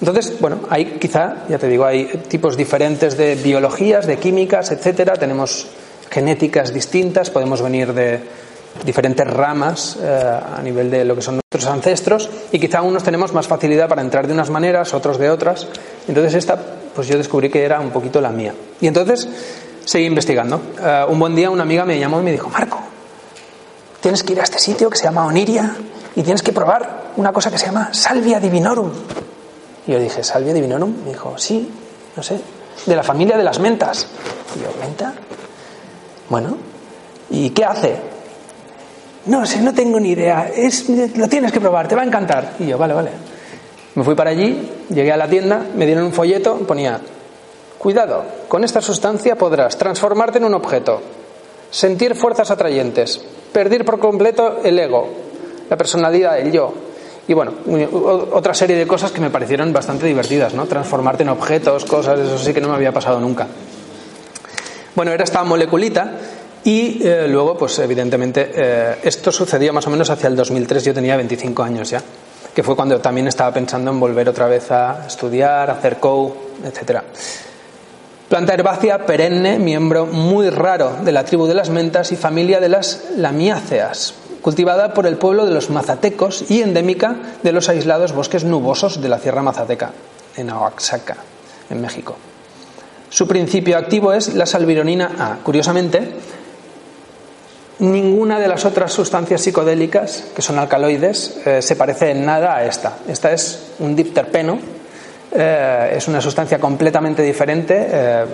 Entonces, 0.00 0.40
bueno, 0.40 0.60
hay 0.70 0.96
quizá, 0.98 1.44
ya 1.46 1.58
te 1.58 1.68
digo, 1.68 1.84
hay 1.84 2.06
tipos 2.26 2.56
diferentes 2.56 3.18
de 3.18 3.34
biologías, 3.34 4.06
de 4.06 4.16
químicas, 4.16 4.70
etcétera. 4.70 5.16
Tenemos 5.16 5.66
genéticas 6.08 6.72
distintas, 6.72 7.28
podemos 7.28 7.60
venir 7.60 7.92
de, 7.92 8.20
diferentes 8.84 9.26
ramas 9.26 9.98
eh, 10.00 10.40
a 10.56 10.60
nivel 10.62 10.90
de 10.90 11.04
lo 11.04 11.14
que 11.14 11.22
son 11.22 11.40
nuestros 11.52 11.66
ancestros 11.72 12.30
y 12.52 12.58
quizá 12.58 12.82
unos 12.82 13.02
tenemos 13.02 13.32
más 13.32 13.46
facilidad 13.46 13.88
para 13.88 14.02
entrar 14.02 14.26
de 14.26 14.32
unas 14.32 14.50
maneras, 14.50 14.94
otros 14.94 15.18
de 15.18 15.30
otras. 15.30 15.66
Entonces 16.08 16.34
esta, 16.34 16.58
pues 16.94 17.08
yo 17.08 17.16
descubrí 17.16 17.50
que 17.50 17.64
era 17.64 17.80
un 17.80 17.90
poquito 17.90 18.20
la 18.20 18.30
mía. 18.30 18.54
Y 18.80 18.86
entonces 18.86 19.28
seguí 19.84 20.06
investigando. 20.06 20.60
Eh, 20.80 21.04
un 21.08 21.18
buen 21.18 21.34
día 21.34 21.50
una 21.50 21.62
amiga 21.62 21.84
me 21.84 21.98
llamó 21.98 22.20
y 22.20 22.24
me 22.24 22.32
dijo, 22.32 22.48
Marco, 22.48 22.80
tienes 24.00 24.22
que 24.22 24.32
ir 24.32 24.40
a 24.40 24.44
este 24.44 24.58
sitio 24.58 24.88
que 24.88 24.96
se 24.96 25.04
llama 25.04 25.26
Oniria 25.26 25.76
y 26.16 26.22
tienes 26.22 26.42
que 26.42 26.52
probar 26.52 27.10
una 27.16 27.32
cosa 27.32 27.50
que 27.50 27.58
se 27.58 27.66
llama 27.66 27.92
Salvia 27.92 28.40
divinorum. 28.40 28.90
Y 29.86 29.92
yo 29.92 29.98
dije, 29.98 30.22
¿Salvia 30.22 30.54
divinorum? 30.54 30.94
Me 31.04 31.10
dijo, 31.10 31.36
sí, 31.36 31.70
no 32.16 32.22
sé, 32.22 32.40
de 32.86 32.96
la 32.96 33.02
familia 33.02 33.36
de 33.36 33.44
las 33.44 33.58
mentas. 33.58 34.06
Y 34.56 34.62
yo, 34.62 34.68
¿menta? 34.80 35.14
Bueno, 36.28 36.56
¿y 37.30 37.50
qué 37.50 37.64
hace? 37.64 38.09
No 39.26 39.44
sé, 39.44 39.60
no 39.60 39.74
tengo 39.74 40.00
ni 40.00 40.10
idea. 40.10 40.50
Es, 40.54 40.88
lo 40.88 41.28
tienes 41.28 41.52
que 41.52 41.60
probar, 41.60 41.88
te 41.88 41.94
va 41.94 42.02
a 42.02 42.06
encantar. 42.06 42.52
Y 42.58 42.66
yo, 42.66 42.78
vale, 42.78 42.94
vale. 42.94 43.10
Me 43.94 44.04
fui 44.04 44.14
para 44.14 44.30
allí, 44.30 44.68
llegué 44.88 45.12
a 45.12 45.16
la 45.16 45.28
tienda, 45.28 45.66
me 45.74 45.84
dieron 45.84 46.04
un 46.04 46.12
folleto, 46.12 46.56
ponía, 46.58 47.00
cuidado, 47.76 48.24
con 48.46 48.62
esta 48.62 48.80
sustancia 48.80 49.36
podrás 49.36 49.76
transformarte 49.76 50.38
en 50.38 50.44
un 50.44 50.54
objeto, 50.54 51.02
sentir 51.70 52.14
fuerzas 52.14 52.50
atrayentes, 52.52 53.20
perder 53.52 53.84
por 53.84 53.98
completo 53.98 54.60
el 54.62 54.78
ego, 54.78 55.08
la 55.68 55.76
personalidad, 55.76 56.38
el 56.38 56.52
yo. 56.52 56.72
Y 57.26 57.34
bueno, 57.34 57.52
otra 58.32 58.54
serie 58.54 58.76
de 58.76 58.86
cosas 58.86 59.10
que 59.12 59.20
me 59.20 59.30
parecieron 59.30 59.72
bastante 59.72 60.06
divertidas, 60.06 60.54
¿no? 60.54 60.66
Transformarte 60.66 61.24
en 61.24 61.28
objetos, 61.28 61.84
cosas, 61.84 62.18
eso 62.18 62.38
sí 62.38 62.54
que 62.54 62.60
no 62.60 62.68
me 62.68 62.74
había 62.74 62.92
pasado 62.92 63.20
nunca. 63.20 63.48
Bueno, 64.94 65.12
era 65.12 65.24
esta 65.24 65.42
moleculita 65.44 66.12
y 66.64 67.00
eh, 67.06 67.26
luego, 67.28 67.56
pues 67.56 67.78
evidentemente, 67.78 68.50
eh, 68.54 68.96
esto 69.02 69.32
sucedió 69.32 69.72
más 69.72 69.86
o 69.86 69.90
menos 69.90 70.10
hacia 70.10 70.28
el 70.28 70.36
2003, 70.36 70.84
yo 70.84 70.94
tenía 70.94 71.16
25 71.16 71.62
años 71.62 71.90
ya, 71.90 72.02
que 72.54 72.62
fue 72.62 72.76
cuando 72.76 73.00
también 73.00 73.28
estaba 73.28 73.52
pensando 73.52 73.90
en 73.90 73.98
volver 73.98 74.28
otra 74.28 74.46
vez 74.46 74.70
a 74.70 75.06
estudiar, 75.06 75.70
hacer 75.70 75.98
co, 75.98 76.36
etc. 76.64 77.00
Planta 78.28 78.54
herbácea 78.54 79.06
perenne, 79.06 79.58
miembro 79.58 80.06
muy 80.06 80.50
raro 80.50 80.98
de 81.02 81.12
la 81.12 81.24
tribu 81.24 81.46
de 81.46 81.54
las 81.54 81.70
mentas 81.70 82.12
y 82.12 82.16
familia 82.16 82.60
de 82.60 82.68
las 82.68 83.06
lamiáceas, 83.16 84.14
cultivada 84.42 84.92
por 84.92 85.06
el 85.06 85.16
pueblo 85.16 85.46
de 85.46 85.52
los 85.52 85.70
mazatecos 85.70 86.50
y 86.50 86.60
endémica 86.60 87.16
de 87.42 87.52
los 87.52 87.68
aislados 87.68 88.12
bosques 88.12 88.44
nubosos 88.44 89.00
de 89.00 89.08
la 89.08 89.18
Sierra 89.18 89.42
Mazateca, 89.42 89.92
en 90.36 90.50
Oaxaca, 90.50 91.16
en 91.70 91.80
México. 91.80 92.16
Su 93.08 93.26
principio 93.26 93.76
activo 93.76 94.12
es 94.12 94.34
la 94.34 94.46
salvironina 94.46 95.10
A. 95.18 95.42
Curiosamente, 95.42 96.12
Ninguna 97.80 98.38
de 98.38 98.46
las 98.46 98.66
otras 98.66 98.92
sustancias 98.92 99.40
psicodélicas, 99.40 100.26
que 100.36 100.42
son 100.42 100.58
alcaloides, 100.58 101.40
eh, 101.46 101.62
se 101.62 101.76
parece 101.76 102.10
en 102.10 102.26
nada 102.26 102.56
a 102.56 102.64
esta. 102.66 102.98
Esta 103.08 103.32
es 103.32 103.72
un 103.78 103.96
dipterpeno, 103.96 104.58
eh, 105.32 105.94
es 105.96 106.06
una 106.06 106.20
sustancia 106.20 106.58
completamente 106.58 107.22
diferente. 107.22 107.88
Eh, 107.90 108.24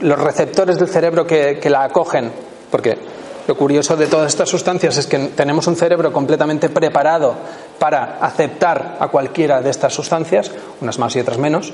los 0.00 0.18
receptores 0.18 0.76
del 0.76 0.88
cerebro 0.88 1.24
que, 1.24 1.60
que 1.60 1.70
la 1.70 1.84
acogen, 1.84 2.32
porque 2.68 2.98
lo 3.46 3.56
curioso 3.56 3.96
de 3.96 4.08
todas 4.08 4.26
estas 4.26 4.48
sustancias 4.48 4.96
es 4.96 5.06
que 5.06 5.16
tenemos 5.36 5.64
un 5.68 5.76
cerebro 5.76 6.12
completamente 6.12 6.70
preparado 6.70 7.36
para 7.78 8.18
aceptar 8.20 8.96
a 8.98 9.06
cualquiera 9.06 9.60
de 9.60 9.70
estas 9.70 9.94
sustancias, 9.94 10.50
unas 10.80 10.98
más 10.98 11.14
y 11.14 11.20
otras 11.20 11.38
menos. 11.38 11.72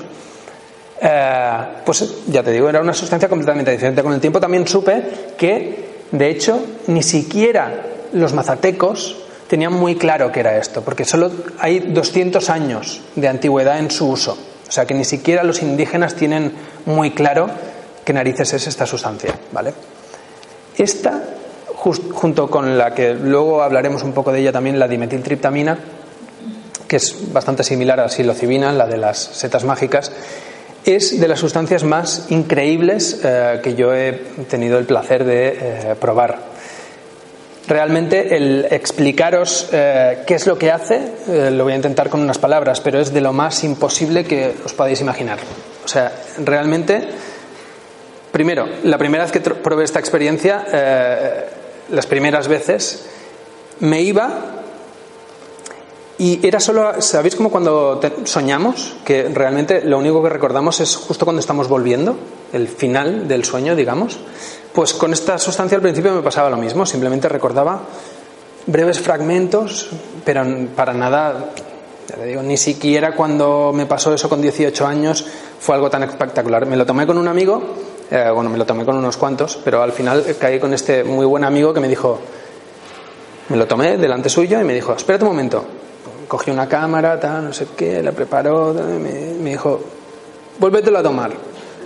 pues 1.83 2.13
ya 2.27 2.43
te 2.43 2.51
digo, 2.51 2.69
era 2.69 2.81
una 2.81 2.93
sustancia 2.93 3.27
completamente 3.27 3.71
diferente. 3.71 4.03
Con 4.03 4.13
el 4.13 4.21
tiempo 4.21 4.39
también 4.39 4.67
supe 4.67 5.33
que 5.35 5.94
de 6.11 6.29
hecho, 6.29 6.63
ni 6.87 7.03
siquiera 7.03 7.85
los 8.13 8.33
mazatecos 8.33 9.17
tenían 9.47 9.73
muy 9.73 9.95
claro 9.95 10.31
qué 10.31 10.39
era 10.39 10.57
esto, 10.57 10.81
porque 10.81 11.05
solo 11.05 11.31
hay 11.59 11.79
200 11.79 12.49
años 12.49 13.01
de 13.15 13.27
antigüedad 13.27 13.79
en 13.79 13.91
su 13.91 14.07
uso. 14.09 14.37
O 14.67 14.71
sea 14.71 14.85
que 14.85 14.93
ni 14.93 15.05
siquiera 15.05 15.43
los 15.43 15.61
indígenas 15.61 16.15
tienen 16.15 16.53
muy 16.85 17.11
claro 17.11 17.49
qué 18.03 18.13
narices 18.13 18.53
es 18.53 18.67
esta 18.67 18.85
sustancia. 18.85 19.35
¿vale? 19.51 19.73
Esta, 20.77 21.23
junto 21.75 22.49
con 22.49 22.77
la 22.77 22.93
que 22.93 23.13
luego 23.13 23.61
hablaremos 23.61 24.03
un 24.03 24.13
poco 24.13 24.31
de 24.31 24.39
ella 24.39 24.51
también, 24.51 24.79
la 24.79 24.87
dimetiltriptamina, 24.87 25.77
que 26.87 26.97
es 26.97 27.31
bastante 27.31 27.63
similar 27.63 27.99
a 27.99 28.03
la 28.03 28.09
psilocibina, 28.09 28.71
la 28.71 28.87
de 28.87 28.97
las 28.97 29.17
setas 29.17 29.63
mágicas, 29.63 30.11
es 30.85 31.19
de 31.19 31.27
las 31.27 31.39
sustancias 31.39 31.83
más 31.83 32.27
increíbles 32.29 33.21
eh, 33.23 33.59
que 33.63 33.75
yo 33.75 33.93
he 33.93 34.13
tenido 34.49 34.77
el 34.77 34.85
placer 34.85 35.23
de 35.23 35.47
eh, 35.47 35.95
probar. 35.99 36.55
Realmente 37.67 38.35
el 38.35 38.67
explicaros 38.69 39.69
eh, 39.71 40.19
qué 40.27 40.35
es 40.35 40.45
lo 40.45 40.57
que 40.57 40.71
hace 40.71 41.01
lo 41.51 41.63
voy 41.63 41.73
a 41.73 41.77
intentar 41.77 42.09
con 42.09 42.21
unas 42.21 42.37
palabras, 42.37 42.79
pero 42.79 42.99
es 42.99 43.11
de 43.11 43.21
lo 43.21 43.33
más 43.33 43.63
imposible 43.63 44.23
que 44.23 44.53
os 44.63 44.73
podáis 44.73 45.01
imaginar. 45.01 45.39
O 45.83 45.87
sea, 45.87 46.11
realmente, 46.43 47.01
primero, 48.31 48.67
la 48.83 48.99
primera 48.99 49.23
vez 49.23 49.31
que 49.31 49.39
probé 49.39 49.83
esta 49.83 49.99
experiencia, 49.99 50.63
las 51.89 52.05
primeras 52.05 52.47
veces, 52.47 53.07
me 53.79 54.01
iba 54.01 54.64
y 56.17 56.45
era 56.47 56.61
solo, 56.61 57.01
¿sabéis 57.01 57.35
como 57.35 57.51
cuando 57.51 57.99
soñamos? 58.23 58.95
Que 59.03 59.29
realmente 59.33 59.81
lo 59.83 59.97
único 59.97 60.23
que 60.23 60.29
recordamos 60.29 60.79
es 60.79 60.95
justo 60.95 61.25
cuando 61.25 61.41
estamos 61.41 61.67
volviendo, 61.67 62.15
el 62.53 62.69
final 62.69 63.27
del 63.27 63.43
sueño, 63.43 63.75
digamos. 63.75 64.17
Pues 64.71 64.93
con 64.93 65.11
esta 65.11 65.37
sustancia 65.37 65.75
al 65.75 65.81
principio 65.81 66.13
me 66.13 66.21
pasaba 66.21 66.49
lo 66.49 66.57
mismo, 66.57 66.85
simplemente 66.85 67.27
recordaba 67.27 67.81
breves 68.65 68.99
fragmentos, 68.99 69.89
pero 70.23 70.43
para 70.73 70.93
nada, 70.93 71.51
ya 72.07 72.15
te 72.15 72.25
digo, 72.25 72.41
ni 72.41 72.57
siquiera 72.57 73.13
cuando 73.13 73.71
me 73.73 73.85
pasó 73.85 74.13
eso 74.13 74.29
con 74.29 74.41
18 74.41 74.87
años 74.87 75.25
fue 75.59 75.75
algo 75.75 75.89
tan 75.89 76.03
espectacular. 76.03 76.65
Me 76.65 76.77
lo 76.77 76.85
tomé 76.85 77.05
con 77.05 77.17
un 77.17 77.27
amigo, 77.27 77.61
eh, 78.09 78.29
bueno, 78.33 78.49
me 78.49 78.57
lo 78.57 78.65
tomé 78.65 78.85
con 78.85 78.95
unos 78.95 79.17
cuantos, 79.17 79.59
pero 79.63 79.81
al 79.83 79.91
final 79.91 80.23
caí 80.39 80.59
con 80.59 80.73
este 80.73 81.03
muy 81.03 81.25
buen 81.25 81.43
amigo 81.43 81.73
que 81.73 81.81
me 81.81 81.89
dijo, 81.89 82.19
me 83.49 83.57
lo 83.57 83.67
tomé 83.67 83.97
delante 83.97 84.29
suyo 84.29 84.61
y 84.61 84.63
me 84.63 84.73
dijo, 84.73 84.93
espérate 84.93 85.25
un 85.25 85.31
momento, 85.31 85.65
cogió 86.27 86.53
una 86.53 86.67
cámara, 86.67 87.19
tal, 87.19 87.45
no 87.45 87.53
sé 87.53 87.67
qué, 87.75 88.01
la 88.01 88.11
preparó, 88.11 88.73
me, 88.73 89.49
dijo, 89.49 89.81
vuélvetelo 90.59 90.99
a 90.99 91.03
tomar. 91.03 91.31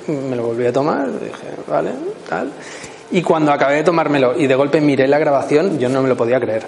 Me 0.07 0.35
lo 0.35 0.43
volví 0.43 0.65
a 0.65 0.73
tomar, 0.73 1.11
dije, 1.19 1.47
vale, 1.67 1.91
tal. 2.27 2.51
Y 3.11 3.21
cuando 3.21 3.51
acabé 3.51 3.77
de 3.77 3.83
tomármelo 3.83 4.37
y 4.37 4.47
de 4.47 4.55
golpe 4.55 4.81
miré 4.81 5.07
la 5.07 5.19
grabación, 5.19 5.77
yo 5.79 5.89
no 5.89 6.01
me 6.01 6.09
lo 6.09 6.17
podía 6.17 6.39
creer. 6.39 6.65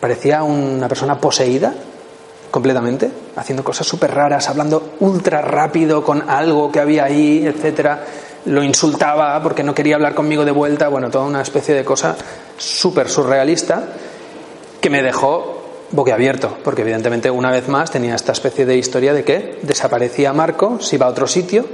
Parecía 0.00 0.42
una 0.42 0.88
persona 0.88 1.20
poseída 1.20 1.74
completamente, 2.50 3.10
haciendo 3.36 3.62
cosas 3.62 3.86
súper 3.86 4.14
raras, 4.14 4.48
hablando 4.48 4.94
ultra 5.00 5.42
rápido 5.42 6.02
con 6.02 6.28
algo 6.28 6.70
que 6.70 6.80
había 6.80 7.04
ahí, 7.04 7.46
etcétera. 7.46 8.04
lo 8.46 8.62
insultaba 8.62 9.42
porque 9.42 9.62
no 9.62 9.74
quería 9.74 9.96
hablar 9.96 10.14
conmigo 10.14 10.44
de 10.44 10.52
vuelta, 10.52 10.88
bueno, 10.88 11.10
toda 11.10 11.24
una 11.24 11.42
especie 11.42 11.74
de 11.74 11.84
cosa 11.84 12.16
súper 12.56 13.08
surrealista 13.08 13.84
que 14.80 14.90
me 14.90 15.02
dejó 15.02 15.55
boquiabierto, 15.90 16.58
porque 16.64 16.82
evidentemente 16.82 17.30
una 17.30 17.50
vez 17.50 17.68
más 17.68 17.90
tenía 17.90 18.14
esta 18.14 18.32
especie 18.32 18.66
de 18.66 18.76
historia 18.76 19.12
de 19.12 19.24
que 19.24 19.58
desaparecía 19.62 20.32
Marco, 20.32 20.80
se 20.80 20.96
iba 20.96 21.06
a 21.06 21.10
otro 21.10 21.26
sitio 21.26 21.66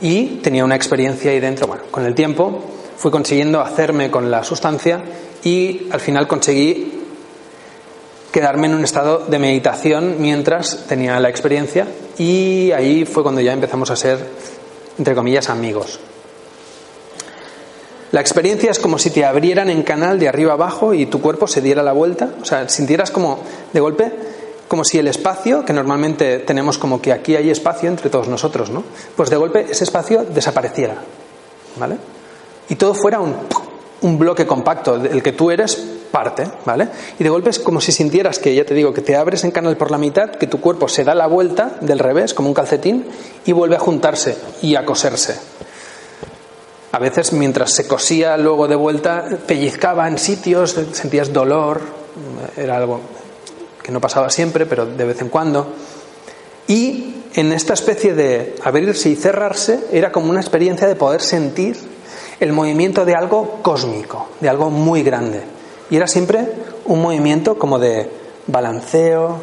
y 0.00 0.40
tenía 0.42 0.64
una 0.64 0.76
experiencia 0.76 1.30
ahí 1.30 1.40
dentro. 1.40 1.66
Bueno, 1.66 1.84
con 1.90 2.04
el 2.04 2.14
tiempo 2.14 2.60
fui 2.96 3.10
consiguiendo 3.10 3.60
hacerme 3.60 4.10
con 4.10 4.30
la 4.30 4.44
sustancia 4.44 5.02
y 5.42 5.88
al 5.90 6.00
final 6.00 6.28
conseguí 6.28 7.00
quedarme 8.32 8.66
en 8.66 8.74
un 8.74 8.84
estado 8.84 9.26
de 9.26 9.38
meditación 9.38 10.16
mientras 10.18 10.86
tenía 10.86 11.20
la 11.20 11.28
experiencia 11.28 11.86
y 12.18 12.70
ahí 12.72 13.04
fue 13.04 13.22
cuando 13.22 13.40
ya 13.40 13.52
empezamos 13.52 13.90
a 13.90 13.96
ser, 13.96 14.18
entre 14.98 15.14
comillas, 15.14 15.50
amigos. 15.50 16.00
La 18.12 18.20
experiencia 18.20 18.70
es 18.70 18.78
como 18.78 18.98
si 18.98 19.10
te 19.10 19.24
abrieran 19.24 19.70
en 19.70 19.82
canal 19.82 20.18
de 20.18 20.28
arriba 20.28 20.52
abajo 20.52 20.92
y 20.92 21.06
tu 21.06 21.22
cuerpo 21.22 21.46
se 21.46 21.62
diera 21.62 21.82
la 21.82 21.92
vuelta, 21.92 22.28
o 22.40 22.44
sea, 22.44 22.68
sintieras 22.68 23.10
como 23.10 23.38
de 23.72 23.80
golpe 23.80 24.12
como 24.68 24.84
si 24.84 24.98
el 24.98 25.08
espacio, 25.08 25.64
que 25.64 25.72
normalmente 25.72 26.38
tenemos 26.38 26.78
como 26.78 27.00
que 27.02 27.12
aquí 27.12 27.36
hay 27.36 27.50
espacio 27.50 27.90
entre 27.90 28.08
todos 28.08 28.28
nosotros, 28.28 28.70
¿no? 28.70 28.84
Pues 29.16 29.28
de 29.28 29.36
golpe 29.36 29.66
ese 29.70 29.84
espacio 29.84 30.24
desapareciera, 30.24 30.96
¿vale? 31.76 31.96
Y 32.70 32.76
todo 32.76 32.94
fuera 32.94 33.20
un, 33.20 33.34
un 34.00 34.18
bloque 34.18 34.46
compacto, 34.46 34.98
del 34.98 35.22
que 35.22 35.32
tú 35.32 35.50
eres 35.50 35.76
parte, 36.10 36.46
¿vale? 36.64 36.88
Y 37.18 37.24
de 37.24 37.30
golpe 37.30 37.50
es 37.50 37.58
como 37.58 37.80
si 37.80 37.92
sintieras 37.92 38.38
que, 38.38 38.54
ya 38.54 38.64
te 38.64 38.74
digo, 38.74 38.92
que 38.92 39.02
te 39.02 39.16
abres 39.16 39.44
en 39.44 39.50
canal 39.50 39.76
por 39.76 39.90
la 39.90 39.98
mitad, 39.98 40.30
que 40.30 40.46
tu 40.46 40.60
cuerpo 40.60 40.88
se 40.88 41.04
da 41.04 41.14
la 41.14 41.26
vuelta 41.26 41.76
del 41.80 41.98
revés, 41.98 42.34
como 42.34 42.48
un 42.48 42.54
calcetín, 42.54 43.06
y 43.44 43.52
vuelve 43.52 43.76
a 43.76 43.80
juntarse 43.80 44.36
y 44.60 44.76
a 44.76 44.84
coserse. 44.84 45.38
A 46.92 46.98
veces 46.98 47.32
mientras 47.32 47.74
se 47.74 47.88
cosía 47.88 48.36
luego 48.36 48.68
de 48.68 48.76
vuelta, 48.76 49.24
pellizcaba 49.46 50.06
en 50.06 50.18
sitios, 50.18 50.76
sentías 50.92 51.32
dolor, 51.32 51.80
era 52.56 52.76
algo 52.76 53.00
que 53.82 53.90
no 53.90 54.00
pasaba 54.00 54.28
siempre, 54.28 54.66
pero 54.66 54.84
de 54.84 55.04
vez 55.04 55.20
en 55.22 55.30
cuando. 55.30 55.72
Y 56.68 57.14
en 57.34 57.52
esta 57.52 57.72
especie 57.72 58.14
de 58.14 58.54
abrirse 58.62 59.08
y 59.08 59.16
cerrarse 59.16 59.80
era 59.90 60.12
como 60.12 60.28
una 60.28 60.40
experiencia 60.40 60.86
de 60.86 60.94
poder 60.94 61.22
sentir 61.22 61.78
el 62.40 62.52
movimiento 62.52 63.06
de 63.06 63.14
algo 63.14 63.60
cósmico, 63.62 64.28
de 64.40 64.50
algo 64.50 64.68
muy 64.68 65.02
grande. 65.02 65.42
Y 65.90 65.96
era 65.96 66.06
siempre 66.06 66.46
un 66.84 67.00
movimiento 67.00 67.58
como 67.58 67.78
de 67.78 68.10
balanceo, 68.46 69.38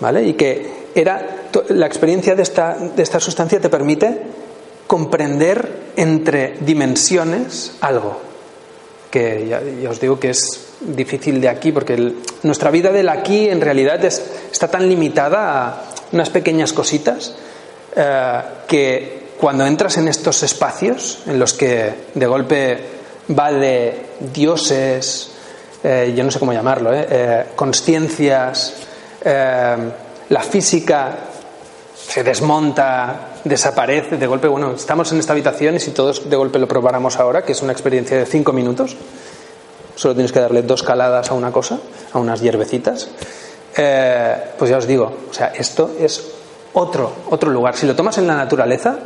¿vale? 0.00 0.24
Y 0.24 0.32
que 0.32 0.86
era 0.94 1.48
la 1.68 1.86
experiencia 1.86 2.34
de 2.34 2.42
esta, 2.42 2.74
de 2.74 3.02
esta 3.02 3.20
sustancia 3.20 3.60
te 3.60 3.68
permite 3.68 4.45
comprender 4.86 5.92
entre 5.96 6.56
dimensiones 6.60 7.76
algo, 7.80 8.20
que 9.10 9.48
ya, 9.48 9.90
os 9.90 10.00
digo 10.00 10.20
que 10.20 10.30
es 10.30 10.68
difícil 10.80 11.40
de 11.40 11.48
aquí, 11.48 11.72
porque 11.72 12.14
nuestra 12.42 12.70
vida 12.70 12.92
del 12.92 13.08
aquí 13.08 13.48
en 13.48 13.60
realidad 13.60 14.04
está 14.04 14.68
tan 14.68 14.88
limitada 14.88 15.68
a 15.68 15.82
unas 16.12 16.30
pequeñas 16.30 16.72
cositas 16.72 17.34
eh, 17.94 18.40
que 18.68 19.26
cuando 19.38 19.66
entras 19.66 19.96
en 19.98 20.08
estos 20.08 20.42
espacios 20.42 21.22
en 21.26 21.38
los 21.38 21.54
que 21.54 21.92
de 22.14 22.26
golpe 22.26 22.78
va 23.38 23.52
de 23.52 24.06
dioses, 24.32 25.30
eh, 25.82 26.12
yo 26.16 26.24
no 26.24 26.30
sé 26.30 26.38
cómo 26.38 26.52
llamarlo, 26.52 26.90
eh, 26.92 27.46
conciencias, 27.54 28.74
la 29.24 30.40
física 30.40 31.18
se 31.96 32.22
desmonta, 32.22 33.35
desaparece 33.48 34.16
de 34.16 34.26
golpe. 34.26 34.48
Bueno, 34.48 34.72
estamos 34.72 35.10
en 35.12 35.18
esta 35.18 35.32
habitación 35.32 35.76
y 35.76 35.80
si 35.80 35.92
todos 35.92 36.28
de 36.28 36.36
golpe 36.36 36.58
lo 36.58 36.66
probáramos 36.66 37.18
ahora, 37.18 37.42
que 37.42 37.52
es 37.52 37.62
una 37.62 37.72
experiencia 37.72 38.18
de 38.18 38.26
cinco 38.26 38.52
minutos, 38.52 38.96
solo 39.94 40.14
tienes 40.14 40.32
que 40.32 40.40
darle 40.40 40.62
dos 40.62 40.82
caladas 40.82 41.30
a 41.30 41.34
una 41.34 41.52
cosa, 41.52 41.78
a 42.12 42.18
unas 42.18 42.40
hierbecitas, 42.40 43.08
eh, 43.76 44.36
pues 44.58 44.70
ya 44.70 44.78
os 44.78 44.86
digo, 44.86 45.12
o 45.30 45.34
sea, 45.34 45.48
esto 45.48 45.92
es 45.98 46.32
otro, 46.72 47.12
otro 47.30 47.50
lugar. 47.50 47.76
Si 47.76 47.86
lo 47.86 47.94
tomas 47.94 48.18
en 48.18 48.26
la 48.26 48.34
naturaleza, 48.34 48.98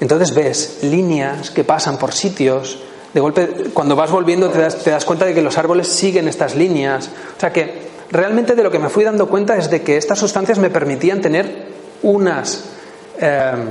entonces 0.00 0.34
ves 0.34 0.78
líneas 0.82 1.50
que 1.50 1.64
pasan 1.64 1.96
por 1.96 2.12
sitios, 2.12 2.78
de 3.12 3.20
golpe, 3.20 3.46
cuando 3.72 3.94
vas 3.94 4.10
volviendo 4.10 4.50
te 4.50 4.58
das, 4.58 4.82
te 4.82 4.90
das 4.90 5.04
cuenta 5.04 5.24
de 5.24 5.34
que 5.34 5.42
los 5.42 5.56
árboles 5.56 5.86
siguen 5.86 6.26
estas 6.26 6.56
líneas. 6.56 7.08
O 7.36 7.40
sea 7.40 7.52
que 7.52 7.84
realmente 8.10 8.56
de 8.56 8.64
lo 8.64 8.72
que 8.72 8.80
me 8.80 8.88
fui 8.88 9.04
dando 9.04 9.28
cuenta 9.28 9.56
es 9.56 9.70
de 9.70 9.82
que 9.82 9.96
estas 9.96 10.18
sustancias 10.18 10.58
me 10.58 10.70
permitían 10.70 11.20
tener 11.20 11.68
unas 12.02 12.73
Em, 13.18 13.68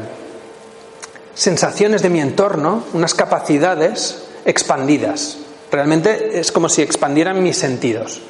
sensaciones 1.34 2.02
de 2.02 2.10
mi 2.10 2.22
entorno, 2.22 2.84
unas 2.94 3.14
capacidades 3.14 4.24
expandidas. 4.46 5.38
Realmente 5.72 6.40
es 6.40 6.52
como 6.52 6.70
si 6.70 6.82
expandieran 6.82 7.42
mis 7.42 7.58
sentidos. 7.58 8.22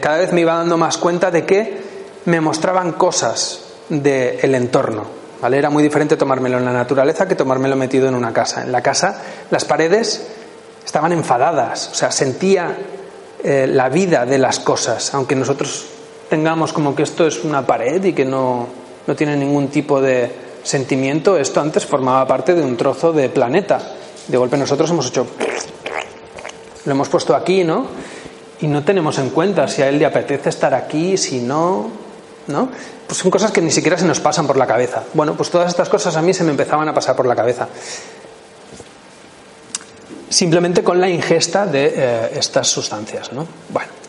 cada 0.00 0.18
vez 0.18 0.32
me 0.32 0.40
iba 0.42 0.54
dando 0.54 0.76
más 0.76 0.98
cuenta 0.98 1.30
de 1.30 1.44
que 1.44 1.82
me 2.26 2.40
mostraban 2.40 2.92
cosas 2.92 3.60
del 3.88 4.54
entorno. 4.54 5.04
¿vale? 5.40 5.58
Era 5.58 5.70
muy 5.70 5.82
diferente 5.82 6.16
tomármelo 6.16 6.58
en 6.58 6.64
la 6.64 6.72
naturaleza 6.72 7.26
que 7.26 7.34
tomármelo 7.34 7.76
metido 7.76 8.08
en 8.08 8.14
una 8.14 8.32
casa. 8.32 8.62
En 8.62 8.72
la 8.72 8.82
casa 8.82 9.20
las 9.50 9.64
paredes 9.64 10.26
estaban 10.84 11.12
enfadadas, 11.12 11.88
o 11.90 11.94
sea, 11.94 12.10
sentía 12.10 12.76
eh, 13.42 13.66
la 13.66 13.88
vida 13.88 14.26
de 14.26 14.38
las 14.38 14.60
cosas, 14.60 15.12
aunque 15.14 15.34
nosotros 15.34 15.86
tengamos 16.28 16.72
como 16.72 16.94
que 16.94 17.02
esto 17.02 17.26
es 17.26 17.42
una 17.44 17.66
pared 17.66 18.02
y 18.04 18.12
que 18.12 18.24
no, 18.24 18.68
no 19.06 19.14
tiene 19.14 19.36
ningún 19.36 19.68
tipo 19.68 20.00
de 20.00 20.30
sentimiento, 20.62 21.36
esto 21.36 21.60
antes 21.60 21.84
formaba 21.84 22.26
parte 22.26 22.54
de 22.54 22.62
un 22.62 22.76
trozo 22.76 23.12
de 23.12 23.28
planeta. 23.28 23.80
De 24.28 24.36
golpe 24.36 24.56
nosotros 24.56 24.90
hemos 24.90 25.08
hecho... 25.08 25.26
Lo 26.86 26.92
hemos 26.92 27.08
puesto 27.08 27.34
aquí, 27.34 27.64
¿no? 27.64 27.86
Y 28.60 28.66
no 28.66 28.84
tenemos 28.84 29.18
en 29.18 29.30
cuenta 29.30 29.68
si 29.68 29.82
a 29.82 29.88
él 29.88 29.98
le 29.98 30.06
apetece 30.06 30.48
estar 30.48 30.74
aquí, 30.74 31.16
si 31.16 31.40
no, 31.40 31.90
¿no? 32.46 32.68
Pues 33.06 33.18
son 33.18 33.30
cosas 33.30 33.50
que 33.52 33.60
ni 33.60 33.70
siquiera 33.70 33.96
se 33.98 34.04
nos 34.06 34.20
pasan 34.20 34.46
por 34.46 34.56
la 34.56 34.66
cabeza. 34.66 35.02
Bueno, 35.14 35.34
pues 35.34 35.50
todas 35.50 35.68
estas 35.68 35.88
cosas 35.88 36.16
a 36.16 36.22
mí 36.22 36.32
se 36.32 36.44
me 36.44 36.50
empezaban 36.50 36.88
a 36.88 36.94
pasar 36.94 37.16
por 37.16 37.26
la 37.26 37.34
cabeza. 37.34 37.68
Simplemente 40.28 40.82
con 40.82 41.00
la 41.00 41.08
ingesta 41.08 41.66
de 41.66 41.92
eh, 41.96 42.30
estas 42.34 42.68
sustancias, 42.68 43.32
¿no? 43.32 43.46
Bueno. 43.70 44.03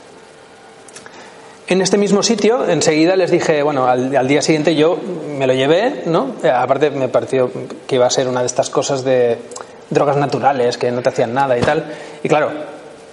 En 1.67 1.81
este 1.81 1.97
mismo 1.97 2.21
sitio, 2.21 2.69
enseguida 2.69 3.15
les 3.15 3.31
dije, 3.31 3.63
bueno, 3.63 3.87
al, 3.87 4.27
día 4.27 4.43
siguiente 4.43 4.75
yo 4.75 4.99
me 5.37 5.47
lo 5.47 5.53
llevé, 5.53 6.03
¿no? 6.05 6.35
Eh, 6.43 6.49
aparte 6.49 6.91
me 6.91 7.07
pareció 7.07 7.49
que 7.87 7.95
iba 7.95 8.05
a 8.05 8.09
ser 8.11 8.27
una 8.27 8.41
de 8.41 8.45
estas 8.45 8.69
cosas 8.69 9.03
de 9.03 9.39
drogas 9.89 10.15
naturales 10.15 10.77
que 10.77 10.91
no 10.91 11.01
te 11.01 11.09
hacían 11.09 11.33
nada 11.33 11.57
y 11.57 11.61
tal. 11.61 11.85
Y 12.23 12.29
claro, 12.29 12.51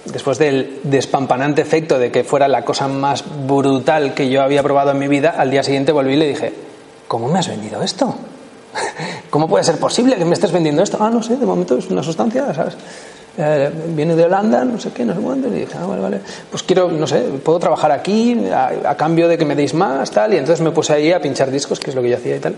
después 0.05 0.37
del 0.39 0.81
despampanante 0.83 1.63
efecto 1.63 1.99
de 1.99 2.11
que 2.11 2.25
fuera 2.25 2.47
la 2.47 2.63
cosa 2.63 2.89
más 2.89 3.25
brutal 3.47 4.13
que 4.13 4.29
yo 4.29 4.43
había 4.43 4.63
probado 4.63 4.91
en 4.91 4.99
mi 4.99 5.09
vida, 5.09 5.35
al 5.39 5.51
día 5.51 5.63
siguiente 5.63 5.91
volví 5.91 6.13
y 6.13 6.17
le 6.17 6.29
dije, 6.29 6.53
¿cómo 7.09 7.29
me 7.29 7.39
has 7.39 7.49
vendido 7.49 7.83
esto? 7.83 8.15
¿Cómo 9.31 9.49
puede 9.49 9.65
ser 9.65 9.79
posible 9.79 10.17
que 10.17 10.27
me 10.27 10.35
estés 10.35 10.53
vendiendo 10.53 10.83
esto? 10.83 10.99
Ah, 11.01 11.09
no 11.09 11.23
sé, 11.23 11.37
de 11.37 11.47
momento 11.47 11.79
es 11.79 11.89
una 11.89 12.03
sustancia, 12.03 12.53
¿sabes? 12.53 12.77
Eh, 13.39 13.71
viene 13.89 14.15
de 14.15 14.25
Holanda, 14.25 14.63
no 14.63 14.79
sé 14.79 14.91
qué, 14.91 15.07
no 15.07 15.15
sé 15.15 15.21
cuánto, 15.21 15.49
y 15.49 15.61
dije, 15.61 15.73
ah, 15.81 15.87
vale, 15.87 16.03
vale, 16.03 16.21
pues 16.51 16.63
quiero, 16.65 16.91
no 16.91 17.07
sé, 17.07 17.21
puedo 17.43 17.59
trabajar 17.59 17.91
aquí 17.91 18.47
a, 18.53 18.95
cambio 18.95 19.27
de 19.27 19.39
que 19.39 19.47
me 19.47 19.57
deis 19.57 19.73
más, 19.73 20.11
tal, 20.11 20.35
y 20.35 20.37
entonces 20.37 20.63
me 20.63 20.71
puse 20.71 20.93
ahí 20.93 21.13
a 21.13 21.21
pinchar 21.21 21.51
discos, 21.51 21.81
que 21.81 21.91
es 21.91 21.97
lo 21.97 22.03
que 22.03 22.11
yo 22.11 22.17
hacía 22.17 22.37
y 22.37 22.41
tal. 22.41 22.55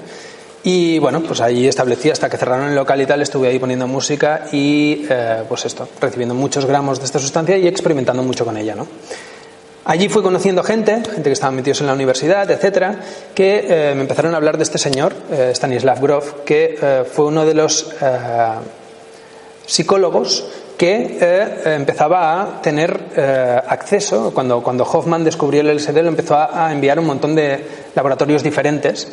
Y 0.64 0.98
bueno, 0.98 1.20
pues 1.20 1.40
allí 1.42 1.68
establecí 1.68 2.10
hasta 2.10 2.28
que 2.28 2.38
cerraron 2.38 2.70
el 2.70 2.74
local 2.74 3.00
y 3.00 3.06
tal, 3.06 3.22
estuve 3.22 3.48
ahí 3.48 3.58
poniendo 3.58 3.86
música 3.86 4.46
y 4.50 5.06
eh, 5.08 5.42
pues 5.48 5.64
esto, 5.66 5.86
recibiendo 6.00 6.34
muchos 6.34 6.64
gramos 6.66 6.98
de 6.98 7.04
esta 7.04 7.20
sustancia 7.20 7.56
y 7.56 7.68
experimentando 7.68 8.22
mucho 8.22 8.44
con 8.44 8.56
ella, 8.56 8.74
¿no? 8.74 8.88
Allí 9.84 10.08
fui 10.08 10.22
conociendo 10.22 10.62
gente, 10.64 11.02
gente 11.04 11.22
que 11.22 11.32
estaba 11.32 11.52
metidos 11.52 11.82
en 11.82 11.88
la 11.88 11.92
universidad, 11.92 12.50
etcétera, 12.50 12.98
que 13.34 13.66
eh, 13.68 13.94
me 13.94 14.00
empezaron 14.00 14.32
a 14.32 14.38
hablar 14.38 14.56
de 14.56 14.62
este 14.64 14.78
señor, 14.78 15.12
Stanislav 15.52 16.00
Grof, 16.00 16.32
que 16.46 17.04
fue 17.12 17.26
uno 17.26 17.44
de 17.44 17.52
los 17.52 17.90
psicólogos 19.66 20.46
que 20.76 21.18
eh, 21.20 21.74
empezaba 21.76 22.42
a 22.42 22.62
tener 22.62 23.10
eh, 23.16 23.60
acceso, 23.68 24.32
cuando, 24.34 24.62
cuando 24.62 24.84
Hoffman 24.84 25.24
descubrió 25.24 25.60
el 25.60 25.76
LSD, 25.76 26.02
lo 26.02 26.08
empezó 26.08 26.36
a, 26.36 26.72
enviar 26.72 26.98
un 26.98 27.06
montón 27.06 27.34
de 27.34 27.64
laboratorios 27.94 28.42
diferentes. 28.42 29.08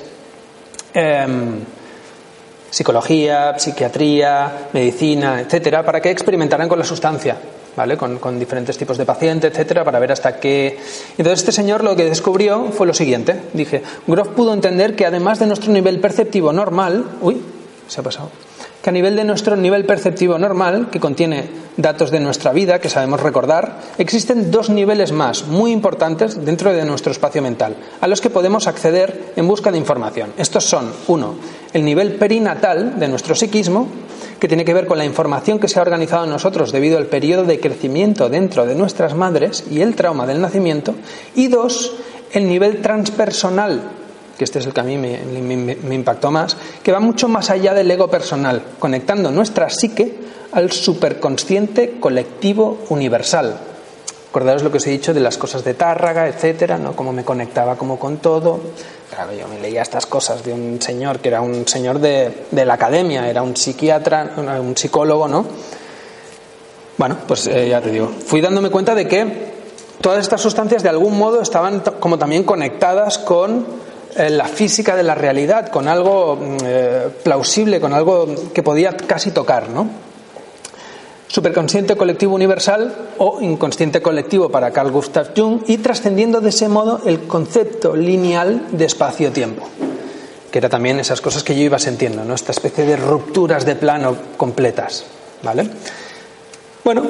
Em, 0.94 1.60
psicología, 2.70 3.58
psiquiatría, 3.58 4.70
medicina, 4.74 5.42
etcétera, 5.42 5.84
para 5.84 6.02
que 6.02 6.10
experimentaran 6.10 6.68
con 6.68 6.80
la 6.80 6.86
sustancia, 6.86 7.38
¿vale? 7.76 7.98
Con, 7.98 8.18
con, 8.18 8.40
diferentes 8.40 8.78
tipos 8.78 8.98
de 8.98 9.06
pacientes, 9.06 9.52
etcétera, 9.52 9.84
para 9.84 10.00
ver 10.00 10.14
hasta 10.14 10.38
qué. 10.38 10.80
Entonces, 11.18 11.40
este 11.40 11.52
señor 11.52 11.84
lo 11.84 11.96
que 11.96 12.06
descubrió 12.06 12.72
fue 12.72 12.88
lo 12.88 12.94
siguiente: 12.94 13.40
dije, 13.54 13.84
Groff 14.08 14.30
pudo 14.30 14.54
entender 14.54 14.96
que 14.96 15.06
además 15.06 15.40
de 15.40 15.48
nuestro 15.48 15.72
nivel 15.72 16.00
perceptivo 16.00 16.54
normal, 16.54 17.06
uy, 17.22 17.42
se 17.88 18.00
ha 18.00 18.04
pasado 18.04 18.30
que 18.82 18.90
a 18.90 18.94
nivel 18.94 19.16
de 19.16 19.24
nuestro 19.24 19.56
nivel 19.56 19.86
perceptivo 19.86 20.38
normal, 20.38 20.90
que 20.92 21.00
contiene 21.00 21.50
datos 21.78 22.12
de 22.12 22.20
nuestra 22.20 22.52
vida 22.52 22.80
que 22.80 22.90
sabemos 22.90 23.22
recordar, 23.22 23.80
existen 23.98 24.52
dos 24.52 24.70
niveles 24.70 25.12
más 25.12 25.48
muy 25.48 25.72
importantes 25.72 26.44
dentro 26.44 26.74
de 26.74 26.84
nuestro 26.84 27.12
espacio 27.12 27.42
mental, 27.42 27.76
a 28.02 28.08
los 28.08 28.22
que 28.22 28.30
podemos 28.30 28.68
acceder 28.68 29.34
en 29.36 29.48
busca 29.48 29.72
de 29.72 29.78
información. 29.78 30.34
Estos 30.38 30.66
son, 30.66 30.92
uno, 31.08 31.36
el 31.74 31.86
nivel 31.86 32.14
perinatal 32.16 33.00
de 33.00 33.08
nuestro 33.08 33.36
psiquismo, 33.36 33.88
que 34.40 34.48
tiene 34.48 34.66
que 34.66 34.74
ver 34.74 34.88
con 34.88 34.98
la 34.98 35.06
información 35.06 35.60
que 35.60 35.68
se 35.68 35.78
ha 35.78 35.84
organizado 35.84 36.24
en 36.24 36.32
nosotros 36.32 36.72
debido 36.72 36.98
al 36.98 37.06
periodo 37.06 37.44
de 37.44 37.60
crecimiento 37.60 38.28
dentro 38.28 38.66
de 38.66 38.74
nuestras 38.74 39.14
madres 39.14 39.64
y 39.70 39.82
el 39.82 39.96
trauma 39.96 40.26
del 40.26 40.42
nacimiento. 40.42 40.96
Y 41.36 41.48
dos, 41.48 41.94
el 42.32 42.48
nivel 42.48 42.82
transpersonal, 42.82 43.82
que 44.42 44.46
este 44.46 44.58
es 44.58 44.66
el 44.66 44.74
que 44.74 44.80
a 44.80 44.84
mí 44.84 44.98
me, 44.98 45.94
impactó 45.94 46.32
más, 46.32 46.58
que 46.82 46.92
va 46.92 47.00
mucho 47.00 47.28
más 47.28 47.52
allá 47.52 47.76
del 47.76 47.92
ego 47.92 48.08
personal, 48.08 48.64
conectando 48.80 49.30
nuestra 49.30 49.70
psique 49.70 50.18
al 50.52 50.72
superconsciente 50.72 52.00
colectivo 52.00 52.80
universal, 52.90 53.60
Acordaros 54.32 54.64
lo 54.64 54.72
que 54.72 54.78
os 54.78 54.88
he 54.88 54.90
dicho 54.90 55.14
de 55.14 55.20
las 55.20 55.38
cosas 55.38 55.64
de 55.64 55.76
Tárraga, 55.76 56.28
etcétera, 56.28 56.80
¿no? 56.80 56.96
Cómo 56.96 57.14
me 57.14 57.24
conectaba 57.24 57.76
como 57.76 58.00
con 58.00 58.18
todo. 58.18 58.60
Claro, 59.12 59.32
yo 59.34 59.48
me 59.48 59.60
leía 59.60 59.84
estas 59.84 60.08
cosas 60.08 60.44
de 60.44 60.54
un 60.54 60.82
señor 60.82 61.20
que 61.20 61.28
era 61.28 61.42
un 61.42 61.68
señor 61.68 62.00
de, 62.00 62.48
la 62.52 62.74
academia, 62.74 63.30
era 63.30 63.44
un 63.44 63.56
psiquiatra, 63.56 64.32
un 64.38 64.76
psicólogo, 64.76 65.28
¿no? 65.28 65.46
Bueno, 66.98 67.18
pues 67.28 67.46
eh, 67.46 67.70
ya 67.70 67.80
te 67.80 67.92
digo, 67.92 68.10
fui 68.26 68.42
dándome 68.42 68.72
cuenta 68.72 68.96
de 68.96 69.08
que 69.08 69.52
todas 70.02 70.20
estas 70.20 70.42
sustancias 70.42 70.82
de 70.82 70.90
algún 70.90 71.16
modo 71.16 71.44
estaban 71.44 71.84
como 72.00 72.18
también 72.18 72.44
conectadas 72.44 73.20
con 73.20 73.91
la 74.18 74.46
física 74.46 74.96
de 74.96 75.04
la 75.04 75.16
realidad, 75.16 75.70
con 75.70 75.88
algo 75.88 76.36
mm, 76.36 76.58
eh, 76.64 77.08
plausible, 77.24 77.80
con 77.80 77.94
algo 77.94 78.28
que 78.54 78.64
podía 78.64 78.96
casi 78.96 79.32
tocar, 79.32 79.70
¿no? 79.70 80.12
superconsciente 81.32 81.96
colectivo 81.96 82.36
universal 82.36 82.94
o 83.18 83.40
inconsciente 83.42 84.02
colectivo 84.02 84.50
para 84.50 84.72
Carl 84.72 84.92
Gustav 84.92 85.32
Jung 85.36 85.62
y 85.66 85.78
trascendiendo 85.78 86.42
de 86.42 86.50
ese 86.50 86.68
modo 86.68 87.00
el 87.06 87.22
concepto 87.22 87.96
lineal 87.96 88.68
de 88.72 88.84
espacio-tiempo, 88.84 89.64
que 90.52 90.58
era 90.58 90.68
también 90.68 91.00
esas 91.00 91.22
cosas 91.22 91.44
que 91.44 91.56
yo 91.56 91.62
iba 91.62 91.80
sintiendo, 91.80 92.26
¿no? 92.26 92.34
esta 92.34 92.52
especie 92.52 92.86
de 92.86 92.98
rupturas 92.98 93.66
de 93.66 93.76
plano 93.76 94.18
completas. 94.36 95.06
¿vale? 95.42 95.70
Bueno, 96.84 97.04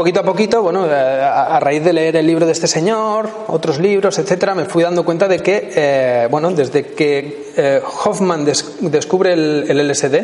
poquito 0.00 0.20
a 0.20 0.22
poquito, 0.22 0.62
bueno, 0.62 0.86
eh, 0.86 0.94
a, 0.94 1.60
raíz 1.60 1.84
de 1.84 1.92
leer 1.92 2.16
el 2.16 2.26
libro 2.26 2.46
de 2.46 2.52
este 2.52 2.66
señor, 2.66 3.28
otros 3.48 3.78
libros, 3.78 4.18
etcétera, 4.18 4.54
me 4.54 4.64
fui 4.64 4.82
dando 4.82 5.04
cuenta 5.04 5.28
de 5.28 5.40
que, 5.40 5.70
eh, 5.76 6.26
bueno, 6.30 6.50
desde 6.52 6.86
que 6.86 7.52
eh, 7.54 7.82
Hoffman 7.84 8.42
descubre 8.46 9.34
el, 9.34 9.66
LSD, 9.68 10.16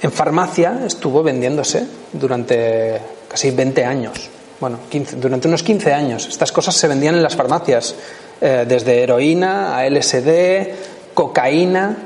en 0.00 0.10
farmacia 0.10 0.80
estuvo 0.86 1.22
vendiéndose 1.22 1.86
durante 2.10 2.98
casi 3.28 3.50
20 3.50 3.84
años. 3.84 4.30
Bueno, 4.58 4.78
durante 5.18 5.46
unos 5.46 5.62
15 5.62 5.92
años. 5.92 6.26
Estas 6.26 6.50
cosas 6.50 6.74
se 6.74 6.88
vendían 6.88 7.16
en 7.16 7.22
las 7.22 7.36
farmacias, 7.36 7.94
desde 8.40 9.02
heroína 9.02 9.76
a 9.76 9.86
LSD, 9.90 11.12
cocaína. 11.12 11.96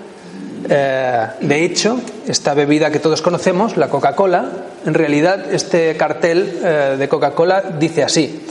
Eh, 0.68 1.26
de 1.40 1.64
hecho, 1.64 2.00
esta 2.26 2.54
bebida 2.54 2.90
que 2.90 2.98
todos 2.98 3.22
conocemos, 3.22 3.76
la 3.76 3.88
Coca-Cola, 3.88 4.50
en 4.84 4.94
realidad 4.94 5.52
este 5.52 5.96
cartel 5.96 6.60
eh, 6.62 6.96
de 6.98 7.08
Coca-Cola 7.08 7.62
dice 7.78 8.02
así. 8.02 8.46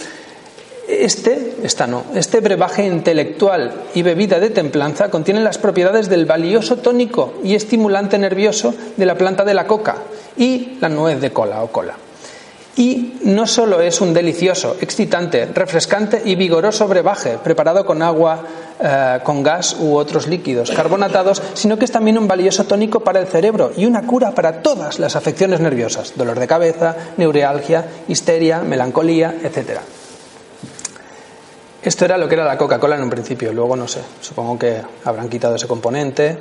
Este, 0.88 1.58
esta 1.62 1.86
no, 1.86 2.06
este 2.16 2.40
brebaje 2.40 2.84
intelectual 2.84 3.72
y 3.94 4.02
bebida 4.02 4.40
de 4.40 4.50
templanza 4.50 5.12
contiene 5.12 5.40
las 5.40 5.60
propiedades 5.60 6.10
del 6.10 6.26
valioso 6.26 6.78
tónico 6.78 7.36
y 7.44 7.54
estimulante 7.54 8.18
nervioso 8.18 8.74
de 8.98 9.06
la 9.06 9.16
planta 9.16 9.46
de 9.46 9.54
la 9.54 9.68
coca 9.68 9.98
y 10.36 10.78
la 10.82 10.90
nuez 10.90 11.22
de 11.22 11.32
cola 11.32 11.62
o 11.62 11.68
cola. 11.72 11.94
Y 12.76 13.20
no 13.24 13.46
solo 13.46 13.82
es 13.82 14.02
un 14.02 14.16
delicioso, 14.16 14.78
excitante, 14.82 15.46
refrescante 15.46 16.24
y 16.26 16.36
vigoroso 16.36 16.88
brebaje 16.88 17.38
preparado 17.44 17.86
con 17.86 18.02
agua, 18.02 18.44
eh, 18.82 19.20
con 19.24 19.44
gas 19.44 19.76
u 19.78 19.98
otros 19.98 20.28
líquidos 20.28 20.72
carbonatados, 20.72 21.42
sino 21.54 21.78
que 21.78 21.84
es 21.84 21.92
también 21.92 22.18
un 22.18 22.30
valioso 22.30 22.64
tónico 22.64 23.02
para 23.02 23.20
el 23.20 23.28
cerebro 23.28 23.74
y 23.76 23.86
una 23.86 24.08
cura 24.08 24.32
para 24.32 24.62
todas 24.62 25.00
las 25.00 25.18
afecciones 25.18 25.60
nerviosas, 25.60 26.14
dolor 26.16 26.40
de 26.40 26.48
cabeza, 26.48 26.96
neuralgia, 27.18 27.86
histeria, 28.08 28.60
melancolía, 28.60 29.36
etcétera. 29.44 29.82
Esto 31.84 32.06
era 32.06 32.18
lo 32.18 32.30
que 32.30 32.36
era 32.36 32.46
la 32.46 32.58
Coca-Cola 32.58 32.96
en 32.96 33.04
un 33.04 33.10
principio, 33.10 33.52
luego 33.52 33.76
no 33.76 33.86
sé, 33.86 34.00
supongo 34.22 34.58
que 34.58 34.82
habrán 35.04 35.28
quitado 35.28 35.56
ese 35.56 35.68
componente, 35.68 36.38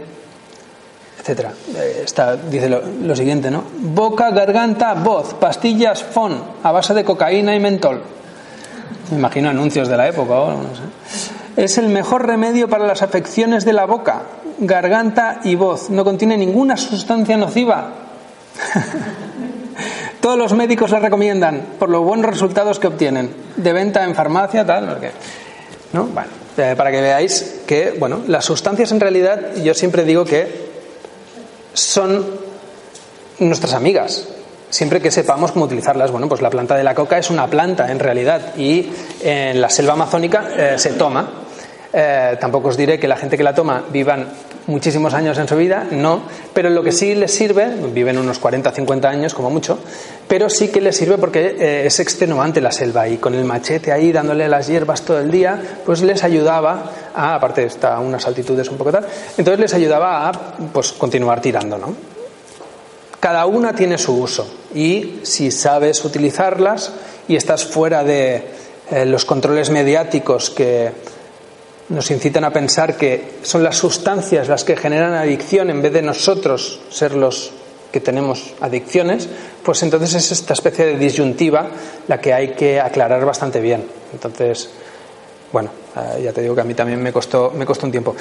etcétera. 1.19 1.53
Eh, 1.77 2.07
dice 2.49 2.69
lo, 2.69 3.17
siguiente, 3.17 3.51
¿no? 3.51 3.65
Boca, 3.81 4.31
garganta, 4.31 4.95
voz, 4.95 5.35
pastillas, 5.35 6.05
fon, 6.05 6.41
a 6.63 6.71
base 6.71 6.95
de 6.95 7.05
cocaína 7.05 7.57
y 7.57 7.59
mentol. 7.59 8.01
Me 9.11 9.19
imagino 9.19 9.51
anuncios 9.51 9.89
de 9.89 9.97
la 9.97 10.07
época, 10.07 10.35
o 10.35 10.51
no 10.53 10.75
sé. 10.75 11.38
Es 11.59 11.77
el 11.77 11.89
mejor 11.89 12.25
remedio 12.25 12.69
para 12.69 12.87
las 12.87 13.03
afecciones 13.03 13.65
de 13.65 13.73
la 13.73 13.85
boca, 13.85 14.23
garganta 14.61 15.41
y 15.43 15.57
voz. 15.57 15.91
No 15.91 16.05
contiene 16.05 16.37
ninguna 16.37 16.77
sustancia 16.77 17.37
nociva. 17.37 17.95
Todos 20.21 20.39
los 20.39 20.53
médicos 20.53 20.93
la 20.93 21.01
recomiendan 21.01 21.71
por 21.77 21.89
los 21.89 22.05
buenos 22.05 22.27
resultados 22.27 22.79
que 22.79 22.87
obtienen. 22.87 23.35
De 23.57 23.73
venta 23.73 24.05
en 24.05 24.15
farmacia, 24.15 24.65
tal, 24.65 25.01
¿no? 25.93 26.05
Bueno, 26.05 26.29
eh, 26.57 26.75
para 26.77 26.93
que 26.93 27.01
veáis 27.01 27.63
que, 27.67 27.91
bueno, 27.99 28.21
las 28.29 28.45
sustancias 28.45 28.93
en 28.93 29.01
realidad, 29.01 29.57
yo 29.57 29.75
siempre 29.75 30.05
digo 30.05 30.25
que 30.25 30.69
son 31.73 32.25
nuestras 33.41 33.75
amigas, 33.75 34.29
siempre 34.71 35.01
que 35.01 35.11
sepamos 35.11 35.51
cómo 35.51 35.65
utilizarlas. 35.65 36.13
Bueno, 36.13 36.29
pues 36.29 36.41
la 36.41 36.51
planta 36.51 36.77
de 36.77 36.85
la 36.85 36.95
coca 36.95 37.19
es 37.19 37.31
una 37.31 37.49
planta 37.49 37.91
en 37.91 37.99
realidad 37.99 38.55
y 38.57 38.93
en 39.25 39.61
la 39.61 39.69
selva 39.69 39.95
amazónica 39.95 40.51
eh, 40.57 40.79
se 40.79 40.91
toma. 40.91 41.47
Eh, 41.93 42.37
tampoco 42.39 42.69
os 42.69 42.77
diré 42.77 42.99
que 43.01 43.09
la 43.09 43.17
gente 43.17 43.37
que 43.37 43.43
la 43.43 43.55
toma 43.55 43.83
vivan 43.91 44.29
muchísimos 44.67 45.15
años 45.15 45.39
en 45.39 45.49
su 45.49 45.57
vida, 45.57 45.87
no, 45.91 46.21
pero 46.53 46.69
lo 46.69 46.83
que 46.83 46.93
sí 46.93 47.15
les 47.15 47.33
sirve, 47.33 47.67
viven 47.95 48.19
unos 48.19 48.39
40, 48.39 48.71
50 48.71 49.09
años 49.09 49.33
como 49.33 49.49
mucho, 49.49 49.79
pero 50.29 50.51
sí 50.51 50.69
que 50.69 50.83
les 50.83 50.95
sirve 50.95 51.17
porque 51.17 51.57
eh, 51.59 51.87
es 51.87 51.99
extenuante 52.01 52.61
la 52.61 52.71
selva 52.71 53.09
y 53.09 53.17
con 53.17 53.35
el 53.35 53.45
machete 53.45 53.91
ahí 53.91 54.13
dándole 54.13 54.47
las 54.49 54.67
hierbas 54.67 55.01
todo 55.03 55.19
el 55.21 55.31
día, 55.31 55.59
pues 55.87 56.03
les 56.03 56.23
ayudaba 56.23 56.93
a, 57.15 57.35
aparte 57.35 57.65
está 57.65 57.97
a 57.97 58.01
unas 58.01 58.27
altitudes 58.27 58.69
un 58.69 58.77
poco 58.77 58.93
tal, 58.93 59.07
entonces 59.39 59.59
les 59.59 59.73
ayudaba 59.73 60.29
a 60.29 60.33
pues 60.73 60.93
continuar 60.93 61.41
tirando, 61.41 61.79
¿no? 61.79 61.95
Cada 63.19 63.47
una 63.47 63.75
tiene 63.75 63.97
su 63.97 64.21
uso 64.21 64.47
y 64.75 65.21
si 65.23 65.51
sabes 65.51 66.05
utilizarlas 66.05 66.93
y 67.27 67.37
estás 67.37 67.65
fuera 67.65 68.05
de 68.05 68.45
eh, 68.91 69.05
los 69.07 69.25
controles 69.25 69.71
mediáticos 69.71 70.51
que 70.51 70.93
nos 71.89 72.11
incitan 72.11 72.45
a 72.45 72.53
pensar 72.53 72.97
que 72.97 73.39
son 73.43 73.63
las 73.63 73.77
sustancias 73.77 74.49
las 74.49 74.65
que 74.65 74.77
generan 74.77 75.15
adicción 75.15 75.71
en 75.71 75.83
vez 75.83 75.93
de 75.93 76.03
nosotros 76.03 76.81
ser 76.91 77.15
los 77.15 77.53
que 77.91 78.01
tenemos 78.01 78.55
adicciones, 78.61 79.29
pues 79.63 79.83
entonces 79.83 80.15
es 80.15 80.33
esta 80.33 80.53
especie 80.53 80.85
de 80.85 80.99
disyuntiva 80.99 81.69
la 82.07 82.21
que 82.21 82.35
hay 82.35 82.49
que 82.49 82.81
aclarar 82.81 83.25
bastante 83.25 83.61
bien. 83.61 83.85
Entonces, 84.13 84.69
bueno, 85.51 85.71
eh, 85.97 86.23
ya 86.25 86.33
te 86.33 86.43
digo 86.43 86.55
que 86.55 86.61
a 86.61 86.65
mí 86.65 86.75
también 86.75 87.03
me 87.03 87.13
costó, 87.13 87.51
me 87.51 87.65
costó 87.65 87.87
un 87.87 87.93
tiempo. 87.93 88.15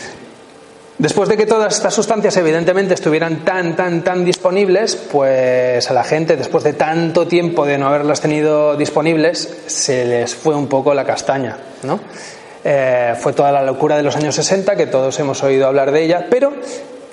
Después 0.97 1.29
de 1.29 1.37
que 1.37 1.45
todas 1.45 1.75
estas 1.75 1.93
sustancias 1.93 2.35
evidentemente 2.37 2.95
estuvieran 2.95 3.45
tan, 3.45 3.75
tan, 3.75 4.03
tan 4.03 4.25
disponibles, 4.25 4.95
pues 4.95 5.91
a 5.91 5.93
la 5.93 6.03
gente, 6.03 6.35
después 6.37 6.63
de 6.63 6.73
tanto 6.73 7.27
tiempo 7.27 7.65
de 7.65 7.77
no 7.77 7.87
haberlas 7.87 8.21
tenido 8.21 8.75
disponibles, 8.75 9.57
se 9.67 10.05
les 10.05 10.33
fue 10.33 10.55
un 10.55 10.67
poco 10.67 10.95
la 10.95 11.05
castaña, 11.05 11.57
¿no? 11.83 11.99
Eh, 12.63 13.13
fue 13.19 13.33
toda 13.33 13.51
la 13.51 13.63
locura 13.63 13.97
de 13.97 14.03
los 14.03 14.15
años 14.15 14.35
60, 14.35 14.75
que 14.75 14.87
todos 14.87 15.19
hemos 15.19 15.43
oído 15.43 15.67
hablar 15.67 15.91
de 15.91 16.03
ella, 16.03 16.27
pero 16.29 16.53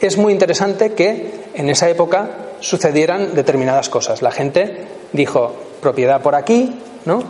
es 0.01 0.17
muy 0.17 0.33
interesante 0.33 0.93
que 0.93 1.33
en 1.55 1.69
esa 1.69 1.89
época 1.89 2.31
sucedieran 2.61 3.35
determinadas 3.35 3.89
cosas. 3.89 4.23
La 4.23 4.31
gente 4.31 4.87
dijo 5.13 5.55
propiedad 5.81 6.21
por 6.21 6.35
aquí, 6.35 6.79
¿no? 7.05 7.23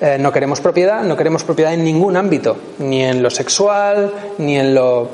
Eh, 0.00 0.18
no 0.18 0.32
queremos 0.32 0.60
propiedad, 0.60 1.02
no 1.02 1.16
queremos 1.16 1.44
propiedad 1.44 1.72
en 1.72 1.84
ningún 1.84 2.16
ámbito, 2.16 2.56
ni 2.78 3.04
en 3.04 3.22
lo 3.22 3.30
sexual, 3.30 4.12
ni 4.38 4.58
en 4.58 4.74
lo 4.74 5.08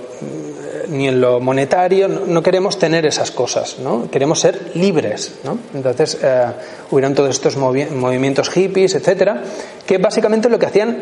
ni 0.89 1.09
en 1.09 1.21
lo 1.21 1.41
monetario, 1.41 2.09
no, 2.09 2.43
queremos 2.43 2.79
tener 2.79 3.07
esas 3.07 3.31
cosas, 3.31 3.79
¿no? 3.79 4.11
Queremos 4.11 4.41
ser 4.41 4.73
libres, 4.75 5.35
¿no? 5.45 5.59
Entonces 5.75 6.19
eh, 6.23 6.47
hubieron 6.91 7.15
todos 7.15 7.31
estos 7.31 7.57
movimientos 7.57 8.49
hippies, 8.51 8.95
etcétera, 8.95 9.43
que 9.87 9.99
básicamente 9.99 10.49
lo 10.49 10.59
que 10.59 10.67
hacían 10.67 10.99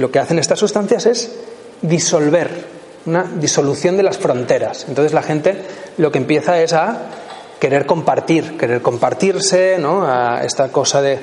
lo 0.00 0.10
que 0.10 0.18
hacen 0.18 0.38
estas 0.38 0.58
sustancias 0.58 1.06
es 1.06 1.30
disolver, 1.82 2.48
una 3.06 3.24
disolución 3.24 3.96
de 3.96 4.02
las 4.02 4.18
fronteras. 4.18 4.86
Entonces 4.88 5.12
la 5.12 5.22
gente 5.22 5.56
lo 5.98 6.10
que 6.10 6.18
empieza 6.18 6.60
es 6.60 6.72
a 6.72 7.02
querer 7.58 7.84
compartir, 7.86 8.56
querer 8.56 8.80
compartirse, 8.80 9.76
¿no? 9.78 10.04
A 10.06 10.42
esta 10.44 10.68
cosa 10.68 11.02
de, 11.02 11.18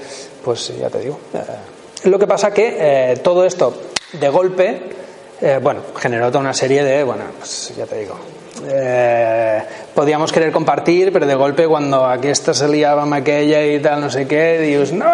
pues 0.46 0.72
ya 0.80 0.90
te 0.90 1.00
digo. 1.00 1.20
Eh, 1.34 2.10
lo 2.10 2.20
que 2.20 2.28
pasa 2.28 2.54
que 2.54 2.78
eh, 2.80 3.18
todo 3.18 3.44
esto 3.44 3.82
de 4.14 4.30
golpe, 4.30 4.82
eh, 5.42 5.60
bueno, 5.62 5.82
generó 5.98 6.28
toda 6.28 6.42
una 6.42 6.54
serie 6.54 6.84
de, 6.84 7.04
bueno, 7.04 7.24
pues 7.40 7.74
ya 7.76 7.86
te 7.86 7.98
digo, 7.98 8.16
eh, 8.66 9.64
podíamos 9.94 10.32
querer 10.32 10.52
compartir, 10.52 11.12
pero 11.12 11.26
de 11.26 11.36
golpe 11.36 11.68
cuando 11.68 12.06
aquí 12.06 12.28
esta 12.28 12.54
se 12.54 12.68
liaba 12.68 13.04
aquella 13.16 13.66
y 13.66 13.80
tal, 13.80 14.02
no 14.02 14.10
sé 14.10 14.28
qué, 14.28 14.60
Dios, 14.60 14.92
no, 14.92 15.06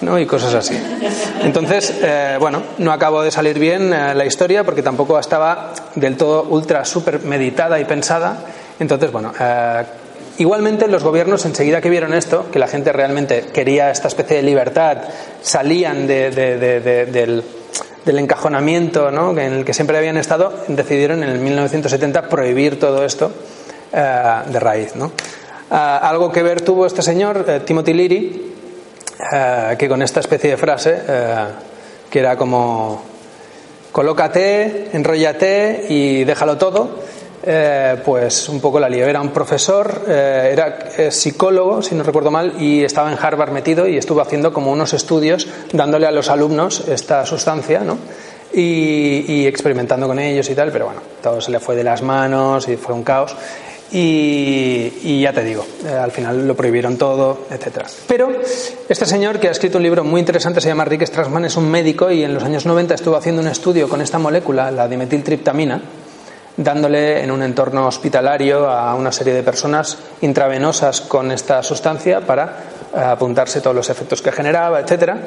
no, 0.00 0.18
y 0.18 0.26
cosas 0.26 0.54
así. 0.54 0.78
Entonces, 1.42 1.94
eh, 2.02 2.36
bueno, 2.38 2.62
no 2.78 2.92
acabó 2.92 3.22
de 3.22 3.30
salir 3.30 3.58
bien 3.58 3.92
eh, 3.92 4.14
la 4.14 4.24
historia 4.24 4.64
porque 4.64 4.82
tampoco 4.82 5.18
estaba 5.18 5.72
del 5.94 6.16
todo 6.16 6.44
ultra 6.44 6.84
super 6.84 7.20
meditada 7.22 7.78
y 7.80 7.84
pensada. 7.84 8.38
Entonces, 8.78 9.10
bueno, 9.10 9.32
Igualmente, 10.38 10.86
los 10.86 11.02
gobiernos, 11.02 11.44
enseguida 11.46 11.80
que 11.80 11.90
vieron 11.90 12.14
esto, 12.14 12.46
que 12.52 12.60
la 12.60 12.68
gente 12.68 12.92
realmente 12.92 13.46
quería 13.52 13.90
esta 13.90 14.06
especie 14.06 14.36
de 14.36 14.44
libertad, 14.44 14.98
salían 15.42 16.06
del, 16.06 17.42
encajonamiento 18.06 19.08
en 19.08 19.52
el 19.52 19.64
que 19.64 19.74
siempre 19.74 19.98
habían 19.98 20.16
estado, 20.16 20.52
decidieron 20.68 21.22
en 21.22 21.30
el 21.30 21.38
1970 21.38 22.28
prohibir 22.28 22.78
todo 22.78 23.04
esto 23.04 23.30
eh, 23.92 24.42
de 24.46 24.60
raíz. 24.60 24.96
¿no? 24.96 25.06
Eh, 25.06 25.10
algo 25.70 26.30
que 26.30 26.42
ver 26.42 26.60
tuvo 26.60 26.86
este 26.86 27.02
señor, 27.02 27.44
eh, 27.48 27.60
Timothy 27.64 27.92
Leary, 27.92 28.44
que 29.76 29.88
con 29.88 30.00
esta 30.00 30.20
especie 30.20 30.50
de 30.50 30.56
frase, 30.56 31.02
que 32.08 32.18
era 32.20 32.36
como 32.36 33.02
colócate, 33.90 34.90
enróllate 34.92 35.86
y 35.88 36.22
déjalo 36.22 36.56
todo, 36.56 37.00
eh, 37.42 37.96
pues 38.04 38.48
un 38.48 38.60
poco 38.60 38.80
la 38.80 38.88
lió. 38.88 39.06
Era 39.06 39.20
un 39.20 39.30
profesor, 39.30 40.02
eh, 40.08 40.50
era 40.52 40.90
eh, 40.96 41.10
psicólogo, 41.10 41.82
si 41.82 41.94
no 41.94 42.02
recuerdo 42.02 42.30
mal, 42.30 42.54
y 42.58 42.82
estaba 42.82 43.12
en 43.12 43.18
Harvard 43.20 43.52
metido 43.52 43.86
y 43.86 43.96
estuvo 43.96 44.20
haciendo 44.20 44.52
como 44.52 44.72
unos 44.72 44.92
estudios 44.92 45.46
dándole 45.72 46.06
a 46.06 46.10
los 46.10 46.30
alumnos 46.30 46.88
esta 46.88 47.24
sustancia, 47.24 47.80
¿no? 47.80 47.98
Y, 48.52 49.46
experimentando 49.46 50.06
con 50.06 50.18
ellos 50.18 50.48
y 50.50 50.54
tal, 50.54 50.72
pero 50.72 50.86
bueno, 50.86 51.00
todo 51.22 51.40
se 51.40 51.50
le 51.50 51.60
fue 51.60 51.76
de 51.76 51.84
las 51.84 52.02
manos 52.02 52.68
y 52.68 52.76
fue 52.76 52.94
un 52.94 53.04
caos. 53.04 53.36
Y, 53.92 55.20
ya 55.20 55.32
te 55.32 55.44
digo, 55.44 55.64
al 55.88 56.10
final 56.10 56.46
lo 56.46 56.54
prohibieron 56.54 56.96
todo, 56.96 57.46
etcétera. 57.50 57.86
Pero 58.06 58.30
este 58.88 59.06
señor 59.06 59.38
que 59.38 59.48
ha 59.48 59.50
escrito 59.50 59.78
un 59.78 59.84
libro 59.84 60.02
muy 60.02 60.20
interesante 60.20 60.60
se 60.60 60.68
llama 60.68 60.84
Rick 60.84 61.06
Strassman, 61.06 61.44
es 61.44 61.56
un 61.56 61.70
médico 61.70 62.10
y 62.10 62.24
en 62.24 62.34
los 62.34 62.42
años 62.42 62.66
90 62.66 62.94
estuvo 62.94 63.16
haciendo 63.16 63.40
un 63.40 63.48
estudio 63.48 63.88
con 63.88 64.00
esta 64.00 64.18
molécula, 64.18 64.70
la 64.70 64.88
dimetiltriptamina, 64.88 65.80
dándole 66.58 67.22
en 67.22 67.30
un 67.30 67.42
entorno 67.42 67.86
hospitalario 67.86 68.68
a 68.68 68.94
una 68.94 69.12
serie 69.12 69.32
de 69.32 69.42
personas 69.42 69.96
intravenosas 70.20 71.00
con 71.00 71.30
esta 71.30 71.62
sustancia 71.62 72.20
para 72.20 72.64
eh, 72.94 72.98
apuntarse 72.98 73.60
todos 73.60 73.76
los 73.76 73.88
efectos 73.88 74.20
que 74.20 74.32
generaba, 74.32 74.80
etcétera. 74.80 75.22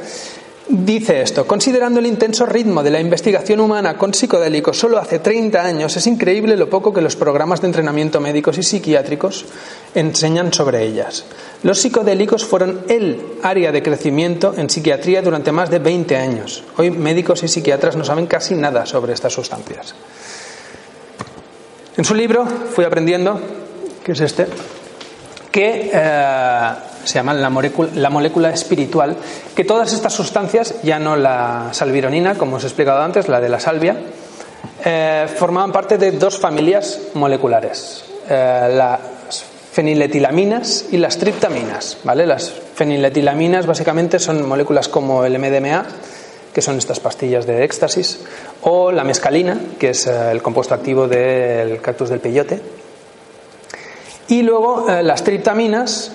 Dice 0.68 1.22
esto, 1.22 1.46
considerando 1.46 2.00
el 2.00 2.06
intenso 2.06 2.46
ritmo 2.46 2.82
de 2.84 2.92
la 2.92 3.02
investigación 3.02 3.60
humana 3.60 3.98
con 3.98 4.14
psicodélicos 4.14 4.78
solo 4.78 5.00
hace 5.00 5.20
30 5.20 5.62
años, 5.62 5.98
es 5.98 6.08
increíble 6.08 6.56
lo 6.56 6.70
poco 6.70 6.94
que 6.94 7.02
los 7.02 7.16
programas 7.16 7.60
de 7.60 7.68
entrenamiento 7.68 8.22
médicos 8.22 8.58
y 8.58 8.64
psiquiátricos 8.64 9.46
enseñan 9.96 10.54
sobre 10.54 10.84
ellas. 10.84 11.26
Los 11.64 11.80
psicodélicos 11.80 12.46
fueron 12.46 12.82
el 12.88 13.22
área 13.44 13.72
de 13.72 13.84
crecimiento 13.84 14.54
en 14.56 14.70
psiquiatría 14.70 15.22
durante 15.22 15.52
más 15.52 15.70
de 15.70 15.80
20 15.80 16.16
años. 16.16 16.64
Hoy 16.78 16.90
médicos 16.90 17.44
y 17.44 17.50
psiquiatras 17.50 17.98
no 17.98 18.06
saben 18.06 18.28
casi 18.28 18.56
nada 18.56 18.86
sobre 18.86 19.14
estas 19.14 19.34
sustancias. 19.34 19.94
En 21.98 22.06
su 22.06 22.16
libro 22.16 22.46
fui 22.46 22.86
aprendiendo, 22.86 23.40
que 24.04 24.14
es 24.14 24.22
este, 24.22 24.48
que 25.52 25.92
eh, 25.94 26.72
se 27.04 27.16
llama 27.16 27.34
la 27.34 27.50
molécula, 27.50 28.50
espiritual, 28.50 29.18
que 29.56 29.66
todas 29.66 29.92
estas 29.92 30.14
sustancias, 30.14 30.76
ya 30.84 31.00
no 31.00 31.18
la 31.18 31.70
salvironina, 31.72 32.36
como 32.36 32.56
os 32.56 32.64
he 32.64 32.68
explicado 32.68 33.02
antes, 33.02 33.28
la 33.28 33.42
de 33.42 33.50
la 33.50 33.60
salvia, 33.60 33.98
eh, 34.86 35.28
formaban 35.36 35.72
parte 35.72 35.98
de 35.98 36.12
dos 36.14 36.40
familias 36.40 37.00
moleculares, 37.14 38.06
eh, 38.30 38.70
las 38.74 39.00
feniletilaminas 39.72 40.86
y 40.92 40.98
las 40.98 41.18
triptaminas. 41.18 41.98
¿vale? 42.04 42.26
Las 42.26 42.52
feniletilaminas 42.76 43.66
básicamente 43.66 44.20
son 44.20 44.48
moléculas 44.48 44.88
como 44.88 45.26
el 45.26 45.38
MDMA, 45.38 45.86
que 46.54 46.62
son 46.62 46.78
estas 46.78 47.00
pastillas 47.00 47.46
de 47.46 47.64
éxtasis, 47.64 48.20
o 48.62 48.92
la 48.92 49.04
mescalina, 49.04 49.58
que 49.80 49.92
es 49.92 50.08
eh, 50.08 50.32
el 50.32 50.42
compuesto 50.42 50.74
activo 50.74 51.08
del 51.08 51.82
cactus 51.82 52.10
del 52.10 52.20
peyote. 52.20 52.60
Y 54.28 54.44
luego 54.44 54.90
eh, 54.90 55.04
las 55.04 55.24
triptaminas, 55.24 56.12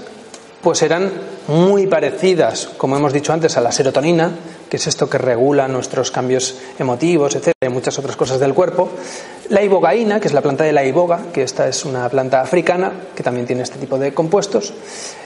pues 0.62 0.82
eran 0.82 1.10
muy 1.48 1.86
parecidas, 1.86 2.66
como 2.76 2.96
hemos 2.96 3.12
dicho 3.12 3.32
antes, 3.32 3.56
a 3.56 3.60
la 3.60 3.72
serotonina, 3.72 4.32
que 4.68 4.76
es 4.78 4.86
esto 4.86 5.08
que 5.08 5.18
regula 5.18 5.68
nuestros 5.68 6.10
cambios 6.10 6.56
emotivos, 6.78 7.34
etcétera, 7.34 7.70
y 7.70 7.72
muchas 7.72 7.98
otras 7.98 8.16
cosas 8.16 8.40
del 8.40 8.52
cuerpo. 8.52 8.90
La 9.48 9.62
ibogaína, 9.62 10.18
que 10.18 10.26
es 10.26 10.34
la 10.34 10.42
planta 10.42 10.64
de 10.64 10.72
la 10.72 10.84
iboga, 10.84 11.26
que 11.32 11.42
esta 11.42 11.68
es 11.68 11.84
una 11.84 12.08
planta 12.08 12.40
africana 12.40 12.92
que 13.14 13.22
también 13.22 13.46
tiene 13.46 13.62
este 13.62 13.78
tipo 13.78 13.96
de 13.98 14.12
compuestos. 14.12 14.74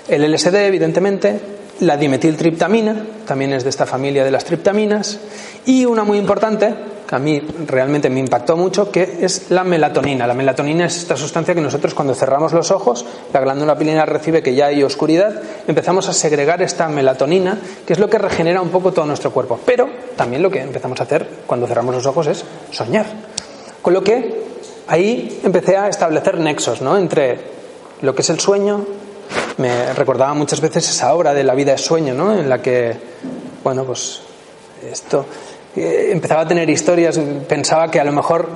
El 0.08 0.30
LSD, 0.30 0.54
evidentemente, 0.66 1.40
la 1.80 1.96
dimetiltriptamina, 1.96 3.06
también 3.26 3.52
es 3.52 3.64
de 3.64 3.70
esta 3.70 3.86
familia 3.86 4.24
de 4.24 4.30
las 4.30 4.44
triptaminas, 4.44 5.18
y 5.66 5.84
una 5.84 6.04
muy 6.04 6.18
importante, 6.18 6.74
que 7.06 7.16
a 7.16 7.18
mí 7.18 7.42
realmente 7.66 8.08
me 8.08 8.20
impactó 8.20 8.56
mucho, 8.56 8.90
que 8.90 9.18
es 9.22 9.50
la 9.50 9.64
melatonina. 9.64 10.26
La 10.26 10.34
melatonina 10.34 10.86
es 10.86 10.98
esta 10.98 11.16
sustancia 11.16 11.54
que 11.54 11.60
nosotros 11.60 11.92
cuando 11.92 12.14
cerramos 12.14 12.52
los 12.52 12.70
ojos, 12.70 13.04
la 13.32 13.40
glándula 13.40 13.76
pineal 13.76 14.06
recibe 14.06 14.42
que 14.42 14.54
ya 14.54 14.66
hay 14.66 14.82
oscuridad, 14.82 15.42
empezamos 15.66 16.08
a 16.08 16.12
segregar 16.12 16.62
esta 16.62 16.88
melatonina, 16.88 17.58
que 17.84 17.94
es 17.94 17.98
lo 17.98 18.08
que 18.08 18.18
regenera 18.18 18.62
un 18.62 18.68
poco 18.68 18.92
todo 18.92 19.06
nuestro 19.06 19.32
cuerpo. 19.32 19.58
Pero 19.66 19.88
también 20.16 20.42
lo 20.42 20.50
que 20.50 20.60
empezamos 20.60 21.00
a 21.00 21.02
hacer 21.02 21.26
cuando 21.46 21.66
cerramos 21.66 21.94
los 21.94 22.06
ojos 22.06 22.28
es 22.28 22.44
soñar. 22.70 23.06
Con 23.82 23.92
lo 23.92 24.04
que 24.04 24.44
ahí 24.86 25.40
empecé 25.42 25.76
a 25.76 25.88
establecer 25.88 26.38
nexos 26.38 26.80
¿no? 26.80 26.96
entre 26.96 27.40
lo 28.02 28.14
que 28.14 28.22
es 28.22 28.30
el 28.30 28.38
sueño, 28.38 28.84
me 29.58 29.92
recordaba 29.92 30.34
muchas 30.34 30.60
veces 30.60 30.88
esa 30.88 31.14
obra 31.14 31.34
de 31.34 31.44
La 31.44 31.54
vida 31.54 31.74
es 31.74 31.80
sueño, 31.80 32.14
¿no? 32.14 32.38
En 32.38 32.48
la 32.48 32.60
que, 32.60 32.96
bueno, 33.62 33.84
pues 33.84 34.20
esto 34.90 35.26
eh, 35.76 36.08
empezaba 36.12 36.42
a 36.42 36.48
tener 36.48 36.68
historias, 36.68 37.18
pensaba 37.48 37.90
que 37.90 38.00
a 38.00 38.04
lo 38.04 38.12
mejor 38.12 38.48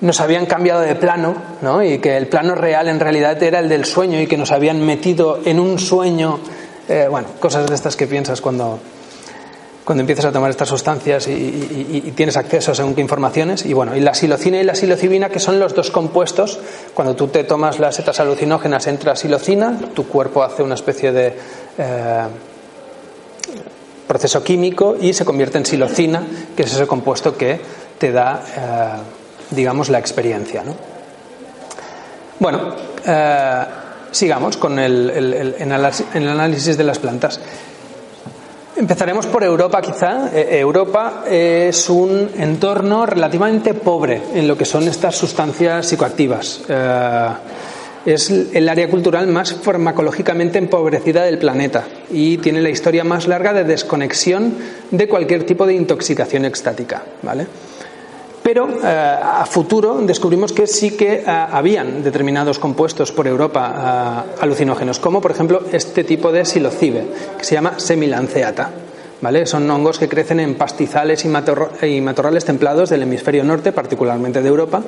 nos 0.00 0.20
habían 0.20 0.46
cambiado 0.46 0.80
de 0.80 0.94
plano, 0.94 1.34
¿no? 1.62 1.82
Y 1.82 1.98
que 1.98 2.16
el 2.16 2.28
plano 2.28 2.54
real 2.54 2.88
en 2.88 3.00
realidad 3.00 3.42
era 3.42 3.58
el 3.58 3.68
del 3.68 3.84
sueño 3.84 4.20
y 4.20 4.26
que 4.26 4.36
nos 4.36 4.52
habían 4.52 4.84
metido 4.84 5.40
en 5.44 5.58
un 5.58 5.78
sueño, 5.78 6.38
eh, 6.88 7.06
bueno, 7.10 7.28
cosas 7.40 7.68
de 7.68 7.74
estas 7.74 7.96
que 7.96 8.06
piensas 8.06 8.40
cuando 8.40 8.78
cuando 9.88 10.02
empiezas 10.02 10.26
a 10.26 10.32
tomar 10.32 10.50
estas 10.50 10.68
sustancias 10.68 11.28
y, 11.28 12.12
tienes 12.14 12.36
acceso 12.36 12.74
según 12.74 12.94
qué 12.94 13.00
informaciones. 13.00 13.64
Y 13.64 13.72
bueno, 13.72 13.96
y 13.96 14.00
la 14.00 14.12
silocina 14.12 14.60
y 14.60 14.62
la 14.62 14.74
silocibina, 14.74 15.30
que 15.30 15.40
son 15.40 15.58
los 15.58 15.74
dos 15.74 15.90
compuestos, 15.90 16.58
cuando 16.92 17.16
tú 17.16 17.28
te 17.28 17.42
tomas 17.44 17.78
las 17.78 17.94
setas 17.94 18.20
alucinógenas, 18.20 18.86
entra 18.86 19.16
silocina, 19.16 19.78
tu 19.94 20.06
cuerpo 20.06 20.42
hace 20.42 20.62
una 20.62 20.74
especie 20.74 21.10
de 21.10 21.28
eh, 21.78 22.22
proceso 24.06 24.44
químico 24.44 24.94
y 25.00 25.14
se 25.14 25.24
convierte 25.24 25.56
en 25.56 25.64
silocina, 25.64 26.22
que 26.54 26.64
es 26.64 26.74
ese 26.74 26.86
compuesto 26.86 27.34
que 27.34 27.58
te 27.96 28.12
da, 28.12 28.42
eh, 28.44 29.52
digamos, 29.52 29.88
la 29.88 29.98
experiencia. 29.98 30.64
Bueno, 32.38 32.74
eh, 33.06 33.64
sigamos 34.10 34.58
con 34.58 34.78
el 34.78 35.56
análisis 36.12 36.76
de 36.76 36.84
las 36.84 36.98
plantas. 36.98 37.40
Empezaremos 38.78 39.26
por 39.26 39.42
Europa 39.42 39.82
quizá. 39.82 40.30
Eh, 40.32 40.60
Europa 40.60 41.24
es 41.28 41.90
un 41.90 42.30
entorno 42.38 43.06
relativamente 43.06 43.74
pobre 43.74 44.22
en 44.34 44.46
lo 44.46 44.56
que 44.56 44.64
son 44.64 44.86
estas 44.86 45.16
sustancias 45.16 45.84
psicoactivas. 45.84 46.60
Eh, 46.68 47.28
es 48.06 48.30
el 48.30 48.68
área 48.68 48.88
cultural 48.88 49.26
más 49.26 49.52
farmacológicamente 49.52 50.58
empobrecida 50.58 51.24
del 51.24 51.38
planeta 51.38 51.84
y 52.08 52.38
tiene 52.38 52.62
la 52.62 52.70
historia 52.70 53.02
más 53.02 53.26
larga 53.26 53.52
de 53.52 53.64
desconexión 53.64 54.54
de 54.92 55.08
cualquier 55.08 55.44
tipo 55.44 55.66
de 55.66 55.74
intoxicación 55.74 56.44
extática. 56.44 57.02
¿vale? 57.22 57.48
Pero 58.48 58.66
eh, 58.82 58.88
a 58.88 59.44
futuro 59.44 60.00
descubrimos 60.00 60.54
que 60.54 60.66
sí 60.66 60.96
que 60.96 61.20
eh, 61.20 61.24
habían 61.26 62.02
determinados 62.02 62.58
compuestos 62.58 63.12
por 63.12 63.28
Europa 63.28 64.24
eh, 64.32 64.40
alucinógenos, 64.40 64.98
como 64.98 65.20
por 65.20 65.32
ejemplo 65.32 65.64
este 65.70 66.02
tipo 66.02 66.32
de 66.32 66.46
silocibe, 66.46 67.04
que 67.36 67.44
se 67.44 67.56
llama 67.56 67.78
semilanceata. 67.78 68.70
¿Vale? 69.20 69.44
Son 69.44 69.70
hongos 69.70 69.98
que 69.98 70.08
crecen 70.08 70.40
en 70.40 70.54
pastizales 70.54 71.26
y, 71.26 71.28
matorrales 72.00 72.46
templados 72.46 72.88
del 72.88 73.02
hemisferio 73.02 73.44
norte, 73.44 73.72
particularmente 73.72 74.40
de 74.40 74.48
Europa, 74.48 74.82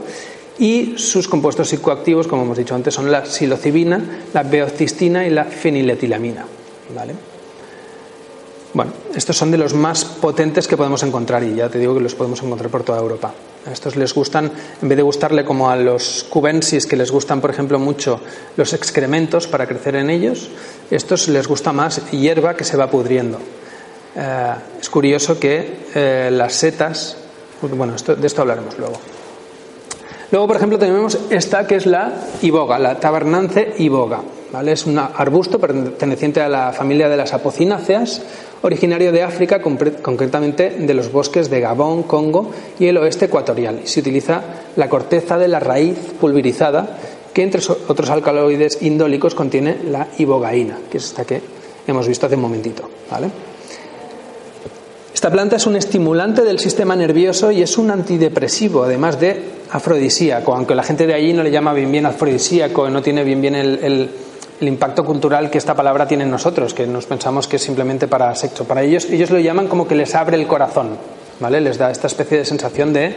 y 0.58 0.94
sus 0.96 1.28
compuestos 1.28 1.68
psicoactivos, 1.68 2.28
como 2.28 2.44
hemos 2.44 2.56
dicho 2.56 2.74
antes, 2.74 2.94
son 2.94 3.12
la 3.12 3.26
psilocibina, 3.26 4.00
la 4.32 4.42
beocistina 4.42 5.26
y 5.26 5.30
la 5.30 5.44
feniletilamina. 5.44 6.46
¿Vale? 6.96 7.12
Bueno, 8.72 8.92
estos 9.14 9.36
son 9.36 9.50
de 9.50 9.58
los 9.58 9.74
más 9.74 10.06
potentes 10.06 10.66
que 10.66 10.78
podemos 10.78 11.02
encontrar 11.02 11.42
y 11.42 11.56
ya 11.56 11.68
te 11.68 11.78
digo 11.78 11.92
que 11.92 12.00
los 12.00 12.14
podemos 12.14 12.42
encontrar 12.42 12.70
por 12.70 12.84
toda 12.84 13.00
Europa. 13.00 13.34
A 13.66 13.72
estos 13.72 13.96
les 13.96 14.14
gustan, 14.14 14.50
en 14.80 14.88
vez 14.88 14.96
de 14.96 15.02
gustarle 15.02 15.44
como 15.44 15.68
a 15.68 15.76
los 15.76 16.24
cubensis, 16.30 16.86
que 16.86 16.96
les 16.96 17.10
gustan, 17.10 17.40
por 17.42 17.50
ejemplo, 17.50 17.78
mucho 17.78 18.20
los 18.56 18.72
excrementos 18.72 19.46
para 19.46 19.66
crecer 19.66 19.96
en 19.96 20.08
ellos, 20.08 20.48
estos 20.90 21.28
les 21.28 21.46
gusta 21.46 21.72
más 21.72 22.10
hierba 22.10 22.56
que 22.56 22.64
se 22.64 22.76
va 22.76 22.90
pudriendo. 22.90 23.38
Eh, 24.16 24.54
es 24.80 24.88
curioso 24.88 25.38
que 25.38 25.86
eh, 25.94 26.30
las 26.32 26.54
setas, 26.54 27.16
bueno, 27.60 27.94
de 27.94 28.26
esto 28.26 28.40
hablaremos 28.40 28.78
luego. 28.78 28.98
Luego, 30.30 30.46
por 30.46 30.56
ejemplo, 30.56 30.78
tenemos 30.78 31.18
esta 31.28 31.66
que 31.66 31.76
es 31.76 31.86
la 31.86 32.12
iboga, 32.40 32.78
la 32.78 32.98
tabernance 32.98 33.74
iboga. 33.78 34.22
Es 34.66 34.86
un 34.86 34.98
arbusto 34.98 35.58
perteneciente 35.58 36.40
a 36.40 36.48
la 36.48 36.72
familia 36.72 37.08
de 37.08 37.16
las 37.16 37.32
apocináceas 37.32 38.22
originario 38.62 39.12
de 39.12 39.22
África, 39.22 39.62
concretamente 39.62 40.70
de 40.70 40.94
los 40.94 41.10
bosques 41.12 41.48
de 41.48 41.60
Gabón, 41.60 42.02
Congo 42.02 42.50
y 42.78 42.86
el 42.86 42.98
oeste 42.98 43.26
ecuatorial. 43.26 43.80
Se 43.84 44.00
utiliza 44.00 44.42
la 44.76 44.88
corteza 44.88 45.38
de 45.38 45.48
la 45.48 45.60
raíz 45.60 45.96
pulverizada 46.20 46.98
que 47.32 47.42
entre 47.42 47.62
otros 47.88 48.10
alcaloides 48.10 48.82
indólicos 48.82 49.34
contiene 49.34 49.78
la 49.88 50.08
ibogaína, 50.18 50.78
que 50.90 50.98
es 50.98 51.04
esta 51.04 51.24
que 51.24 51.40
hemos 51.86 52.06
visto 52.08 52.26
hace 52.26 52.34
un 52.34 52.42
momentito. 52.42 52.88
¿vale? 53.10 53.28
Esta 55.14 55.30
planta 55.30 55.56
es 55.56 55.66
un 55.66 55.76
estimulante 55.76 56.42
del 56.42 56.58
sistema 56.58 56.96
nervioso 56.96 57.52
y 57.52 57.62
es 57.62 57.78
un 57.78 57.90
antidepresivo, 57.90 58.82
además 58.82 59.20
de 59.20 59.60
afrodisíaco, 59.70 60.54
aunque 60.54 60.74
la 60.74 60.82
gente 60.82 61.06
de 61.06 61.14
allí 61.14 61.32
no 61.32 61.42
le 61.42 61.50
llama 61.50 61.72
bien 61.72 61.92
bien 61.92 62.06
afrodisíaco, 62.06 62.90
no 62.90 63.02
tiene 63.02 63.22
bien 63.22 63.40
bien 63.40 63.54
el, 63.54 64.10
impacto 64.68 65.04
cultural 65.04 65.50
que 65.50 65.58
esta 65.58 65.74
palabra 65.74 66.06
tiene 66.06 66.24
en 66.24 66.30
nosotros, 66.30 66.74
que 66.74 66.86
nos 66.86 67.06
pensamos 67.06 67.48
que 67.48 67.56
es 67.56 67.62
simplemente 67.62 68.08
para 68.08 68.34
sexo. 68.34 68.64
Para 68.64 68.82
ellos, 68.82 69.06
ellos 69.06 69.30
lo 69.30 69.38
llaman 69.38 69.68
como 69.68 69.86
que 69.88 69.94
les 69.94 70.14
abre 70.14 70.36
el 70.36 70.46
corazón, 70.46 70.96
¿vale? 71.40 71.60
Les 71.60 71.78
da 71.78 71.90
esta 71.90 72.06
especie 72.06 72.38
de 72.38 72.44
sensación 72.44 72.92
de 72.92 73.14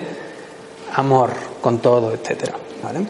amor 0.95 1.31
con 1.61 1.79
todo, 1.79 2.13
etcétera, 2.13 2.53
¿vale? 2.83 3.05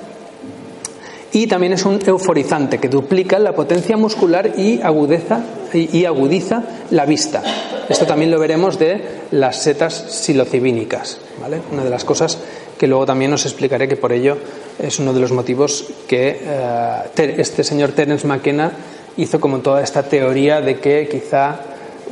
y 1.33 1.47
también 1.47 1.73
es 1.73 1.83
un 1.83 1.99
euforizante 2.05 2.77
que 2.77 2.87
duplica 2.87 3.39
la 3.39 3.53
potencia 3.53 3.97
muscular 3.97 4.53
y, 4.55 4.79
agudeza, 4.81 5.41
y 5.73 6.05
agudiza 6.05 6.63
la 6.91 7.07
vista. 7.07 7.41
Esto 7.89 8.05
también 8.05 8.29
lo 8.29 8.39
veremos 8.39 8.77
de 8.77 9.01
las 9.31 9.57
setas 9.57 9.93
psilocibínicas, 9.93 11.19
¿vale? 11.41 11.59
Una 11.71 11.83
de 11.83 11.89
las 11.89 12.05
cosas 12.05 12.37
que 12.77 12.87
luego 12.87 13.07
también 13.07 13.33
os 13.33 13.45
explicaré 13.45 13.87
que 13.87 13.95
por 13.95 14.13
ello 14.13 14.37
es 14.79 14.99
uno 14.99 15.13
de 15.13 15.19
los 15.19 15.31
motivos 15.31 15.85
que 16.07 16.39
eh, 16.41 17.35
este 17.37 17.63
señor 17.63 17.91
Terence 17.91 18.27
McKenna 18.27 18.71
hizo 19.17 19.39
como 19.39 19.59
toda 19.59 19.81
esta 19.81 20.03
teoría 20.03 20.61
de 20.61 20.79
que 20.79 21.07
quizá 21.09 21.59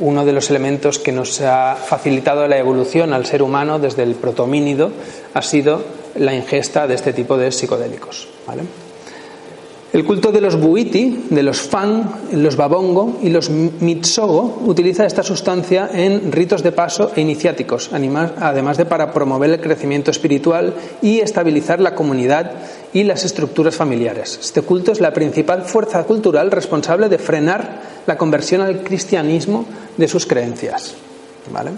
uno 0.00 0.24
de 0.24 0.32
los 0.32 0.50
elementos 0.50 0.98
que 0.98 1.12
nos 1.12 1.40
ha 1.40 1.76
facilitado 1.76 2.46
la 2.48 2.58
evolución 2.58 3.12
al 3.12 3.26
ser 3.26 3.42
humano 3.42 3.78
desde 3.78 4.02
el 4.02 4.14
protomínido 4.14 4.90
ha 5.34 5.42
sido 5.42 5.84
la 6.16 6.34
ingesta 6.34 6.86
de 6.86 6.94
este 6.94 7.12
tipo 7.12 7.36
de 7.36 7.52
psicodélicos. 7.52 8.28
¿vale? 8.46 8.62
El 9.92 10.06
culto 10.06 10.32
de 10.32 10.40
los 10.40 10.56
buiti, 10.56 11.26
de 11.28 11.42
los 11.42 11.60
fan, 11.60 12.14
los 12.32 12.56
babongo 12.56 13.18
y 13.22 13.28
los 13.28 13.50
mitsogo 13.50 14.62
utiliza 14.64 15.04
esta 15.04 15.22
sustancia 15.22 15.90
en 15.92 16.32
ritos 16.32 16.62
de 16.62 16.72
paso 16.72 17.12
e 17.14 17.20
iniciáticos, 17.20 17.90
además 17.92 18.78
de 18.78 18.86
para 18.86 19.12
promover 19.12 19.50
el 19.50 19.60
crecimiento 19.60 20.10
espiritual 20.10 20.72
y 21.02 21.20
estabilizar 21.20 21.78
la 21.78 21.94
comunidad 21.94 22.52
y 22.94 23.04
las 23.04 23.26
estructuras 23.26 23.76
familiares. 23.76 24.38
Este 24.40 24.62
culto 24.62 24.92
es 24.92 25.00
la 25.00 25.12
principal 25.12 25.64
fuerza 25.64 26.04
cultural 26.04 26.50
responsable 26.50 27.10
de 27.10 27.18
frenar 27.18 27.82
la 28.06 28.16
conversión 28.16 28.62
al 28.62 28.82
cristianismo 28.82 29.66
de 29.98 30.08
sus 30.08 30.24
creencias. 30.24 30.94
¿Vale? 31.52 31.72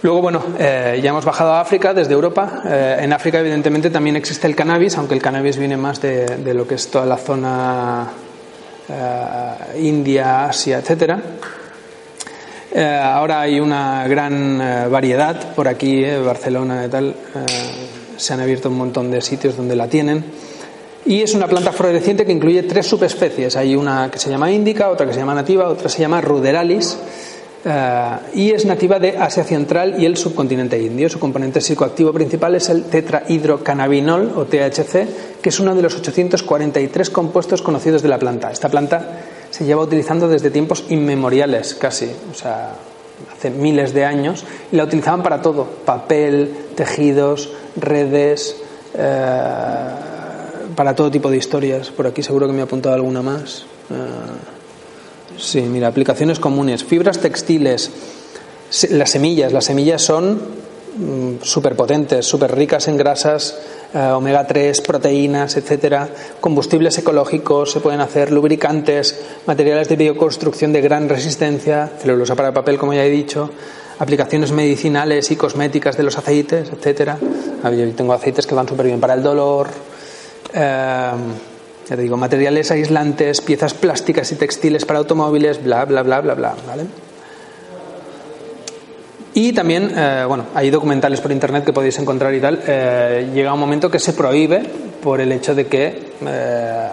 Luego, 0.00 0.22
bueno, 0.22 0.42
eh, 0.58 1.00
ya 1.02 1.10
hemos 1.10 1.24
bajado 1.24 1.54
a 1.54 1.60
África 1.60 1.92
desde 1.92 2.12
Europa. 2.12 2.62
Eh, 2.64 2.98
en 3.00 3.12
África, 3.12 3.40
evidentemente, 3.40 3.90
también 3.90 4.14
existe 4.14 4.46
el 4.46 4.54
cannabis, 4.54 4.96
aunque 4.96 5.14
el 5.14 5.20
cannabis 5.20 5.56
viene 5.58 5.76
más 5.76 6.00
de, 6.00 6.54
lo 6.54 6.68
que 6.68 6.76
es 6.76 6.88
toda 6.88 7.04
la 7.04 7.16
zona 7.16 8.06
eh, 8.88 9.80
India, 9.80 10.44
Asia, 10.44 10.78
etcétera. 10.78 11.20
ahora 13.12 13.40
hay 13.40 13.58
una 13.58 14.06
gran 14.06 14.58
variedad 14.88 15.54
por 15.54 15.66
aquí, 15.66 16.04
Barcelona 16.24 16.84
y 16.86 16.88
tal. 16.88 17.14
se 18.16 18.34
han 18.34 18.40
abierto 18.40 18.68
un 18.68 18.78
montón 18.78 19.10
de 19.10 19.20
sitios 19.20 19.56
donde 19.56 19.74
la 19.74 19.88
tienen. 19.88 20.24
Y 21.06 21.22
es 21.22 21.34
una 21.34 21.48
planta 21.48 21.72
floreciente 21.72 22.24
que 22.24 22.32
incluye 22.32 22.62
tres 22.62 22.86
subespecies. 22.86 23.56
Hay 23.56 23.74
una 23.74 24.10
que 24.12 24.18
se 24.20 24.30
llama 24.30 24.52
índica, 24.52 24.90
otra 24.90 25.06
que 25.06 25.12
se 25.12 25.18
llama 25.18 25.34
nativa, 25.34 25.68
otra 25.68 25.88
se 25.88 26.00
llama 26.00 26.20
ruderalis 26.20 26.98
eh, 27.64 28.16
y 28.34 28.50
es 28.50 28.64
nativa 28.64 28.98
de 28.98 29.16
Asia 29.18 29.44
Central 29.44 29.96
y 29.98 30.06
el 30.06 30.16
subcontinente 30.16 30.80
indio. 30.80 31.08
Su 31.08 31.18
componente 31.18 31.60
psicoactivo 31.60 32.12
principal 32.12 32.54
es 32.54 32.68
el 32.68 32.84
tetrahidrocannabinol 32.84 34.32
o 34.36 34.44
THC, 34.44 35.40
que 35.40 35.48
es 35.48 35.60
uno 35.60 35.74
de 35.74 35.82
los 35.82 35.96
843 35.96 37.10
compuestos 37.10 37.62
conocidos 37.62 38.02
de 38.02 38.08
la 38.08 38.18
planta. 38.18 38.50
Esta 38.50 38.68
planta 38.68 39.20
se 39.50 39.64
lleva 39.64 39.82
utilizando 39.82 40.28
desde 40.28 40.50
tiempos 40.50 40.84
inmemoriales, 40.88 41.74
casi, 41.74 42.10
o 42.30 42.34
sea, 42.34 42.74
hace 43.36 43.50
miles 43.50 43.92
de 43.94 44.04
años, 44.04 44.44
y 44.70 44.76
la 44.76 44.84
utilizaban 44.84 45.22
para 45.22 45.42
todo: 45.42 45.66
papel, 45.84 46.54
tejidos, 46.74 47.50
redes. 47.76 48.56
Eh, 48.94 50.08
para 50.78 50.94
todo 50.94 51.10
tipo 51.10 51.28
de 51.28 51.36
historias. 51.36 51.90
Por 51.90 52.06
aquí 52.06 52.22
seguro 52.22 52.46
que 52.46 52.52
me 52.52 52.60
he 52.60 52.62
apuntado 52.62 52.94
alguna 52.94 53.20
más. 53.20 53.66
Eh, 53.90 53.94
Sí, 55.38 55.60
mira, 55.62 55.88
aplicaciones 55.88 56.40
comunes. 56.40 56.84
Fibras 56.84 57.18
textiles. 57.18 57.90
Las 58.90 59.10
semillas. 59.10 59.52
Las 59.52 59.66
semillas 59.66 60.02
son 60.02 60.34
mm, 60.96 61.42
súper 61.42 61.76
potentes, 61.76 62.26
súper 62.26 62.54
ricas 62.54 62.88
en 62.88 62.96
grasas, 62.96 63.56
eh, 63.94 63.98
omega 63.98 64.46
3, 64.46 64.80
proteínas, 64.80 65.56
etcétera. 65.56 66.08
Combustibles 66.40 66.98
ecológicos, 66.98 67.70
se 67.70 67.80
pueden 67.80 68.00
hacer 68.00 68.32
lubricantes, 68.32 69.18
materiales 69.46 69.88
de 69.88 69.96
bioconstrucción 69.96 70.72
de 70.72 70.80
gran 70.80 71.08
resistencia, 71.08 71.90
celulosa 71.98 72.34
para 72.34 72.52
papel, 72.52 72.76
como 72.76 72.92
ya 72.92 73.04
he 73.04 73.10
dicho, 73.10 73.48
aplicaciones 74.00 74.50
medicinales 74.50 75.30
y 75.30 75.36
cosméticas 75.36 75.96
de 75.96 76.02
los 76.02 76.18
aceites, 76.18 76.68
etcétera. 76.70 77.16
Yo 77.64 77.90
tengo 77.92 78.12
aceites 78.12 78.46
que 78.46 78.54
van 78.54 78.68
súper 78.68 78.86
bien 78.86 79.00
para 79.00 79.14
el 79.14 79.22
dolor. 79.22 79.68
Eh, 80.52 81.10
ya 81.88 81.96
te 81.96 82.02
digo, 82.02 82.16
materiales 82.16 82.70
aislantes, 82.70 83.40
piezas 83.40 83.72
plásticas 83.72 84.30
y 84.32 84.36
textiles 84.36 84.84
para 84.84 84.98
automóviles, 84.98 85.62
bla, 85.62 85.84
bla, 85.86 86.02
bla, 86.02 86.20
bla, 86.20 86.34
bla, 86.34 86.54
¿vale? 86.66 86.84
Y 89.32 89.52
también, 89.52 89.92
eh, 89.96 90.24
bueno, 90.26 90.46
hay 90.54 90.68
documentales 90.68 91.20
por 91.20 91.32
internet 91.32 91.64
que 91.64 91.72
podéis 91.72 91.98
encontrar 91.98 92.34
y 92.34 92.40
tal. 92.40 92.60
Eh, 92.66 93.30
llega 93.32 93.54
un 93.54 93.60
momento 93.60 93.90
que 93.90 94.00
se 94.00 94.12
prohíbe 94.12 94.62
por 95.02 95.20
el 95.20 95.32
hecho 95.32 95.54
de 95.54 95.66
que, 95.66 96.12
eh, 96.26 96.88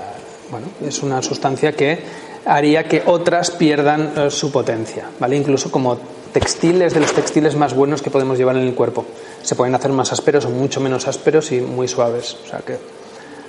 bueno, 0.49 0.67
es 0.85 1.01
una 1.03 1.21
sustancia 1.21 1.73
que 1.73 1.99
haría 2.45 2.83
que 2.83 3.01
otras 3.05 3.51
pierdan 3.51 4.29
su 4.29 4.51
potencia, 4.51 5.05
¿vale? 5.19 5.35
Incluso 5.35 5.71
como 5.71 5.97
textiles, 6.31 6.93
de 6.93 6.99
los 6.99 7.13
textiles 7.13 7.55
más 7.55 7.73
buenos 7.73 8.01
que 8.01 8.11
podemos 8.11 8.37
llevar 8.37 8.55
en 8.57 8.63
el 8.63 8.75
cuerpo. 8.75 9.05
Se 9.41 9.55
pueden 9.55 9.73
hacer 9.73 9.91
más 9.91 10.13
ásperos 10.13 10.45
o 10.45 10.51
mucho 10.51 10.79
menos 10.79 11.07
ásperos 11.07 11.51
y 11.51 11.59
muy 11.61 11.87
suaves. 11.87 12.37
O 12.45 12.47
sea 12.47 12.59
que 12.59 12.77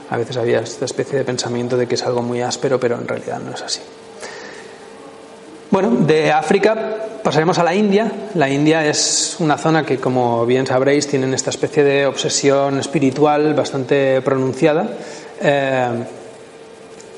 a 0.09 0.17
veces 0.17 0.37
había 0.37 0.61
esta 0.61 0.85
especie 0.85 1.19
de 1.19 1.25
pensamiento 1.25 1.77
de 1.77 1.87
que 1.87 1.97
es 1.97 2.03
algo 2.05 2.23
muy 2.23 2.41
áspero, 2.41 2.79
pero 2.79 2.97
en 2.97 3.09
realidad 3.09 3.41
no 3.41 3.53
es 3.53 3.63
así. 3.63 3.81
Bueno, 5.71 5.91
de 5.91 6.33
África 6.33 6.97
pasaremos 7.23 7.59
a 7.59 7.65
la 7.65 7.75
India. 7.75 8.11
La 8.35 8.49
India 8.49 8.87
es 8.87 9.37
una 9.41 9.59
zona 9.59 9.85
que, 9.85 9.99
como 9.99 10.47
bien 10.47 10.65
sabréis, 10.65 11.09
tienen 11.09 11.35
esta 11.35 11.51
especie 11.51 11.83
de 11.83 12.07
obsesión 12.07 12.79
espiritual 12.79 13.53
bastante 13.55 14.23
pronunciada. 14.23 14.89
Eh, 15.43 15.89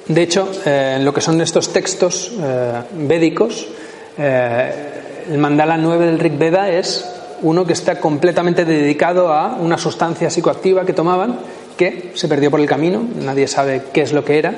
de 0.09 0.23
hecho, 0.23 0.51
eh, 0.65 0.95
en 0.97 1.05
lo 1.05 1.13
que 1.13 1.21
son 1.21 1.39
estos 1.43 1.73
textos 1.75 2.33
eh, 2.41 2.83
védicos, 2.95 3.69
el 4.17 5.39
mandala 5.39 5.77
9 5.77 6.07
del 6.07 6.19
Rig 6.19 6.39
Veda 6.39 6.71
es 6.71 7.07
uno 7.43 7.65
que 7.65 7.75
está 7.75 8.01
completamente 8.01 8.65
dedicado 8.65 9.33
a 9.33 9.57
una 9.61 9.79
sustancia 9.79 10.31
psicoactiva 10.31 10.85
que 10.85 10.93
tomaban 10.93 11.39
que 11.79 12.11
se 12.15 12.29
perdió 12.29 12.51
por 12.51 12.61
el 12.61 12.67
camino, 12.67 13.03
nadie 13.23 13.47
sabe 13.47 13.85
qué 13.93 14.03
es 14.03 14.13
lo 14.13 14.25
que 14.25 14.39
era. 14.39 14.55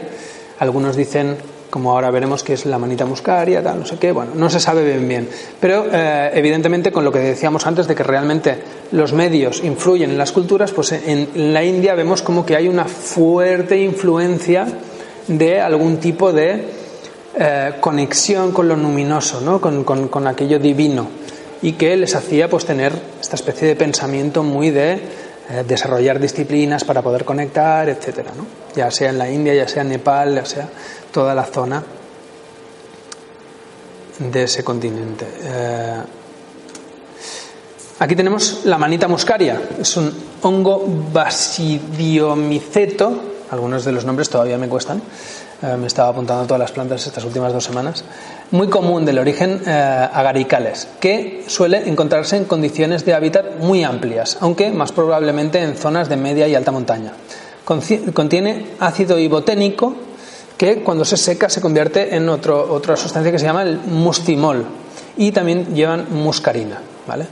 Algunos 0.58 0.96
dicen, 0.96 1.36
como 1.68 1.92
ahora 1.92 2.10
veremos, 2.10 2.42
que 2.42 2.54
es 2.54 2.66
la 2.66 2.78
manita 2.78 3.06
muscaria, 3.06 3.62
tal, 3.62 3.78
no 3.78 3.86
sé 3.86 3.98
qué, 3.98 4.10
bueno, 4.10 4.32
no 4.34 4.50
se 4.50 4.58
sabe 4.58 4.84
bien 4.84 5.06
bien. 5.06 5.28
Pero 5.60 5.86
eh, 5.92 6.30
evidentemente 6.34 6.90
con 6.90 7.04
lo 7.04 7.12
que 7.12 7.20
decíamos 7.20 7.66
antes 7.66 7.86
de 7.86 7.94
que 7.94 8.02
realmente 8.02 8.56
los 8.92 9.12
medios 9.12 9.62
influyen 9.62 10.10
en 10.10 10.18
las 10.18 10.32
culturas, 10.32 10.72
pues 10.72 10.92
en, 10.92 11.52
la 11.52 11.62
India 11.62 11.94
vemos 11.94 12.22
como 12.22 12.44
que 12.44 12.56
hay 12.56 12.66
una 12.66 12.86
fuerte 12.86 13.78
influencia 13.80 14.66
de 15.28 15.60
algún 15.60 15.98
tipo 15.98 16.32
de 16.32 16.64
eh, 17.38 17.72
conexión 17.80 18.50
con 18.50 18.66
lo 18.66 18.74
luminoso, 18.76 19.40
¿no? 19.42 19.60
con, 19.60 19.84
con 19.84 20.26
aquello 20.26 20.58
divino 20.58 21.20
y 21.62 21.72
que 21.72 21.96
les 21.96 22.14
hacía 22.14 22.48
pues 22.48 22.64
tener 22.64 22.92
esta 23.20 23.36
especie 23.36 23.68
de 23.68 23.76
pensamiento 23.76 24.42
muy 24.42 24.70
de 24.70 24.98
eh, 25.50 25.64
desarrollar 25.66 26.20
disciplinas 26.20 26.84
para 26.84 27.02
poder 27.02 27.24
conectar, 27.24 27.88
etcétera, 27.88 28.30
¿no? 28.36 28.46
ya 28.74 28.88
sea 28.90 29.10
en 29.10 29.18
la 29.18 29.28
India, 29.28 29.52
ya 29.52 29.66
sea 29.66 29.82
en 29.82 29.88
Nepal, 29.88 30.36
ya 30.36 30.44
sea 30.44 30.68
toda 31.12 31.34
la 31.34 31.44
zona 31.44 31.82
de 34.18 34.44
ese 34.44 34.62
continente. 34.62 35.26
Eh, 35.42 36.00
aquí 37.98 38.14
tenemos 38.14 38.60
la 38.64 38.78
manita 38.78 39.08
muscaria, 39.08 39.60
es 39.80 39.96
un 39.96 40.14
hongo 40.42 40.84
basidiomiceto, 41.12 43.20
algunos 43.50 43.84
de 43.84 43.90
los 43.90 44.04
nombres 44.04 44.30
todavía 44.30 44.56
me 44.56 44.68
cuestan, 44.68 45.02
eh, 45.62 45.76
me 45.76 45.86
estaba 45.86 46.08
apuntando 46.08 46.44
todas 46.44 46.60
las 46.60 46.72
plantas 46.72 47.06
estas 47.06 47.24
últimas 47.24 47.52
dos 47.52 47.64
semanas, 47.64 48.04
muy 48.50 48.68
común 48.68 49.04
del 49.04 49.18
origen 49.18 49.62
eh, 49.66 49.70
agaricales, 49.70 50.88
que 51.00 51.44
suele 51.46 51.88
encontrarse 51.88 52.36
en 52.36 52.44
condiciones 52.44 53.04
de 53.04 53.14
hábitat 53.14 53.58
muy 53.58 53.84
amplias, 53.84 54.38
aunque 54.40 54.70
más 54.70 54.92
probablemente 54.92 55.62
en 55.62 55.76
zonas 55.76 56.08
de 56.08 56.16
media 56.16 56.48
y 56.48 56.54
alta 56.54 56.72
montaña. 56.72 57.12
Contiene 57.64 58.66
ácido 58.80 59.18
iboténico 59.18 59.94
que 60.56 60.82
cuando 60.82 61.04
se 61.04 61.16
seca 61.16 61.48
se 61.48 61.60
convierte 61.60 62.16
en 62.16 62.28
otro, 62.28 62.72
otra 62.72 62.96
sustancia 62.96 63.30
que 63.30 63.38
se 63.38 63.46
llama 63.46 63.62
el 63.62 63.78
mustimol 63.78 64.64
y 65.16 65.30
también 65.30 65.74
llevan 65.74 66.06
muscarina. 66.10 66.80
¿vale? 67.06 67.26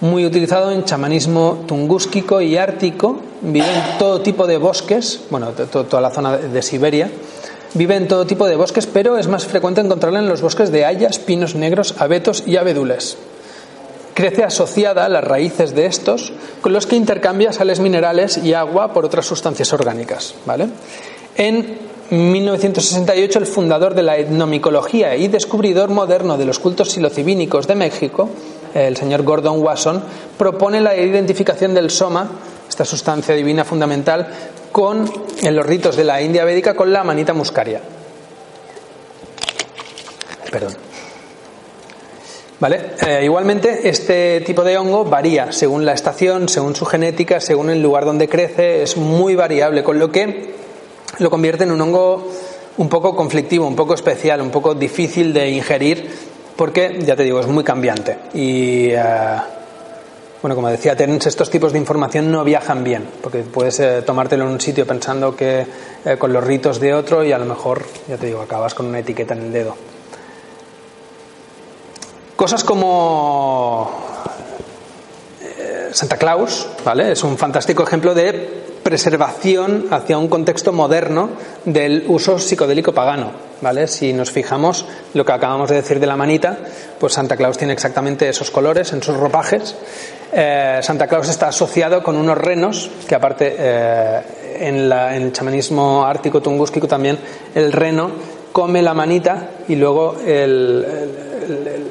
muy 0.00 0.26
utilizado 0.26 0.70
en 0.70 0.84
chamanismo 0.84 1.64
tungúsquico 1.66 2.40
y 2.40 2.56
ártico, 2.58 3.20
vive 3.40 3.66
en 3.66 3.98
todo 3.98 4.20
tipo 4.20 4.46
de 4.46 4.58
bosques, 4.58 5.20
bueno, 5.30 5.48
toda 5.48 6.00
la 6.00 6.10
zona 6.10 6.36
de 6.36 6.62
Siberia, 6.62 7.10
vive 7.74 7.96
en 7.96 8.08
todo 8.08 8.26
tipo 8.26 8.46
de 8.46 8.56
bosques, 8.56 8.86
pero 8.86 9.18
es 9.18 9.28
más 9.28 9.44
frecuente 9.44 9.80
encontrarla 9.80 10.20
en 10.20 10.28
los 10.28 10.40
bosques 10.40 10.70
de 10.72 10.84
hayas, 10.84 11.18
pinos 11.18 11.54
negros, 11.54 11.94
abetos 11.98 12.44
y 12.46 12.56
abedules. 12.56 13.18
Crece 14.14 14.44
asociada 14.44 15.04
a 15.04 15.08
las 15.08 15.24
raíces 15.24 15.74
de 15.74 15.86
estos, 15.86 16.32
con 16.60 16.72
los 16.72 16.86
que 16.86 16.96
intercambia 16.96 17.52
sales 17.52 17.80
minerales 17.80 18.38
y 18.38 18.54
agua 18.54 18.92
por 18.92 19.04
otras 19.04 19.26
sustancias 19.26 19.72
orgánicas. 19.72 20.34
¿vale? 20.46 20.68
En 21.36 21.78
1968, 22.10 23.38
el 23.40 23.46
fundador 23.46 23.94
de 23.94 24.02
la 24.02 24.16
etnomicología 24.18 25.16
y 25.16 25.26
descubridor 25.26 25.90
moderno 25.90 26.36
de 26.36 26.44
los 26.44 26.60
cultos 26.60 26.90
silocibínicos 26.90 27.66
de 27.66 27.74
México, 27.74 28.28
el 28.74 28.96
señor 28.96 29.22
Gordon 29.22 29.60
Wasson, 29.60 30.02
propone 30.38 30.80
la 30.80 30.96
identificación 30.96 31.74
del 31.74 31.90
soma, 31.90 32.30
esta 32.74 32.84
sustancia 32.84 33.36
divina 33.36 33.64
fundamental, 33.64 34.26
con, 34.72 35.08
en 35.42 35.54
los 35.54 35.64
ritos 35.64 35.96
de 35.96 36.02
la 36.02 36.20
India 36.20 36.44
védica 36.44 36.74
con 36.74 36.92
la 36.92 37.04
manita 37.04 37.32
muscaria. 37.32 37.80
Perdón. 40.50 40.74
¿Vale? 42.58 42.80
Eh, 43.06 43.20
igualmente, 43.22 43.88
este 43.88 44.40
tipo 44.40 44.64
de 44.64 44.76
hongo 44.76 45.04
varía 45.04 45.52
según 45.52 45.84
la 45.84 45.92
estación, 45.92 46.48
según 46.48 46.74
su 46.74 46.84
genética, 46.84 47.40
según 47.40 47.70
el 47.70 47.80
lugar 47.80 48.04
donde 48.04 48.28
crece, 48.28 48.82
es 48.82 48.96
muy 48.96 49.36
variable, 49.36 49.84
con 49.84 50.00
lo 50.00 50.10
que 50.10 50.54
lo 51.18 51.30
convierte 51.30 51.62
en 51.62 51.70
un 51.70 51.80
hongo 51.80 52.28
un 52.78 52.88
poco 52.88 53.14
conflictivo, 53.14 53.68
un 53.68 53.76
poco 53.76 53.94
especial, 53.94 54.40
un 54.40 54.50
poco 54.50 54.74
difícil 54.74 55.32
de 55.32 55.48
ingerir, 55.48 56.10
porque, 56.56 56.98
ya 57.06 57.14
te 57.14 57.22
digo, 57.22 57.38
es 57.38 57.46
muy 57.46 57.62
cambiante. 57.62 58.18
Y, 58.34 58.88
eh, 58.90 59.36
bueno, 60.44 60.56
como 60.56 60.68
decía 60.68 60.94
Terence, 60.94 61.30
estos 61.30 61.48
tipos 61.48 61.72
de 61.72 61.78
información 61.78 62.30
no 62.30 62.44
viajan 62.44 62.84
bien, 62.84 63.08
porque 63.22 63.38
puedes 63.38 63.80
eh, 63.80 64.02
tomártelo 64.02 64.44
en 64.44 64.50
un 64.50 64.60
sitio 64.60 64.86
pensando 64.86 65.34
que 65.34 65.66
eh, 66.04 66.18
con 66.18 66.34
los 66.34 66.44
ritos 66.44 66.78
de 66.80 66.92
otro 66.92 67.24
y 67.24 67.32
a 67.32 67.38
lo 67.38 67.46
mejor, 67.46 67.82
ya 68.06 68.18
te 68.18 68.26
digo, 68.26 68.42
acabas 68.42 68.74
con 68.74 68.84
una 68.84 68.98
etiqueta 68.98 69.32
en 69.32 69.40
el 69.44 69.52
dedo. 69.54 69.74
Cosas 72.36 72.62
como 72.62 73.90
Santa 75.92 76.18
Claus, 76.18 76.68
¿vale? 76.84 77.12
Es 77.12 77.24
un 77.24 77.38
fantástico 77.38 77.82
ejemplo 77.82 78.12
de 78.12 78.64
preservación 78.82 79.86
hacia 79.90 80.18
un 80.18 80.28
contexto 80.28 80.74
moderno 80.74 81.30
del 81.64 82.04
uso 82.06 82.38
psicodélico 82.38 82.92
pagano. 82.92 83.32
¿vale? 83.64 83.88
Si 83.88 84.12
nos 84.12 84.30
fijamos 84.30 84.84
lo 85.14 85.24
que 85.24 85.32
acabamos 85.32 85.70
de 85.70 85.76
decir 85.76 85.98
de 85.98 86.06
la 86.06 86.16
manita, 86.16 86.58
pues 87.00 87.14
Santa 87.14 87.36
Claus 87.36 87.56
tiene 87.56 87.72
exactamente 87.72 88.28
esos 88.28 88.50
colores 88.50 88.92
en 88.92 89.02
sus 89.02 89.16
ropajes. 89.16 89.74
Eh, 90.32 90.80
Santa 90.82 91.06
Claus 91.06 91.28
está 91.28 91.48
asociado 91.48 92.02
con 92.02 92.16
unos 92.16 92.38
renos, 92.38 92.90
que 93.08 93.14
aparte 93.14 93.54
eh, 93.58 94.20
en, 94.60 94.92
el 94.92 95.32
chamanismo 95.32 96.04
ártico 96.04 96.40
tungúsquico 96.40 96.88
también 96.88 97.18
el 97.54 97.72
reno 97.72 98.10
come 98.52 98.82
la 98.82 98.94
manita 98.94 99.50
y 99.68 99.74
luego 99.74 100.16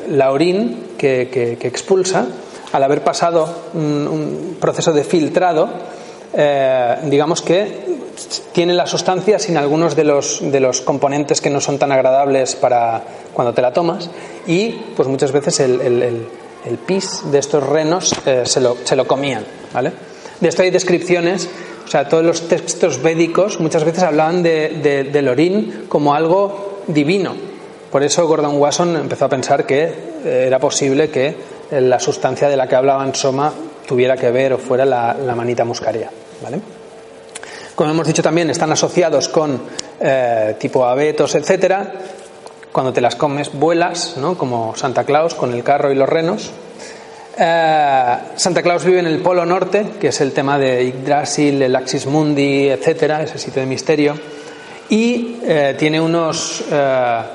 la 0.09 0.31
orín 0.31 0.93
que, 0.97 1.57
expulsa, 1.61 2.25
al 2.71 2.83
haber 2.83 3.03
pasado 3.03 3.47
un 3.73 4.57
proceso 4.59 4.93
de 4.93 5.03
filtrado, 5.03 5.69
eh, 6.33 6.97
digamos 7.03 7.41
que 7.41 7.93
tiene 8.51 8.73
la 8.73 8.87
sustancia 8.87 9.37
sin 9.37 9.57
algunos 9.57 9.95
de 9.95 10.03
los, 10.03 10.39
de 10.41 10.59
los 10.59 10.81
componentes 10.81 11.41
que 11.41 11.49
no 11.49 11.61
son 11.61 11.77
tan 11.77 11.91
agradables 11.91 12.55
para 12.55 13.03
cuando 13.33 13.53
te 13.53 13.61
la 13.61 13.73
tomas 13.73 14.09
y 14.47 14.69
pues 14.95 15.07
muchas 15.07 15.31
veces 15.31 15.59
el, 15.59 16.27
pis 16.85 17.31
de 17.31 17.39
estos 17.39 17.63
renos 17.65 18.13
eh, 18.25 18.43
se, 18.45 18.61
lo, 18.61 18.77
se, 18.83 18.95
lo, 18.95 19.05
comían. 19.05 19.45
¿vale? 19.73 19.91
De 20.39 20.49
esto 20.49 20.61
hay 20.61 20.71
descripciones, 20.71 21.49
o 21.85 21.87
sea, 21.87 22.07
todos 22.07 22.23
los 22.23 22.47
textos 22.47 23.01
védicos 23.01 23.59
muchas 23.59 23.83
veces 23.83 24.03
hablaban 24.03 24.43
de, 24.43 25.09
del 25.11 25.27
orín 25.27 25.85
como 25.87 26.13
algo 26.13 26.81
divino. 26.87 27.35
Por 27.91 28.03
eso 28.03 28.27
Gordon 28.27 28.57
Wasson 28.57 28.95
empezó 28.95 29.25
a 29.25 29.29
pensar 29.29 29.65
que 29.65 29.83
eh, 29.83 30.43
era 30.47 30.59
posible 30.59 31.09
que 31.09 31.53
la 31.71 31.99
sustancia 31.99 32.49
de 32.49 32.57
la 32.57 32.67
que 32.67 32.75
hablaban 32.75 33.15
Soma 33.15 33.51
tuviera 33.87 34.15
que 34.15 34.31
ver 34.31 34.53
o 34.53 34.57
fuera 34.57 34.85
la, 34.85 35.35
manita 35.35 35.65
muscaria. 35.65 36.09
Como 37.75 37.89
hemos 37.89 38.07
dicho 38.07 38.21
también, 38.21 38.49
están 38.49 38.71
asociados 38.71 39.27
con 39.29 39.61
eh, 39.99 40.55
tipo 40.59 40.85
abetos, 40.85 41.35
etcétera. 41.35 41.93
Cuando 42.73 42.91
te 42.91 42.99
las 42.99 43.15
comes, 43.15 43.53
vuelas, 43.53 44.17
¿no? 44.17 44.37
como 44.37 44.75
Santa 44.75 45.05
Claus 45.05 45.33
con 45.33 45.53
el 45.53 45.63
carro 45.63 45.93
y 45.93 45.95
los 45.95 46.09
renos. 46.09 46.51
Eh, 47.37 48.17
Santa 48.35 48.61
Claus 48.61 48.83
vive 48.83 48.99
en 48.99 49.07
el 49.07 49.19
Polo 49.19 49.45
Norte, 49.45 49.85
que 50.01 50.09
es 50.09 50.19
el 50.19 50.33
tema 50.33 50.59
de 50.59 50.85
Yggdrasil, 50.87 51.61
el 51.61 51.75
Axis 51.75 52.05
Mundi, 52.05 52.67
etcétera, 52.67 53.23
ese 53.23 53.37
sitio 53.37 53.61
de 53.61 53.67
misterio. 53.67 54.15
Y 54.89 55.37
eh, 55.43 55.75
tiene 55.79 56.01
unos 56.01 56.65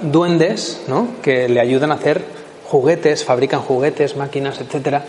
duendes 0.02 0.82
¿no? 0.88 1.08
que 1.22 1.48
le 1.48 1.60
ayudan 1.60 1.92
a 1.92 1.94
hacer 1.94 2.22
juguetes, 2.66 3.24
fabrican 3.24 3.62
juguetes, 3.62 4.16
máquinas, 4.16 4.60
etcétera 4.60 5.04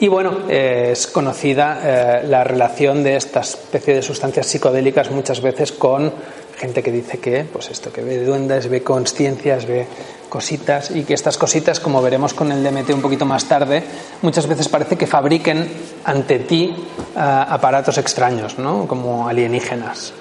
y 0.00 0.08
bueno, 0.08 0.48
es 0.48 1.06
conocida 1.06 1.80
eh, 1.82 2.26
la 2.26 2.42
relación 2.42 3.02
de 3.04 3.16
esta 3.16 3.40
especie 3.40 3.94
de 3.94 4.02
sustancias 4.02 4.46
psicodélicas 4.46 5.10
muchas 5.10 5.42
veces 5.42 5.72
con 5.72 6.10
gente 6.56 6.82
que 6.82 6.90
dice 6.90 7.18
que, 7.18 7.44
pues 7.44 7.70
esto, 7.70 7.92
que 7.92 8.02
ve 8.02 8.24
duendes, 8.24 8.68
ve 8.68 8.82
conciencias, 8.82 9.66
ve 9.66 9.86
cositas 10.30 10.90
y 10.90 11.04
que 11.04 11.12
estas 11.12 11.36
cositas, 11.36 11.80
como 11.80 12.00
veremos 12.00 12.32
con 12.32 12.50
el 12.50 12.64
DMT 12.64 12.90
un 12.90 13.02
poquito 13.02 13.26
más 13.26 13.44
tarde, 13.44 13.82
muchas 14.22 14.46
veces 14.46 14.68
parece 14.68 14.96
que 14.96 15.06
fabriquen 15.06 15.68
ante 16.04 16.38
ti 16.38 16.74
eh, 16.74 17.18
aparatos 17.18 17.98
extraños, 17.98 18.58
¿no? 18.58 18.86
Como 18.86 19.28
alienígenas. 19.28 20.14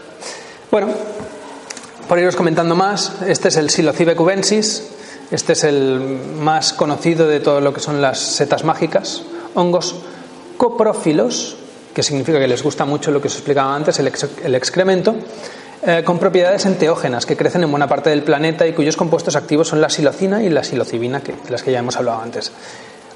Bueno, 0.70 0.90
por 2.10 2.20
iros 2.20 2.36
comentando 2.36 2.76
más, 2.76 3.22
este 3.26 3.48
es 3.48 3.56
el 3.56 3.70
Psilocybe 3.70 4.16
cubensis, 4.18 4.90
este 5.32 5.54
es 5.54 5.64
el 5.64 6.00
más 6.42 6.74
conocido 6.74 7.30
de 7.30 7.40
todo 7.40 7.62
lo 7.62 7.74
que 7.74 7.80
son 7.80 8.02
las 8.02 8.20
setas 8.20 8.66
mágicas 8.66 9.24
hongos 9.60 9.96
coprófilos, 10.58 11.58
que 11.94 12.04
significa 12.04 12.40
que 12.40 12.48
les 12.48 12.64
gusta 12.64 12.86
mucho 12.86 13.12
lo 13.12 13.22
que 13.22 13.28
os 13.28 13.36
explicaba 13.36 13.76
antes, 13.76 14.00
el, 14.00 14.56
excremento, 14.56 15.16
eh, 15.86 16.04
con 16.04 16.20
propiedades 16.20 16.66
enteógenas 16.66 17.26
que 17.26 17.38
crecen 17.38 17.64
en 17.64 17.72
buena 17.72 17.88
parte 17.88 18.10
del 18.10 18.24
planeta 18.24 18.68
y 18.68 18.74
cuyos 18.74 18.98
compuestos 18.98 19.36
activos 19.36 19.68
son 19.68 19.82
la 19.82 19.90
silocina 19.90 20.44
y 20.44 20.50
la 20.50 20.64
silocibina, 20.64 21.22
que, 21.22 21.34
de 21.34 21.50
las 21.50 21.64
que 21.64 21.72
ya 21.72 21.80
hemos 21.80 21.98
hablado 21.98 22.22
antes. 22.22 22.52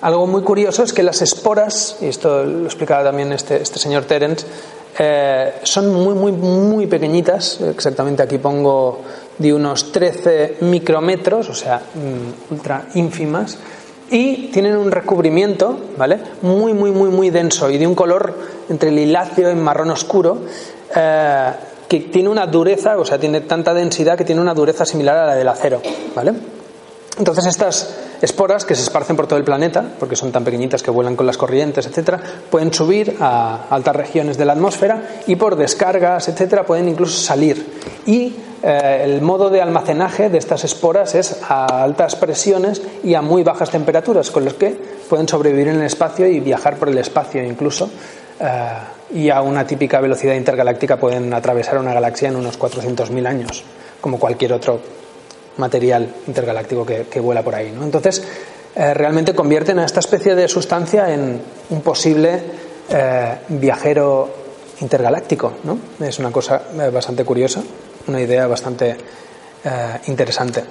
Algo 0.02 0.28
muy 0.28 0.42
curioso 0.42 0.84
es 0.84 0.92
que 0.92 1.02
las 1.02 1.22
esporas, 1.22 1.98
y 2.02 2.08
esto 2.08 2.44
lo 2.44 2.66
explicaba 2.66 3.04
también 3.04 3.32
este, 3.32 3.62
este 3.62 3.80
señor 3.80 4.04
Terence, 4.04 4.46
eh, 5.00 5.54
son 5.64 5.94
muy, 5.94 6.14
muy, 6.14 6.32
muy 6.32 6.88
pequeñitas, 6.88 7.62
exactamente 7.62 8.22
aquí 8.22 8.38
pongo 8.38 9.02
de 9.38 9.54
unos 9.54 9.92
13 9.92 10.58
micrómetros, 10.62 11.50
o 11.50 11.56
sea, 11.56 11.78
mm, 11.78 12.54
ultra 12.54 12.88
ínfimas, 12.96 13.58
y 14.14 14.50
tienen 14.54 14.78
un 14.78 14.92
recubrimiento, 14.92 15.76
¿vale? 15.98 16.20
Muy, 16.44 16.72
muy, 16.74 16.92
muy, 16.92 17.10
muy 17.10 17.32
denso 17.32 17.72
y 17.72 17.80
de 17.80 17.88
un 17.88 17.96
color 17.96 18.38
entre 18.70 18.92
liláceo 18.92 19.52
y 19.52 19.56
marrón 19.56 19.90
oscuro, 19.90 20.38
eh, 20.96 21.52
que 21.90 22.00
tiene 22.00 22.30
una 22.30 22.46
dureza, 22.46 22.96
o 23.00 23.06
sea, 23.06 23.18
tiene 23.18 23.42
tanta 23.42 23.74
densidad 23.74 24.16
que 24.16 24.24
tiene 24.24 24.40
una 24.40 24.54
dureza 24.54 24.86
similar 24.86 25.18
a 25.18 25.26
la 25.26 25.36
del 25.36 25.48
acero, 25.48 25.82
¿vale? 26.16 26.32
Entonces 27.18 27.48
estas 27.48 27.96
esporas 28.22 28.66
que 28.66 28.76
se 28.76 28.84
esparcen 28.84 29.16
por 29.16 29.26
todo 29.26 29.40
el 29.40 29.46
planeta, 29.46 29.84
porque 30.00 30.16
son 30.16 30.32
tan 30.32 30.44
pequeñitas 30.44 30.84
que 30.84 30.92
vuelan 30.92 31.16
con 31.16 31.26
las 31.26 31.38
corrientes, 31.38 31.88
etcétera, 31.88 32.20
pueden 32.52 32.72
subir 32.72 33.18
a 33.20 33.66
altas 33.72 33.96
regiones 33.96 34.38
de 34.38 34.46
la 34.46 34.54
atmósfera 34.54 35.22
y 35.26 35.38
por 35.38 35.56
descargas, 35.56 36.28
etcétera, 36.30 36.68
pueden 36.68 36.88
incluso 36.88 37.20
salir. 37.20 37.66
Y 38.06 38.36
eh, 38.66 39.02
el 39.04 39.22
modo 39.22 39.50
de 39.50 39.62
almacenaje 39.62 40.30
de 40.30 40.38
estas 40.38 40.64
esporas 40.64 41.16
es 41.16 41.42
a 41.50 41.84
altas 41.84 42.16
presiones 42.16 42.82
y 43.04 43.14
a 43.14 43.22
muy 43.22 43.44
bajas 43.44 43.70
temperaturas, 43.70 44.32
con 44.32 44.46
los 44.46 44.54
que 44.54 44.70
pueden 45.10 45.28
sobrevivir 45.28 45.68
en 45.68 45.82
el 45.82 45.84
espacio 45.84 46.26
y 46.28 46.40
viajar 46.40 46.78
por 46.78 46.88
el 46.88 46.98
espacio 46.98 47.44
incluso. 47.44 47.90
Eh, 48.40 48.46
y 49.16 49.30
a 49.30 49.42
una 49.42 49.68
típica 49.68 50.00
velocidad 50.00 50.36
intergaláctica 50.36 50.96
pueden 50.96 51.34
atravesar 51.34 51.78
una 51.78 51.94
galaxia 51.94 52.30
en 52.30 52.38
unos 52.38 52.58
400.000 52.58 53.28
años, 53.28 53.64
como 54.00 54.18
cualquier 54.18 54.54
otro 54.54 54.80
material 55.58 56.08
intergaláctico 56.26 56.86
que, 56.86 57.20
vuela 57.20 57.44
por 57.44 57.56
ahí. 57.56 57.70
¿no? 57.70 57.84
Entonces, 57.84 58.24
eh, 58.76 58.94
realmente 58.94 59.36
convierten 59.36 59.78
a 59.80 59.86
esta 59.86 60.00
especie 60.00 60.36
de 60.36 60.48
sustancia 60.48 61.14
en 61.14 61.42
un 61.70 61.82
posible 61.82 62.64
viajero 63.50 64.30
intergaláctico. 64.82 65.54
¿no? 65.64 65.80
Es 66.06 66.20
una 66.20 66.32
cosa 66.32 66.62
bastante 66.92 67.24
curiosa, 67.24 67.64
una 68.08 68.22
idea 68.22 68.48
bastante 68.48 68.98
interesante. 70.08 70.64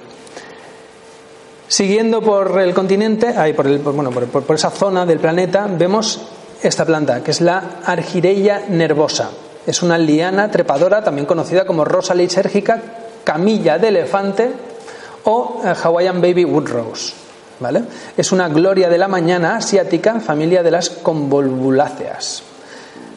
Siguiendo 1.67 2.21
por 2.21 2.59
el 2.59 2.73
continente, 2.73 3.33
por, 3.55 3.65
el, 3.65 3.79
bueno, 3.79 4.11
por, 4.11 4.55
esa 4.55 4.69
zona 4.69 5.07
del 5.07 5.19
planeta, 5.19 5.67
vemos 5.67 6.21
esta 6.61 6.85
planta, 6.85 7.23
que 7.23 7.31
es 7.31 7.41
la 7.41 7.79
argireia 7.83 8.65
nervosa. 8.69 9.31
Es 9.65 9.81
una 9.81 9.97
liana 9.97 10.51
trepadora, 10.51 11.03
también 11.03 11.25
conocida 11.25 11.65
como 11.65 11.83
rosa 11.83 12.13
lisérgica, 12.13 12.79
camilla 13.23 13.79
de 13.79 13.87
elefante 13.87 14.51
o 15.23 15.61
eh, 15.63 15.73
Hawaiian 15.81 16.21
Baby 16.21 16.45
Wood 16.45 16.69
Rose. 16.69 17.13
¿vale? 17.59 17.83
Es 18.15 18.31
una 18.31 18.49
gloria 18.49 18.89
de 18.89 18.97
la 18.97 19.07
mañana 19.07 19.55
asiática, 19.55 20.19
familia 20.19 20.61
de 20.63 20.71
las 20.71 20.89
convolvuláceas. 20.89 22.43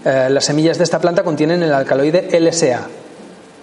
Eh, 0.05 0.29
las 0.31 0.45
semillas 0.45 0.79
de 0.79 0.85
esta 0.85 1.01
planta 1.01 1.25
contienen 1.25 1.63
el 1.63 1.75
alcaloide 1.75 2.41
LSA, 2.41 2.87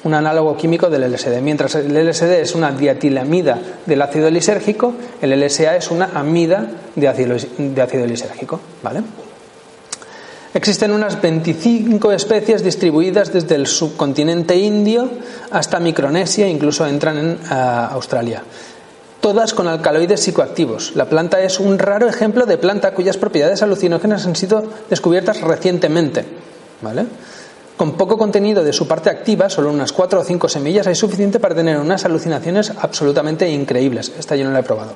un 0.03 0.13
análogo 0.13 0.57
químico 0.57 0.89
del 0.89 1.11
LSD. 1.11 1.41
Mientras 1.41 1.75
el 1.75 1.93
LSD 1.93 2.41
es 2.41 2.55
una 2.55 2.71
diatilamida 2.71 3.59
del 3.85 4.01
ácido 4.01 4.29
lisérgico, 4.29 4.93
el 5.21 5.39
LSA 5.39 5.77
es 5.77 5.91
una 5.91 6.09
amida 6.13 6.67
de 6.95 7.07
ácido, 7.07 8.05
lisérgico. 8.05 8.59
¿vale? 8.81 9.01
Existen 10.53 10.91
unas 10.91 11.21
25 11.21 12.11
especies 12.11 12.63
distribuidas 12.63 13.31
desde 13.31 13.55
el 13.55 13.65
subcontinente 13.65 14.55
indio 14.55 15.09
hasta 15.51 15.79
Micronesia, 15.79 16.47
incluso 16.47 16.85
entran 16.85 17.17
en 17.17 17.31
eh, 17.31 17.37
Australia. 17.91 18.43
Todas 19.21 19.53
con 19.53 19.69
alcaloides 19.69 20.19
psicoactivos. 20.19 20.97
La 20.97 21.05
planta 21.05 21.41
es 21.41 21.61
un 21.61 21.79
raro 21.79 22.09
ejemplo 22.09 22.45
de 22.45 22.57
planta 22.57 22.93
cuyas 22.93 23.15
propiedades 23.15 23.63
alucinógenas 23.63 24.25
han 24.25 24.35
sido 24.35 24.65
descubiertas 24.89 25.39
recientemente. 25.39 26.25
¿Vale? 26.81 27.05
Con 27.77 27.97
poco 27.97 28.17
contenido 28.17 28.63
de 28.63 28.71
su 28.71 28.87
parte 28.87 29.09
activa, 29.09 29.49
solo 29.49 29.71
unas 29.71 29.91
cuatro 29.91 30.19
o 30.19 30.23
cinco 30.23 30.47
semillas, 30.47 30.85
hay 30.85 30.95
suficiente 30.95 31.39
para 31.39 31.55
tener 31.55 31.77
unas 31.77 32.05
alucinaciones 32.05 32.71
absolutamente 32.79 33.49
increíbles. 33.49 34.11
Esta 34.17 34.35
yo 34.35 34.45
no 34.45 34.51
la 34.51 34.59
he 34.59 34.63
probado. 34.63 34.93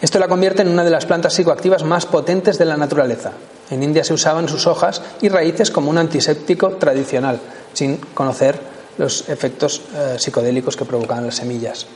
Esto 0.00 0.18
la 0.18 0.28
convierte 0.28 0.62
en 0.62 0.68
una 0.68 0.84
de 0.84 0.90
las 0.90 1.06
plantas 1.06 1.34
psicoactivas 1.34 1.82
más 1.82 2.06
potentes 2.06 2.56
de 2.56 2.64
la 2.64 2.76
naturaleza. 2.76 3.32
En 3.70 3.82
India 3.82 4.04
se 4.04 4.14
usaban 4.14 4.48
sus 4.48 4.66
hojas 4.66 5.02
y 5.20 5.28
raíces 5.28 5.70
como 5.70 5.90
un 5.90 5.98
antiséptico 5.98 6.70
tradicional, 6.76 7.38
sin 7.74 7.96
conocer 8.14 8.58
los 8.96 9.28
efectos 9.28 9.82
eh, 9.94 10.16
psicodélicos 10.18 10.76
que 10.76 10.84
provocaban 10.84 11.26
las 11.26 11.36
semillas. 11.36 11.86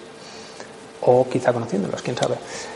O 1.02 1.28
quizá 1.28 1.52
conociéndolos, 1.52 2.02
quién 2.02 2.16
sabe. 2.16 2.34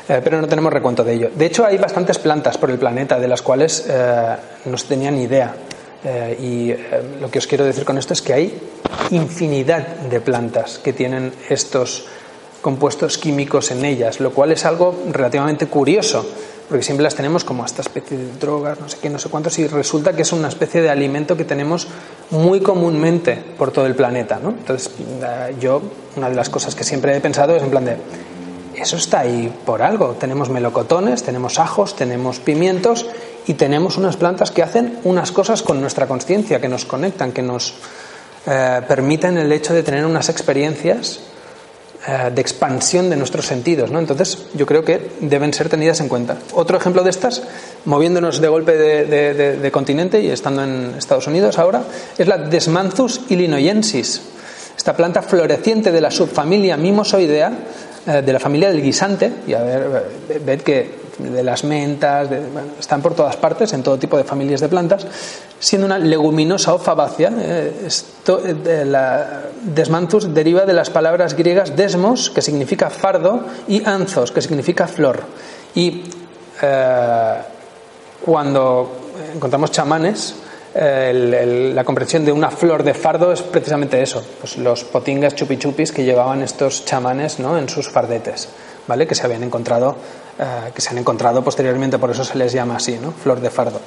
Eh, 0.09 0.21
pero 0.23 0.41
no 0.41 0.49
tenemos 0.49 0.73
recuento 0.73 1.05
de 1.05 1.13
ello. 1.13 1.31
De 1.35 1.47
hecho, 1.47 1.67
hay 1.67 1.77
bastantes 1.77 2.19
plantas 2.19 2.57
por 2.57 2.71
el 2.71 2.79
planeta 2.79 3.19
de 3.19 3.29
las 3.29 3.43
cuales 3.43 3.85
eh, 3.89 4.37
no 4.65 4.79
se 4.79 4.87
tenía 4.87 5.11
ni 5.11 5.25
idea. 5.25 5.55
Eh, 6.09 6.39
y 6.41 6.71
eh, 6.71 6.79
lo 7.21 7.29
que 7.29 7.41
os 7.41 7.49
quiero 7.49 7.65
decir 7.65 7.85
con 7.85 7.99
esto 7.99 8.13
es 8.13 8.23
que 8.23 8.33
hay 8.33 8.57
infinidad 9.11 9.85
de 10.09 10.21
plantas 10.21 10.79
que 10.79 10.93
tienen 10.93 11.33
estos 11.49 12.07
compuestos 12.63 13.19
químicos 13.19 13.73
en 13.73 13.85
ellas, 13.85 14.21
lo 14.21 14.31
cual 14.33 14.53
es 14.53 14.65
algo 14.65 14.95
relativamente 15.11 15.67
curioso, 15.67 16.25
porque 16.69 16.85
siempre 16.85 17.03
las 17.03 17.17
tenemos 17.17 17.43
como 17.43 17.65
esta 17.65 17.83
especie 17.83 18.17
de 18.17 18.39
drogas, 18.39 18.79
no 18.79 18.89
sé 18.89 18.99
qué, 19.03 19.11
no 19.11 19.19
sé 19.19 19.29
cuántos, 19.29 19.59
y 19.59 19.67
resulta 19.67 20.15
que 20.15 20.23
es 20.23 20.33
una 20.33 20.47
especie 20.47 20.81
de 20.81 20.91
alimento 20.91 21.37
que 21.37 21.45
tenemos 21.45 21.89
muy 22.31 22.61
comúnmente 22.61 23.43
por 23.59 23.73
todo 23.73 23.87
el 23.87 23.97
planeta. 23.97 24.39
¿no? 24.41 24.51
Entonces, 24.51 24.93
eh, 25.23 25.57
yo, 25.61 25.83
una 26.17 26.31
de 26.31 26.37
las 26.37 26.51
cosas 26.51 26.77
que 26.77 26.85
siempre 26.85 27.17
he 27.17 27.21
pensado 27.21 27.57
es 27.57 27.65
en 27.65 27.71
plan 27.71 27.85
de, 27.85 27.97
eso 28.77 28.97
está 28.97 29.21
ahí 29.21 29.53
por 29.65 29.83
algo. 29.83 30.17
Tenemos 30.21 30.51
melocotones, 30.51 31.25
tenemos 31.25 31.59
ajos, 31.59 31.97
tenemos 31.97 32.39
pimientos 32.39 33.07
y 33.47 33.55
tenemos 33.55 33.97
unas 33.97 34.17
plantas 34.17 34.51
que 34.51 34.63
hacen 34.63 34.99
unas 35.05 35.33
cosas 35.33 35.63
con 35.63 35.81
nuestra 35.81 36.07
conciencia, 36.07 36.61
que 36.61 36.69
nos 36.69 36.85
conectan, 36.85 37.33
que 37.33 37.43
nos 37.43 37.75
eh, 38.47 38.81
permiten 38.87 39.39
el 39.39 39.53
hecho 39.53 39.73
de 39.73 39.83
tener 39.83 40.05
unas 40.05 40.29
experiencias 40.29 41.21
eh, 42.09 42.31
de 42.35 42.41
expansión 42.41 43.09
de 43.09 43.17
nuestros 43.17 43.47
sentidos. 43.47 43.91
¿no? 43.91 44.01
Entonces, 44.01 44.47
yo 44.55 44.67
creo 44.67 44.85
que 44.85 45.11
deben 45.21 45.53
ser 45.53 45.69
tenidas 45.69 46.01
en 46.01 46.09
cuenta. 46.09 46.37
Otro 46.55 46.77
ejemplo 46.77 47.05
de 47.05 47.11
estas, 47.11 47.43
moviéndonos 47.85 48.41
de 48.41 48.49
golpe 48.49 48.77
de, 48.77 49.71
continente 49.71 50.21
y 50.21 50.31
estando 50.31 50.65
en 50.65 50.95
Estados 50.99 51.27
Unidos 51.29 51.59
ahora, 51.59 51.83
es 52.19 52.27
la 52.27 52.39
Desmanthus 52.39 53.23
illinoiensis. 53.29 54.23
Esta 54.77 54.97
planta 54.97 55.23
floreciente 55.23 55.91
de 55.91 56.01
la 56.01 56.11
subfamilia 56.11 56.77
Mimosoidea, 56.77 57.53
eh, 58.07 58.23
de 58.23 58.33
la 58.33 58.41
familia 58.41 58.71
del 58.71 58.83
guisante, 58.83 59.33
y 59.47 59.55
a 59.55 59.63
ver, 59.63 60.05
ved 60.45 60.61
que 60.61 61.06
de 61.19 61.43
las 61.43 61.65
mentas, 61.65 62.29
están 62.79 63.01
por 63.01 63.15
todas 63.15 63.37
partes, 63.37 63.73
en 63.73 63.83
todo 63.83 63.99
tipo 63.99 64.17
de 64.17 64.25
familias 64.25 64.61
de 64.61 64.69
plantas, 64.69 65.07
siendo 65.59 65.87
una 65.87 65.99
leguminosa 65.99 66.75
o 66.75 66.79
fabácea. 66.79 67.33
Eh, 67.39 67.87
esto, 67.87 68.41
eh, 68.45 68.85
la 68.85 69.43
desmanthus 69.63 70.33
deriva 70.33 70.65
de 70.65 70.73
las 70.73 70.91
palabras 70.91 71.35
griegas 71.35 71.75
desmos, 71.77 72.31
que 72.31 72.43
significa 72.43 72.91
fardo, 72.91 73.45
y 73.69 73.85
anthos, 73.85 74.33
que 74.33 74.43
significa 74.43 74.87
flor. 74.87 75.23
Y 75.75 76.05
eh, 76.63 77.35
cuando 78.25 78.97
encontramos 79.35 79.71
chamanes, 79.71 80.35
la 80.79 81.85
comprensión 81.85 82.27
de 82.27 82.33
una 82.33 82.51
flor 82.51 82.83
de 82.83 82.93
fardo 82.93 83.33
es 83.33 83.41
precisamente 83.41 84.03
eso, 84.03 84.23
pues 84.39 84.59
los 84.59 84.85
potingas 84.85 85.35
chupichupis 85.35 85.91
que 85.91 86.05
llevaban 86.05 86.43
estos 86.43 86.85
chamanes 86.85 87.39
¿no? 87.39 87.57
en 87.57 87.67
sus 87.67 87.89
fardetes, 87.89 88.51
¿vale? 88.87 89.07
que 89.07 89.15
se 89.15 89.25
habían 89.25 89.43
encontrado 89.43 89.97
eh, 90.39 90.71
que 90.75 90.81
se 90.81 90.91
han 90.91 90.99
encontrado 90.99 91.43
posteriormente, 91.43 91.99
por 91.99 92.11
eso 92.11 92.25
se 92.25 92.37
les 92.37 92.53
llama 92.53 92.77
así, 92.77 92.99
¿no? 93.01 93.13
flor 93.13 93.41
de 93.41 93.51
fardo. 93.51 93.81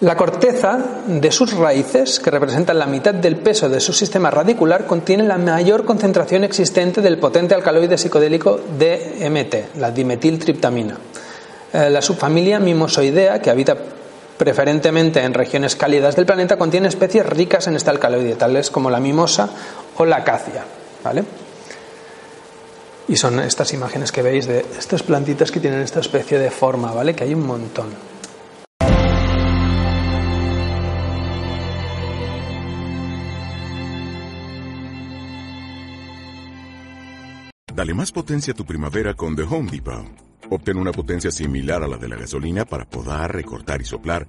La 0.00 0.16
corteza 0.16 0.78
de 1.06 1.30
sus 1.30 1.52
raíces, 1.52 2.20
que 2.20 2.30
representan 2.30 2.78
la 2.78 2.86
mitad 2.86 3.12
del 3.12 3.36
peso 3.36 3.68
de 3.68 3.80
su 3.80 3.92
sistema 3.92 4.30
radicular, 4.30 4.86
contiene 4.86 5.24
la 5.24 5.36
mayor 5.36 5.84
concentración 5.84 6.42
existente 6.42 7.02
del 7.02 7.18
potente 7.18 7.54
alcaloide 7.54 7.98
psicodélico 7.98 8.60
DMT, 8.78 9.76
la 9.76 9.90
dimetiltriptamina. 9.90 10.96
Eh, 11.72 11.90
la 11.90 12.00
subfamilia 12.00 12.58
Mimosoidea, 12.58 13.42
que 13.42 13.50
habita 13.50 13.76
preferentemente 14.38 15.22
en 15.22 15.34
regiones 15.34 15.76
cálidas 15.76 16.16
del 16.16 16.24
planeta, 16.24 16.56
contiene 16.56 16.88
especies 16.88 17.26
ricas 17.26 17.66
en 17.66 17.76
este 17.76 17.90
alcaloide, 17.90 18.36
tales 18.36 18.70
como 18.70 18.88
la 18.88 19.00
mimosa 19.00 19.50
o 19.98 20.06
la 20.06 20.16
acacia. 20.16 20.64
¿vale? 21.04 21.24
Y 23.10 23.16
son 23.16 23.40
estas 23.40 23.72
imágenes 23.72 24.12
que 24.12 24.22
veis 24.22 24.46
de 24.46 24.60
estas 24.78 25.02
plantitas 25.02 25.50
que 25.50 25.58
tienen 25.58 25.80
esta 25.80 25.98
especie 25.98 26.38
de 26.38 26.48
forma, 26.48 26.92
¿vale? 26.92 27.12
Que 27.12 27.24
hay 27.24 27.34
un 27.34 27.44
montón. 27.44 27.88
Dale 37.74 37.94
más 37.94 38.12
potencia 38.12 38.52
a 38.52 38.56
tu 38.56 38.64
primavera 38.64 39.14
con 39.14 39.34
The 39.34 39.42
Home 39.42 39.72
Depot. 39.72 40.06
Obtén 40.48 40.76
una 40.76 40.92
potencia 40.92 41.32
similar 41.32 41.82
a 41.82 41.88
la 41.88 41.96
de 41.96 42.08
la 42.08 42.14
gasolina 42.14 42.64
para 42.64 42.84
podar, 42.84 43.34
recortar 43.34 43.80
y 43.80 43.86
soplar 43.86 44.28